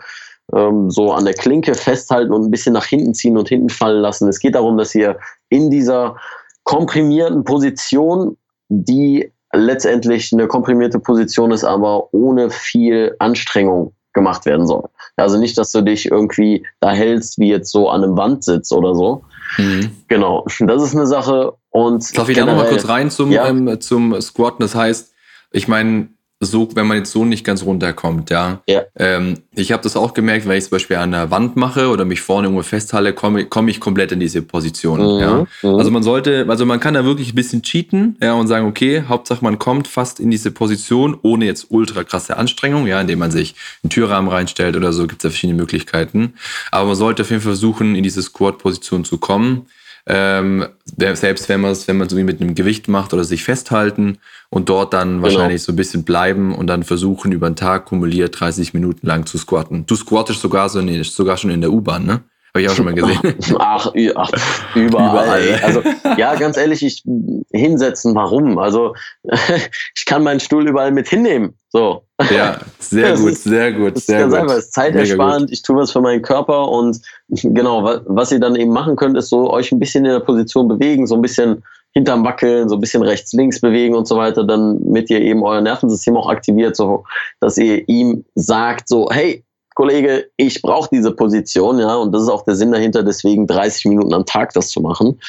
ähm, 0.54 0.90
so 0.90 1.12
an 1.12 1.24
der 1.24 1.34
Klinke 1.34 1.74
festhalten 1.74 2.32
und 2.32 2.44
ein 2.44 2.50
bisschen 2.50 2.72
nach 2.72 2.86
hinten 2.86 3.14
ziehen 3.14 3.36
und 3.36 3.48
hinten 3.48 3.68
fallen 3.68 4.00
lassen. 4.00 4.28
Es 4.28 4.38
geht 4.38 4.54
darum, 4.54 4.76
dass 4.76 4.94
ihr 4.94 5.18
in 5.48 5.70
dieser 5.70 6.16
komprimierten 6.64 7.44
Position, 7.44 8.36
die 8.68 9.32
letztendlich 9.52 10.32
eine 10.32 10.46
komprimierte 10.46 10.98
Position 10.98 11.50
ist, 11.50 11.64
aber 11.64 12.12
ohne 12.14 12.50
viel 12.50 13.14
Anstrengung 13.18 13.92
gemacht 14.14 14.46
werden 14.46 14.66
soll. 14.66 14.88
Also 15.16 15.38
nicht, 15.38 15.56
dass 15.58 15.70
du 15.72 15.82
dich 15.82 16.10
irgendwie 16.10 16.66
da 16.80 16.90
hältst, 16.90 17.38
wie 17.38 17.48
jetzt 17.48 17.70
so 17.70 17.88
an 17.88 18.02
einem 18.02 18.16
Wand 18.16 18.44
sitzt 18.44 18.72
oder 18.72 18.94
so. 18.94 19.24
Mhm. 19.58 19.90
Genau, 20.08 20.44
das 20.60 20.82
ist 20.82 20.94
eine 20.94 21.06
Sache. 21.06 21.54
Und 21.70 22.16
Darf 22.16 22.28
ich 22.28 22.36
da 22.36 22.44
nochmal 22.44 22.68
kurz 22.68 22.88
rein 22.88 23.10
zum, 23.10 23.30
ja. 23.30 23.46
ähm, 23.46 23.80
zum 23.80 24.18
Squatten? 24.20 24.60
Das 24.60 24.74
heißt, 24.74 25.12
ich 25.52 25.68
meine, 25.68 26.08
so, 26.50 26.68
wenn 26.74 26.86
man 26.86 26.98
jetzt 26.98 27.12
so 27.12 27.24
nicht 27.24 27.44
ganz 27.44 27.62
runterkommt, 27.62 28.30
ja. 28.30 28.62
ja. 28.66 28.82
Ähm, 28.96 29.38
ich 29.54 29.72
habe 29.72 29.82
das 29.82 29.96
auch 29.96 30.14
gemerkt, 30.14 30.46
wenn 30.48 30.58
ich 30.58 30.64
zum 30.64 30.72
Beispiel 30.72 30.96
an 30.96 31.12
der 31.12 31.30
Wand 31.30 31.56
mache 31.56 31.88
oder 31.88 32.04
mich 32.04 32.20
vorne 32.20 32.48
irgendwo 32.48 32.62
festhalte, 32.62 33.12
komme 33.12 33.46
komm 33.46 33.68
ich 33.68 33.80
komplett 33.80 34.12
in 34.12 34.20
diese 34.20 34.42
Position. 34.42 35.00
Mhm. 35.00 35.20
Ja. 35.20 35.46
Mhm. 35.62 35.76
Also 35.76 35.90
man 35.90 36.02
sollte, 36.02 36.46
also 36.48 36.66
man 36.66 36.80
kann 36.80 36.94
da 36.94 37.04
wirklich 37.04 37.32
ein 37.32 37.36
bisschen 37.36 37.62
cheaten, 37.62 38.16
ja, 38.20 38.34
und 38.34 38.48
sagen, 38.48 38.66
okay, 38.66 39.04
Hauptsache 39.08 39.44
man 39.44 39.58
kommt 39.58 39.88
fast 39.88 40.20
in 40.20 40.30
diese 40.30 40.50
Position, 40.50 41.16
ohne 41.22 41.44
jetzt 41.44 41.66
ultra 41.70 42.04
krasse 42.04 42.36
Anstrengung, 42.36 42.86
ja, 42.86 43.00
indem 43.00 43.18
man 43.18 43.30
sich 43.30 43.54
einen 43.82 43.90
Türrahmen 43.90 44.30
reinstellt 44.30 44.76
oder 44.76 44.92
so, 44.92 45.06
gibt 45.06 45.20
es 45.20 45.24
ja 45.24 45.30
verschiedene 45.30 45.58
Möglichkeiten. 45.58 46.34
Aber 46.70 46.86
man 46.86 46.96
sollte 46.96 47.22
auf 47.22 47.30
jeden 47.30 47.42
Fall 47.42 47.52
versuchen, 47.52 47.94
in 47.94 48.02
diese 48.02 48.22
Squat-Position 48.22 49.04
zu 49.04 49.18
kommen. 49.18 49.66
Ähm, 50.04 50.66
selbst 50.84 51.48
wenn 51.48 51.60
man 51.60 51.70
es, 51.70 51.86
wenn 51.86 51.96
man 51.96 52.08
so 52.08 52.16
wie 52.16 52.24
mit 52.24 52.40
einem 52.40 52.54
Gewicht 52.54 52.88
macht 52.88 53.14
oder 53.14 53.22
sich 53.22 53.44
festhalten 53.44 54.18
und 54.50 54.68
dort 54.68 54.92
dann 54.92 55.08
genau. 55.08 55.22
wahrscheinlich 55.22 55.62
so 55.62 55.72
ein 55.72 55.76
bisschen 55.76 56.02
bleiben 56.02 56.54
und 56.54 56.66
dann 56.66 56.82
versuchen, 56.82 57.30
über 57.30 57.48
den 57.48 57.56
Tag 57.56 57.84
kumuliert 57.84 58.38
30 58.40 58.74
Minuten 58.74 59.06
lang 59.06 59.26
zu 59.26 59.38
squatten. 59.38 59.86
Du 59.86 59.94
squattest 59.94 60.40
sogar 60.40 60.68
so 60.68 60.80
nee, 60.80 61.02
sogar 61.02 61.36
schon 61.36 61.50
in 61.50 61.60
der 61.60 61.72
U-Bahn, 61.72 62.04
ne? 62.04 62.22
Habe 62.54 62.64
ich 62.64 62.68
auch 62.68 62.74
schon 62.74 62.84
mal 62.84 62.94
gesehen. 62.94 63.18
Ach, 63.58 63.86
ach 63.86 63.94
überall. 63.94 64.30
überall. 64.74 65.60
Also 65.62 65.82
ja, 66.18 66.34
ganz 66.34 66.58
ehrlich, 66.58 66.82
ich 66.82 67.02
hinsetzen, 67.50 68.14
warum? 68.14 68.58
Also 68.58 68.94
ich 69.96 70.04
kann 70.04 70.22
meinen 70.22 70.38
Stuhl 70.38 70.68
überall 70.68 70.92
mit 70.92 71.08
hinnehmen. 71.08 71.54
So. 71.70 72.04
Ja, 72.30 72.58
sehr 72.78 73.16
gut, 73.16 73.32
ist, 73.32 73.44
sehr 73.44 73.72
gut, 73.72 73.98
sehr 73.98 74.20
ganz 74.20 74.32
gut. 74.32 74.40
Einfach, 74.42 74.56
es 74.56 74.66
ist 74.66 74.74
zeitersparend, 74.74 75.50
ich 75.50 75.62
tue 75.62 75.76
was 75.76 75.92
für 75.92 76.02
meinen 76.02 76.20
Körper 76.20 76.68
und 76.68 77.00
genau, 77.28 77.84
was, 77.84 78.02
was 78.04 78.32
ihr 78.32 78.40
dann 78.40 78.54
eben 78.54 78.70
machen 78.70 78.96
könnt, 78.96 79.16
ist 79.16 79.30
so 79.30 79.50
euch 79.50 79.72
ein 79.72 79.78
bisschen 79.78 80.04
in 80.04 80.12
der 80.12 80.20
Position 80.20 80.68
bewegen, 80.68 81.06
so 81.06 81.14
ein 81.14 81.22
bisschen 81.22 81.64
hinterm 81.94 82.24
Wackeln, 82.24 82.68
so 82.68 82.76
ein 82.76 82.80
bisschen 82.80 83.02
rechts, 83.02 83.32
links 83.32 83.60
bewegen 83.60 83.94
und 83.94 84.06
so 84.06 84.16
weiter, 84.16 84.44
damit 84.44 85.08
ihr 85.08 85.20
eben 85.20 85.42
euer 85.42 85.62
Nervensystem 85.62 86.16
auch 86.16 86.28
aktiviert, 86.28 86.76
so 86.76 87.04
dass 87.40 87.56
ihr 87.56 87.88
ihm 87.88 88.24
sagt, 88.34 88.88
so, 88.88 89.08
hey, 89.10 89.42
Kollege, 89.74 90.30
ich 90.36 90.62
brauche 90.62 90.88
diese 90.92 91.12
Position, 91.12 91.78
ja, 91.78 91.94
und 91.96 92.12
das 92.12 92.22
ist 92.22 92.28
auch 92.28 92.44
der 92.44 92.54
Sinn 92.54 92.72
dahinter, 92.72 93.02
deswegen 93.02 93.46
30 93.46 93.86
Minuten 93.86 94.14
am 94.14 94.26
Tag 94.26 94.52
das 94.52 94.68
zu 94.68 94.80
machen. 94.80 95.20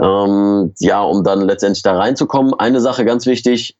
Ähm, 0.00 0.74
ja, 0.78 1.02
um 1.02 1.24
dann 1.24 1.42
letztendlich 1.42 1.82
da 1.82 1.96
reinzukommen. 1.96 2.54
Eine 2.54 2.80
Sache 2.80 3.04
ganz 3.04 3.26
wichtig, 3.26 3.76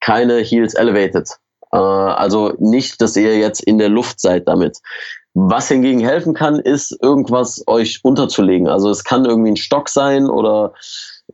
keine 0.00 0.38
Heels 0.38 0.74
elevated. 0.74 1.28
Äh, 1.72 1.76
also 1.76 2.52
nicht, 2.58 3.00
dass 3.00 3.16
ihr 3.16 3.38
jetzt 3.38 3.62
in 3.62 3.78
der 3.78 3.88
Luft 3.88 4.20
seid 4.20 4.48
damit. 4.48 4.78
Was 5.34 5.68
hingegen 5.68 5.98
helfen 5.98 6.32
kann, 6.32 6.60
ist 6.60 6.96
irgendwas 7.02 7.64
euch 7.66 8.00
unterzulegen. 8.04 8.68
Also 8.68 8.88
es 8.90 9.02
kann 9.02 9.24
irgendwie 9.24 9.50
ein 9.50 9.56
Stock 9.56 9.88
sein 9.88 10.30
oder 10.30 10.74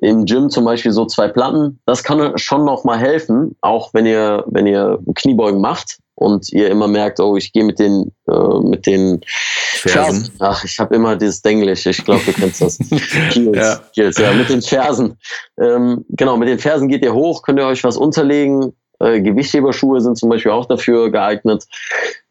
im 0.00 0.24
Gym 0.24 0.48
zum 0.48 0.64
Beispiel 0.64 0.92
so 0.92 1.04
zwei 1.04 1.28
Platten. 1.28 1.80
Das 1.84 2.02
kann 2.02 2.38
schon 2.38 2.64
noch 2.64 2.84
mal 2.84 2.98
helfen, 2.98 3.56
auch 3.60 3.92
wenn 3.92 4.06
ihr, 4.06 4.44
wenn 4.46 4.66
ihr 4.66 4.98
Kniebeugen 5.14 5.60
macht 5.60 5.98
und 6.20 6.52
ihr 6.52 6.70
immer 6.70 6.86
merkt, 6.86 7.18
oh, 7.18 7.36
ich 7.36 7.52
gehe 7.52 7.64
mit 7.64 7.78
den 7.78 8.12
äh, 8.28 8.60
mit 8.60 8.86
den 8.86 9.22
Fersen. 9.24 10.24
Fersen. 10.24 10.34
Ach, 10.38 10.64
ich 10.64 10.78
habe 10.78 10.94
immer 10.94 11.16
dieses 11.16 11.40
Denglisch. 11.40 11.86
Ich 11.86 12.04
glaube, 12.04 12.20
du 12.26 12.32
kennst 12.32 12.60
das. 12.60 12.78
Heels, 13.30 13.56
ja. 13.56 13.80
Heels, 13.94 14.18
ja, 14.18 14.32
mit 14.32 14.50
den 14.50 14.60
Fersen. 14.60 15.16
Ähm, 15.58 16.04
genau, 16.10 16.36
mit 16.36 16.48
den 16.48 16.58
Fersen 16.58 16.88
geht 16.88 17.02
ihr 17.02 17.14
hoch, 17.14 17.42
könnt 17.42 17.58
ihr 17.58 17.66
euch 17.66 17.82
was 17.84 17.96
unterlegen. 17.96 18.74
Äh, 18.98 19.22
Gewichtheberschuhe 19.22 20.02
sind 20.02 20.18
zum 20.18 20.28
Beispiel 20.28 20.52
auch 20.52 20.66
dafür 20.66 21.10
geeignet 21.10 21.64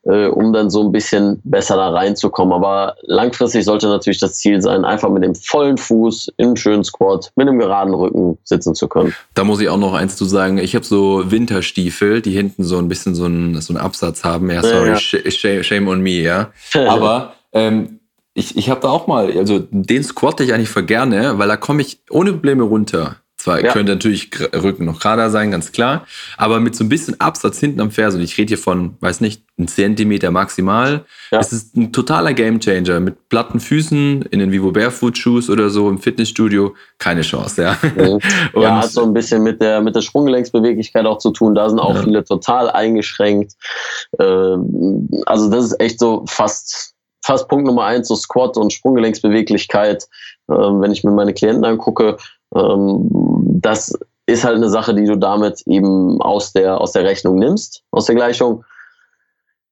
äh, 0.03 0.27
um 0.27 0.53
dann 0.53 0.69
so 0.69 0.83
ein 0.83 0.91
bisschen 0.91 1.41
besser 1.43 1.75
da 1.75 1.89
reinzukommen. 1.89 2.53
Aber 2.53 2.95
langfristig 3.03 3.65
sollte 3.65 3.87
natürlich 3.87 4.19
das 4.19 4.37
Ziel 4.37 4.61
sein, 4.61 4.85
einfach 4.85 5.09
mit 5.09 5.23
dem 5.23 5.35
vollen 5.35 5.77
Fuß 5.77 6.33
im 6.37 6.55
schönen 6.55 6.83
Squat 6.83 7.31
mit 7.35 7.47
einem 7.47 7.59
geraden 7.59 7.93
Rücken 7.93 8.37
sitzen 8.43 8.75
zu 8.75 8.87
können. 8.87 9.13
Da 9.33 9.43
muss 9.43 9.59
ich 9.61 9.69
auch 9.69 9.77
noch 9.77 9.93
eins 9.93 10.15
zu 10.15 10.25
sagen. 10.25 10.57
Ich 10.57 10.75
habe 10.75 10.85
so 10.85 11.29
Winterstiefel, 11.31 12.21
die 12.21 12.31
hinten 12.31 12.63
so 12.63 12.77
ein 12.77 12.87
bisschen 12.87 13.15
so 13.15 13.25
einen, 13.25 13.59
so 13.61 13.73
einen 13.73 13.83
Absatz 13.83 14.23
haben. 14.23 14.49
Ja, 14.49 14.61
sorry, 14.61 14.89
ja. 14.89 14.97
Shame, 14.97 15.63
shame 15.63 15.87
on 15.87 16.01
me, 16.01 16.21
ja. 16.21 16.51
Aber 16.87 17.33
ähm, 17.53 17.99
ich, 18.33 18.57
ich 18.57 18.69
habe 18.69 18.81
da 18.81 18.89
auch 18.89 19.07
mal, 19.07 19.35
also 19.37 19.59
den 19.59 20.03
squatte 20.03 20.43
ich 20.43 20.53
eigentlich 20.53 20.69
voll 20.69 20.83
gerne, 20.83 21.37
weil 21.37 21.47
da 21.47 21.57
komme 21.57 21.81
ich 21.81 21.99
ohne 22.09 22.31
Probleme 22.31 22.63
runter. 22.63 23.17
Zwar 23.39 23.63
ja. 23.63 23.71
könnte 23.71 23.93
natürlich 23.93 24.29
Rücken 24.53 24.83
noch 24.83 24.99
gerader 24.99 25.29
sein, 25.29 25.49
ganz 25.49 25.71
klar, 25.71 26.05
aber 26.35 26.59
mit 26.59 26.75
so 26.75 26.83
ein 26.83 26.89
bisschen 26.89 27.21
Absatz 27.21 27.57
hinten 27.57 27.79
am 27.79 27.89
Ferse, 27.89 28.17
und 28.17 28.23
ich 28.23 28.37
rede 28.37 28.49
hier 28.49 28.57
von, 28.57 28.97
weiß 28.99 29.21
nicht, 29.21 29.43
ein 29.57 29.69
Zentimeter 29.69 30.29
maximal, 30.29 31.05
ja. 31.31 31.39
es 31.39 31.53
ist 31.53 31.77
ein 31.77 31.93
totaler 31.93 32.33
Gamechanger. 32.33 32.99
Mit 32.99 33.29
platten 33.29 33.61
Füßen 33.61 34.23
in 34.23 34.39
den 34.39 34.51
Vivo 34.51 34.73
Barefoot 34.73 35.17
Shoes 35.17 35.49
oder 35.49 35.69
so 35.69 35.87
im 35.89 35.99
Fitnessstudio, 35.99 36.75
keine 36.97 37.21
Chance, 37.21 37.61
ja. 37.61 37.77
Mhm. 37.81 38.19
ja, 38.61 38.81
hat 38.81 38.91
so 38.91 39.03
ein 39.03 39.13
bisschen 39.13 39.41
mit 39.41 39.61
der, 39.61 39.79
mit 39.79 39.95
der 39.95 40.01
Sprunggelenksbeweglichkeit 40.01 41.05
auch 41.05 41.19
zu 41.19 41.31
tun. 41.31 41.55
Da 41.55 41.69
sind 41.69 41.79
auch 41.79 41.95
ja. 41.95 42.03
viele 42.03 42.25
total 42.25 42.69
eingeschränkt. 42.69 43.53
Ähm, 44.19 45.09
also 45.25 45.49
das 45.49 45.63
ist 45.63 45.79
echt 45.79 45.99
so 46.01 46.25
fast, 46.27 46.93
fast 47.23 47.47
Punkt 47.47 47.65
Nummer 47.65 47.85
eins, 47.85 48.09
so 48.09 48.15
Squat 48.15 48.57
und 48.57 48.73
Sprunggelenksbeweglichkeit. 48.73 50.09
Ähm, 50.51 50.81
wenn 50.81 50.91
ich 50.91 51.05
mir 51.05 51.11
meine 51.11 51.33
Klienten 51.33 51.63
angucke, 51.63 52.17
das 52.51 53.93
ist 54.25 54.43
halt 54.43 54.55
eine 54.55 54.69
Sache, 54.69 54.93
die 54.93 55.05
du 55.05 55.17
damit 55.17 55.61
eben 55.65 56.21
aus 56.21 56.53
der, 56.53 56.79
aus 56.79 56.91
der 56.91 57.03
Rechnung 57.03 57.37
nimmst, 57.39 57.83
aus 57.91 58.05
der 58.05 58.15
Gleichung. 58.15 58.63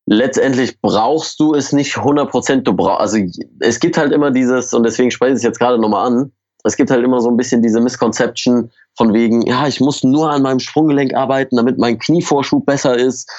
Letztendlich 0.05 0.79
brauchst 0.81 1.39
du 1.39 1.53
es 1.53 1.73
nicht 1.73 1.97
100 1.97 2.29
Prozent. 2.29 2.67
Du 2.67 2.73
brauchst, 2.73 3.01
also 3.01 3.17
es 3.59 3.79
gibt 3.79 3.97
halt 3.97 4.13
immer 4.13 4.31
dieses, 4.31 4.73
und 4.73 4.83
deswegen 4.83 5.11
spreche 5.11 5.33
ich 5.33 5.37
es 5.37 5.43
jetzt 5.43 5.59
gerade 5.59 5.79
nochmal 5.79 6.07
an, 6.07 6.31
es 6.63 6.75
gibt 6.75 6.91
halt 6.91 7.03
immer 7.03 7.21
so 7.21 7.29
ein 7.29 7.37
bisschen 7.37 7.61
diese 7.61 7.79
Misconception 7.79 8.71
von 8.95 9.13
wegen, 9.13 9.41
ja, 9.43 9.67
ich 9.67 9.79
muss 9.79 10.03
nur 10.03 10.29
an 10.29 10.41
meinem 10.41 10.59
Sprunggelenk 10.59 11.13
arbeiten, 11.13 11.55
damit 11.55 11.77
mein 11.77 11.97
Knievorschub 11.97 12.65
besser 12.65 12.97
ist. 12.97 13.29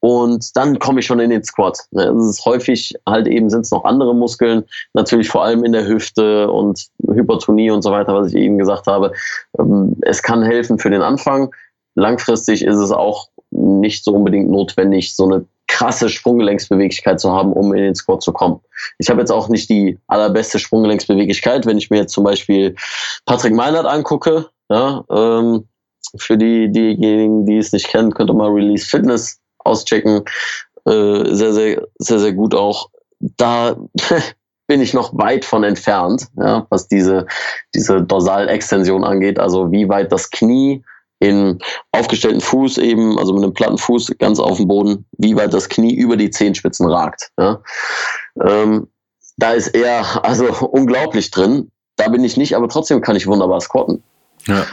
Und 0.00 0.56
dann 0.56 0.78
komme 0.78 1.00
ich 1.00 1.06
schon 1.06 1.20
in 1.20 1.30
den 1.30 1.42
Squat. 1.42 1.78
Ne, 1.90 2.04
es 2.04 2.26
ist 2.26 2.44
häufig 2.44 2.94
halt 3.08 3.26
eben 3.26 3.50
sind 3.50 3.62
es 3.62 3.70
noch 3.70 3.84
andere 3.84 4.14
Muskeln, 4.14 4.64
natürlich 4.94 5.28
vor 5.28 5.44
allem 5.44 5.64
in 5.64 5.72
der 5.72 5.86
Hüfte 5.86 6.50
und 6.50 6.86
Hypertonie 7.08 7.70
und 7.70 7.82
so 7.82 7.90
weiter, 7.90 8.14
was 8.14 8.28
ich 8.28 8.36
eben 8.36 8.58
gesagt 8.58 8.86
habe. 8.86 9.12
Ähm, 9.58 9.96
es 10.02 10.22
kann 10.22 10.42
helfen 10.42 10.78
für 10.78 10.90
den 10.90 11.02
Anfang. 11.02 11.54
Langfristig 11.94 12.62
ist 12.62 12.76
es 12.76 12.90
auch 12.92 13.28
nicht 13.50 14.04
so 14.04 14.12
unbedingt 14.12 14.50
notwendig, 14.50 15.14
so 15.14 15.24
eine 15.24 15.46
krasse 15.68 16.08
Sprunggelenksbeweglichkeit 16.08 17.18
zu 17.20 17.32
haben, 17.32 17.52
um 17.52 17.74
in 17.74 17.82
den 17.82 17.94
Squat 17.94 18.22
zu 18.22 18.32
kommen. 18.32 18.60
Ich 18.98 19.08
habe 19.10 19.20
jetzt 19.20 19.32
auch 19.32 19.48
nicht 19.48 19.68
die 19.68 19.98
allerbeste 20.06 20.58
Sprunggelenksbeweglichkeit, 20.58 21.66
wenn 21.66 21.78
ich 21.78 21.90
mir 21.90 21.98
jetzt 21.98 22.12
zum 22.12 22.24
Beispiel 22.24 22.74
Patrick 23.24 23.54
Meinert 23.54 23.86
angucke. 23.86 24.46
Ja, 24.68 25.04
ähm, 25.10 25.68
für 26.16 26.36
die, 26.36 26.70
diejenigen, 26.70 27.46
die 27.46 27.58
es 27.58 27.72
nicht 27.72 27.88
kennen, 27.88 28.12
könnt 28.12 28.30
ihr 28.30 28.34
mal 28.34 28.50
Release 28.50 28.86
Fitness 28.86 29.40
auschecken. 29.66 30.22
Äh, 30.86 31.34
sehr, 31.34 31.52
sehr, 31.52 31.86
sehr, 31.98 32.18
sehr 32.18 32.32
gut 32.32 32.54
auch. 32.54 32.90
Da 33.20 33.76
bin 34.66 34.80
ich 34.80 34.94
noch 34.94 35.16
weit 35.16 35.44
von 35.44 35.64
entfernt, 35.64 36.28
ja, 36.36 36.66
was 36.70 36.88
diese, 36.88 37.26
diese 37.74 38.02
Dorsalextension 38.02 39.04
angeht. 39.04 39.38
Also 39.38 39.70
wie 39.72 39.88
weit 39.88 40.12
das 40.12 40.30
Knie 40.30 40.82
in 41.18 41.58
aufgestellten 41.92 42.40
Fuß 42.40 42.78
eben, 42.78 43.18
also 43.18 43.32
mit 43.32 43.42
einem 43.42 43.54
platten 43.54 43.78
Fuß 43.78 44.16
ganz 44.18 44.38
auf 44.38 44.58
dem 44.58 44.68
Boden, 44.68 45.06
wie 45.18 45.34
weit 45.36 45.54
das 45.54 45.68
Knie 45.68 45.94
über 45.94 46.16
die 46.16 46.30
Zehenspitzen 46.30 46.88
ragt. 46.88 47.30
Ja. 47.38 47.60
Ähm, 48.44 48.88
da 49.38 49.52
ist 49.52 49.68
er 49.68 50.24
also 50.24 50.46
unglaublich 50.70 51.30
drin. 51.30 51.70
Da 51.96 52.08
bin 52.08 52.24
ich 52.24 52.36
nicht, 52.36 52.54
aber 52.54 52.68
trotzdem 52.68 53.00
kann 53.00 53.16
ich 53.16 53.26
wunderbar 53.26 53.60
squatten. 53.60 54.02
Ja. 54.46 54.66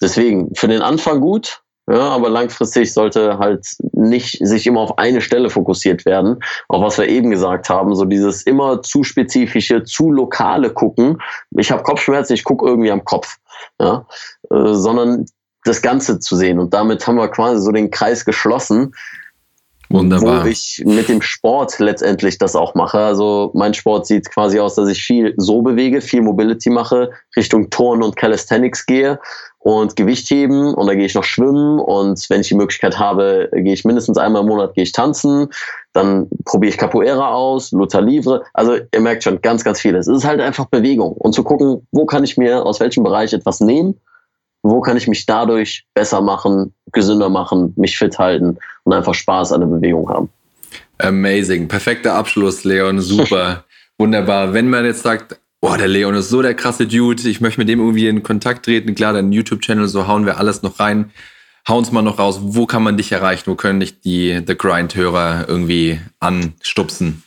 Deswegen, 0.00 0.54
für 0.54 0.68
den 0.68 0.80
Anfang 0.80 1.20
gut, 1.20 1.62
ja, 1.90 2.08
aber 2.08 2.28
langfristig 2.28 2.94
sollte 2.94 3.38
halt 3.38 3.66
nicht 3.92 4.38
sich 4.46 4.66
immer 4.66 4.80
auf 4.80 4.98
eine 4.98 5.20
Stelle 5.20 5.50
fokussiert 5.50 6.04
werden. 6.04 6.38
Auch 6.68 6.82
was 6.84 6.98
wir 6.98 7.08
eben 7.08 7.30
gesagt 7.30 7.68
haben, 7.68 7.96
so 7.96 8.04
dieses 8.04 8.42
immer 8.42 8.82
zu 8.82 9.02
spezifische, 9.02 9.82
zu 9.82 10.12
lokale 10.12 10.70
gucken. 10.70 11.20
Ich 11.56 11.72
habe 11.72 11.82
Kopfschmerzen, 11.82 12.34
ich 12.34 12.44
gucke 12.44 12.64
irgendwie 12.66 12.92
am 12.92 13.04
Kopf. 13.04 13.38
Ja, 13.80 14.06
äh, 14.50 14.72
sondern 14.72 15.26
das 15.64 15.82
Ganze 15.82 16.20
zu 16.20 16.36
sehen. 16.36 16.58
Und 16.60 16.72
damit 16.72 17.06
haben 17.06 17.16
wir 17.16 17.28
quasi 17.28 17.60
so 17.60 17.72
den 17.72 17.90
Kreis 17.90 18.24
geschlossen. 18.24 18.94
Wunderbar. 19.90 20.44
Wo 20.44 20.48
ich 20.48 20.82
mit 20.86 21.08
dem 21.08 21.20
Sport 21.20 21.80
letztendlich 21.80 22.38
das 22.38 22.54
auch 22.54 22.76
mache. 22.76 22.98
Also 22.98 23.50
mein 23.54 23.74
Sport 23.74 24.06
sieht 24.06 24.30
quasi 24.30 24.60
aus, 24.60 24.76
dass 24.76 24.88
ich 24.88 25.02
viel 25.02 25.34
so 25.36 25.62
bewege, 25.62 26.00
viel 26.00 26.22
Mobility 26.22 26.70
mache, 26.70 27.10
Richtung 27.36 27.70
Turn 27.70 28.00
und 28.04 28.14
Calisthenics 28.14 28.86
gehe 28.86 29.18
und 29.58 29.96
Gewicht 29.96 30.30
heben 30.30 30.74
und 30.74 30.86
da 30.86 30.94
gehe 30.94 31.06
ich 31.06 31.14
noch 31.14 31.24
schwimmen 31.24 31.80
und 31.80 32.24
wenn 32.30 32.40
ich 32.40 32.48
die 32.48 32.54
Möglichkeit 32.54 33.00
habe, 33.00 33.50
gehe 33.52 33.74
ich 33.74 33.84
mindestens 33.84 34.16
einmal 34.16 34.42
im 34.42 34.48
Monat 34.48 34.74
gehe 34.74 34.84
ich 34.84 34.92
tanzen, 34.92 35.48
dann 35.92 36.28
probiere 36.44 36.70
ich 36.70 36.78
Capoeira 36.78 37.34
aus, 37.34 37.72
Luther 37.72 38.00
Livre. 38.00 38.44
Also 38.54 38.76
ihr 38.76 39.00
merkt 39.00 39.24
schon 39.24 39.42
ganz, 39.42 39.64
ganz 39.64 39.80
vieles. 39.80 40.06
Es 40.06 40.18
ist 40.18 40.24
halt 40.24 40.40
einfach 40.40 40.66
Bewegung 40.66 41.12
und 41.12 41.34
zu 41.34 41.42
gucken, 41.42 41.86
wo 41.90 42.06
kann 42.06 42.22
ich 42.22 42.36
mir 42.36 42.64
aus 42.64 42.78
welchem 42.78 43.02
Bereich 43.02 43.32
etwas 43.32 43.60
nehmen 43.60 44.00
wo 44.62 44.80
kann 44.80 44.96
ich 44.96 45.08
mich 45.08 45.26
dadurch 45.26 45.86
besser 45.94 46.20
machen, 46.20 46.74
gesünder 46.92 47.28
machen, 47.28 47.72
mich 47.76 47.96
fit 47.96 48.18
halten 48.18 48.58
und 48.84 48.92
einfach 48.92 49.14
Spaß 49.14 49.52
an 49.52 49.60
der 49.60 49.68
Bewegung 49.68 50.08
haben. 50.08 50.28
Amazing. 50.98 51.68
Perfekter 51.68 52.14
Abschluss, 52.14 52.64
Leon. 52.64 53.00
Super. 53.00 53.64
Wunderbar. 53.98 54.52
Wenn 54.52 54.68
man 54.68 54.84
jetzt 54.84 55.02
sagt, 55.02 55.40
boah, 55.60 55.76
der 55.76 55.88
Leon 55.88 56.14
ist 56.14 56.30
so 56.30 56.42
der 56.42 56.54
krasse 56.54 56.86
Dude, 56.86 57.28
ich 57.28 57.40
möchte 57.40 57.60
mit 57.60 57.68
dem 57.68 57.80
irgendwie 57.80 58.08
in 58.08 58.22
Kontakt 58.22 58.64
treten, 58.64 58.94
klar, 58.94 59.12
dein 59.12 59.32
YouTube-Channel, 59.32 59.88
so 59.88 60.06
hauen 60.06 60.26
wir 60.26 60.38
alles 60.38 60.62
noch 60.62 60.78
rein. 60.80 61.10
Hau 61.68 61.76
uns 61.76 61.92
mal 61.92 62.02
noch 62.02 62.18
raus, 62.18 62.38
wo 62.42 62.66
kann 62.66 62.82
man 62.82 62.96
dich 62.96 63.12
erreichen? 63.12 63.44
Wo 63.46 63.54
können 63.54 63.80
dich 63.80 64.00
die 64.00 64.42
The 64.46 64.56
Grind-Hörer 64.56 65.44
irgendwie 65.48 66.00
anstupsen? 66.18 67.22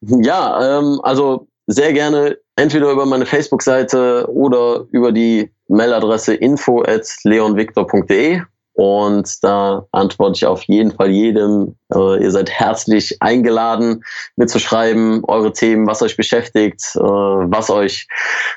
Ja, 0.00 0.78
ähm, 0.78 1.00
also 1.02 1.48
sehr 1.66 1.92
gerne 1.92 2.38
entweder 2.54 2.90
über 2.92 3.06
meine 3.06 3.26
Facebook-Seite 3.26 4.28
oder 4.30 4.86
über 4.92 5.10
die 5.10 5.50
Mailadresse 5.68 6.34
info 6.34 6.82
at 6.82 7.06
leonvictor.de 7.24 8.42
und 8.78 9.42
da 9.42 9.88
antworte 9.90 10.36
ich 10.36 10.46
auf 10.46 10.62
jeden 10.62 10.92
Fall 10.92 11.10
jedem. 11.10 11.74
Äh, 11.92 12.22
ihr 12.22 12.30
seid 12.30 12.48
herzlich 12.48 13.16
eingeladen, 13.18 14.04
mitzuschreiben, 14.36 15.24
eure 15.24 15.52
Themen, 15.52 15.88
was 15.88 16.00
euch 16.00 16.16
beschäftigt, 16.16 16.80
äh, 16.94 17.00
was 17.00 17.70
euch 17.70 18.06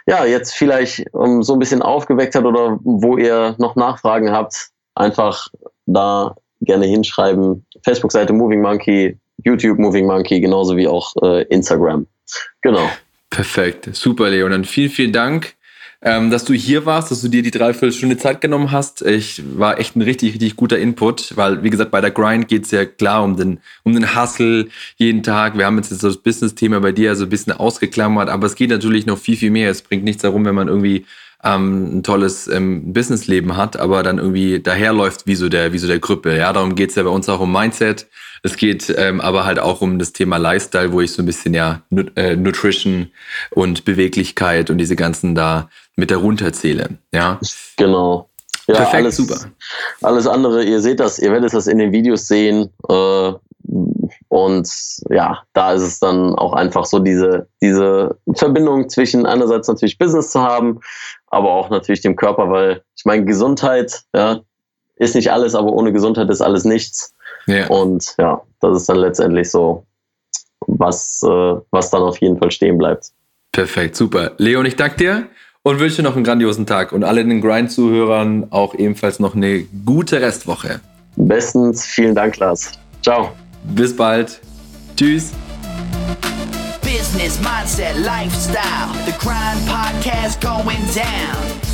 ja 0.06 0.24
jetzt 0.26 0.54
vielleicht 0.54 1.04
ähm, 1.20 1.42
so 1.42 1.54
ein 1.54 1.60
bisschen 1.60 1.82
aufgeweckt 1.82 2.36
hat 2.36 2.46
oder 2.46 2.78
wo 2.84 3.18
ihr 3.18 3.56
noch 3.58 3.76
Nachfragen 3.76 4.32
habt. 4.32 4.70
Einfach 4.94 5.48
da 5.88 6.36
gerne 6.62 6.86
hinschreiben. 6.86 7.66
Facebook-Seite 7.84 8.32
Moving 8.32 8.62
Monkey, 8.62 9.18
YouTube 9.44 9.80
Moving 9.80 10.06
Monkey, 10.06 10.40
genauso 10.40 10.78
wie 10.78 10.88
auch 10.88 11.16
äh, 11.24 11.46
Instagram. 11.46 12.06
Genau. 12.62 12.88
Perfekt, 13.32 13.90
super, 13.96 14.30
Leon. 14.30 14.52
Dann 14.52 14.66
vielen, 14.66 14.92
vielen 14.92 15.14
Dank 15.14 15.56
ähm, 16.04 16.32
dass 16.32 16.46
du 16.46 16.54
hier 16.54 16.86
warst, 16.86 17.12
dass 17.12 17.22
du 17.22 17.28
dir 17.28 17.44
die 17.44 17.52
Dreiviertelstunde 17.52 18.18
Zeit 18.18 18.42
genommen 18.42 18.72
hast. 18.72 19.04
Ich 19.04 19.44
war 19.58 19.80
echt 19.80 19.96
ein 19.96 20.02
richtig, 20.02 20.34
richtig 20.34 20.56
guter 20.56 20.80
Input, 20.80 21.38
weil, 21.38 21.64
wie 21.64 21.70
gesagt, 21.70 21.92
bei 21.92 22.02
der 22.02 22.12
Grind 22.12 22.48
geht 22.48 22.66
es 22.66 22.72
ja 22.72 22.86
klar 22.86 23.24
um 23.24 23.38
den, 23.38 23.60
um 23.84 23.94
den 23.94 24.16
Hustle 24.16 24.68
jeden 24.98 25.22
Tag. 25.22 25.58
Wir 25.58 25.66
haben 25.66 25.78
jetzt 25.78 25.92
das 25.92 26.18
Business-Thema 26.18 26.80
bei 26.80 26.92
dir 26.92 27.16
so 27.16 27.26
ein 27.26 27.30
bisschen 27.30 27.54
ausgeklammert, 27.54 28.30
aber 28.30 28.48
es 28.48 28.56
geht 28.56 28.72
natürlich 28.72 29.06
noch 29.06 29.20
viel, 29.20 29.38
viel 29.38 29.52
mehr. 29.52 29.70
Es 29.70 29.84
bringt 29.84 30.04
nichts 30.04 30.24
darum, 30.24 30.44
wenn 30.46 30.56
man 30.56 30.68
irgendwie 30.68 31.06
ähm, 31.44 31.98
ein 31.98 32.04
tolles 32.04 32.48
ähm, 32.48 32.94
Businessleben 32.94 33.58
hat, 33.58 33.78
aber 33.78 34.04
dann 34.04 34.18
irgendwie 34.18 34.60
daherläuft 34.60 35.28
wie 35.28 35.36
so 35.36 35.50
der, 35.50 35.74
wie 35.74 35.78
so 35.78 35.88
der 35.88 36.00
Krüppel. 36.00 36.38
Ja, 36.38 36.54
darum 36.54 36.76
geht's 36.76 36.96
ja 36.96 37.04
bei 37.04 37.10
uns 37.10 37.30
auch 37.30 37.40
um 37.40 37.52
Mindset. 37.52 38.08
Es 38.44 38.58
geht 38.58 38.94
ähm, 38.98 39.22
aber 39.22 39.46
halt 39.46 39.60
auch 39.60 39.82
um 39.82 40.00
das 40.00 40.14
Thema 40.14 40.38
Lifestyle, 40.38 40.92
wo 40.92 41.02
ich 41.02 41.12
so 41.12 41.22
ein 41.22 41.26
bisschen 41.26 41.54
ja 41.54 41.82
Nut 41.90 42.12
äh, 42.16 42.36
Nutrition 42.36 43.12
und 43.52 43.86
Beweglichkeit 43.86 44.70
und 44.70 44.78
diese 44.78 44.96
ganzen 44.96 45.36
da 45.36 45.70
mit 45.96 46.12
darunter 46.12 46.52
zähle. 46.54 46.98
Ja. 47.14 47.40
Genau. 47.78 48.28
Ja, 48.68 48.76
Perfekt, 48.76 49.04
alles, 49.04 49.18
super. 49.18 49.40
Alles 50.02 50.28
andere, 50.28 50.64
ihr 50.64 50.82
seht 50.82 51.00
das, 51.00 51.20
ihr 51.20 51.32
werdet 51.32 51.54
das 51.54 51.68
in 51.68 51.80
den 51.80 51.92
Videos 51.92 52.28
sehen. 52.28 52.70
Äh, 52.90 53.34
und 54.28 54.70
ja, 55.10 55.44
da 55.54 55.74
ist 55.74 55.82
es 55.82 56.00
dann 56.00 56.36
auch 56.36 56.54
einfach 56.54 56.86
so 56.86 57.00
diese, 57.00 57.48
diese 57.62 58.18
Verbindung 58.34 58.90
zwischen 58.90 59.26
einerseits 59.26 59.68
natürlich 59.68 59.98
Business 59.98 60.32
zu 60.32 60.42
haben, 60.42 60.80
aber 61.32 61.50
auch 61.50 61.70
natürlich 61.70 62.02
dem 62.02 62.16
Körper, 62.16 62.50
weil 62.52 62.84
ich 62.96 63.06
meine, 63.06 63.26
Gesundheit 63.26 64.04
ja, 64.14 64.42
ist 64.98 65.16
nicht 65.16 65.32
alles, 65.32 65.56
aber 65.56 65.72
ohne 65.72 65.92
Gesundheit 65.92 66.30
ist 66.30 66.42
alles 66.42 66.66
nichts. 66.66 67.14
Ja. 67.48 67.68
Und 67.68 68.16
ja, 68.20 68.42
das 68.60 68.82
ist 68.82 68.90
dann 68.90 68.98
letztendlich 68.98 69.50
so, 69.50 69.86
was, 70.68 71.24
äh, 71.24 71.56
was 71.72 71.90
dann 71.90 72.04
auf 72.04 72.18
jeden 72.20 72.38
Fall 72.38 72.52
stehen 72.52 72.78
bleibt. 72.78 73.12
Perfekt, 73.52 73.96
super. 73.96 74.34
Leon, 74.38 74.66
ich 74.66 74.76
danke 74.76 74.98
dir 74.98 75.28
und 75.64 75.80
wünsche 75.80 75.98
dir 75.98 76.04
noch 76.04 76.16
einen 76.16 76.24
grandiosen 76.24 76.66
Tag 76.66 76.92
und 76.92 77.04
allen 77.04 77.30
den 77.30 77.42
Grind-Zuhörern 77.42 78.48
auch 78.52 78.76
ebenfalls 78.76 79.20
noch 79.20 79.36
eine 79.36 79.64
gute 79.86 80.22
Restwoche. 80.22 80.82
Bestens, 81.16 81.86
vielen 81.86 82.16
Dank, 82.16 82.38
Lars. 82.38 82.72
Ciao. 83.02 83.32
Bis 83.64 83.96
bald. 83.96 84.40
Tschüss. 84.96 85.32
Business, 87.12 87.38
mindset, 87.40 88.06
lifestyle. 88.06 88.94
The 89.06 89.12
Grind 89.20 89.60
Podcast 89.68 90.40
going 90.40 90.80
down. 90.94 91.71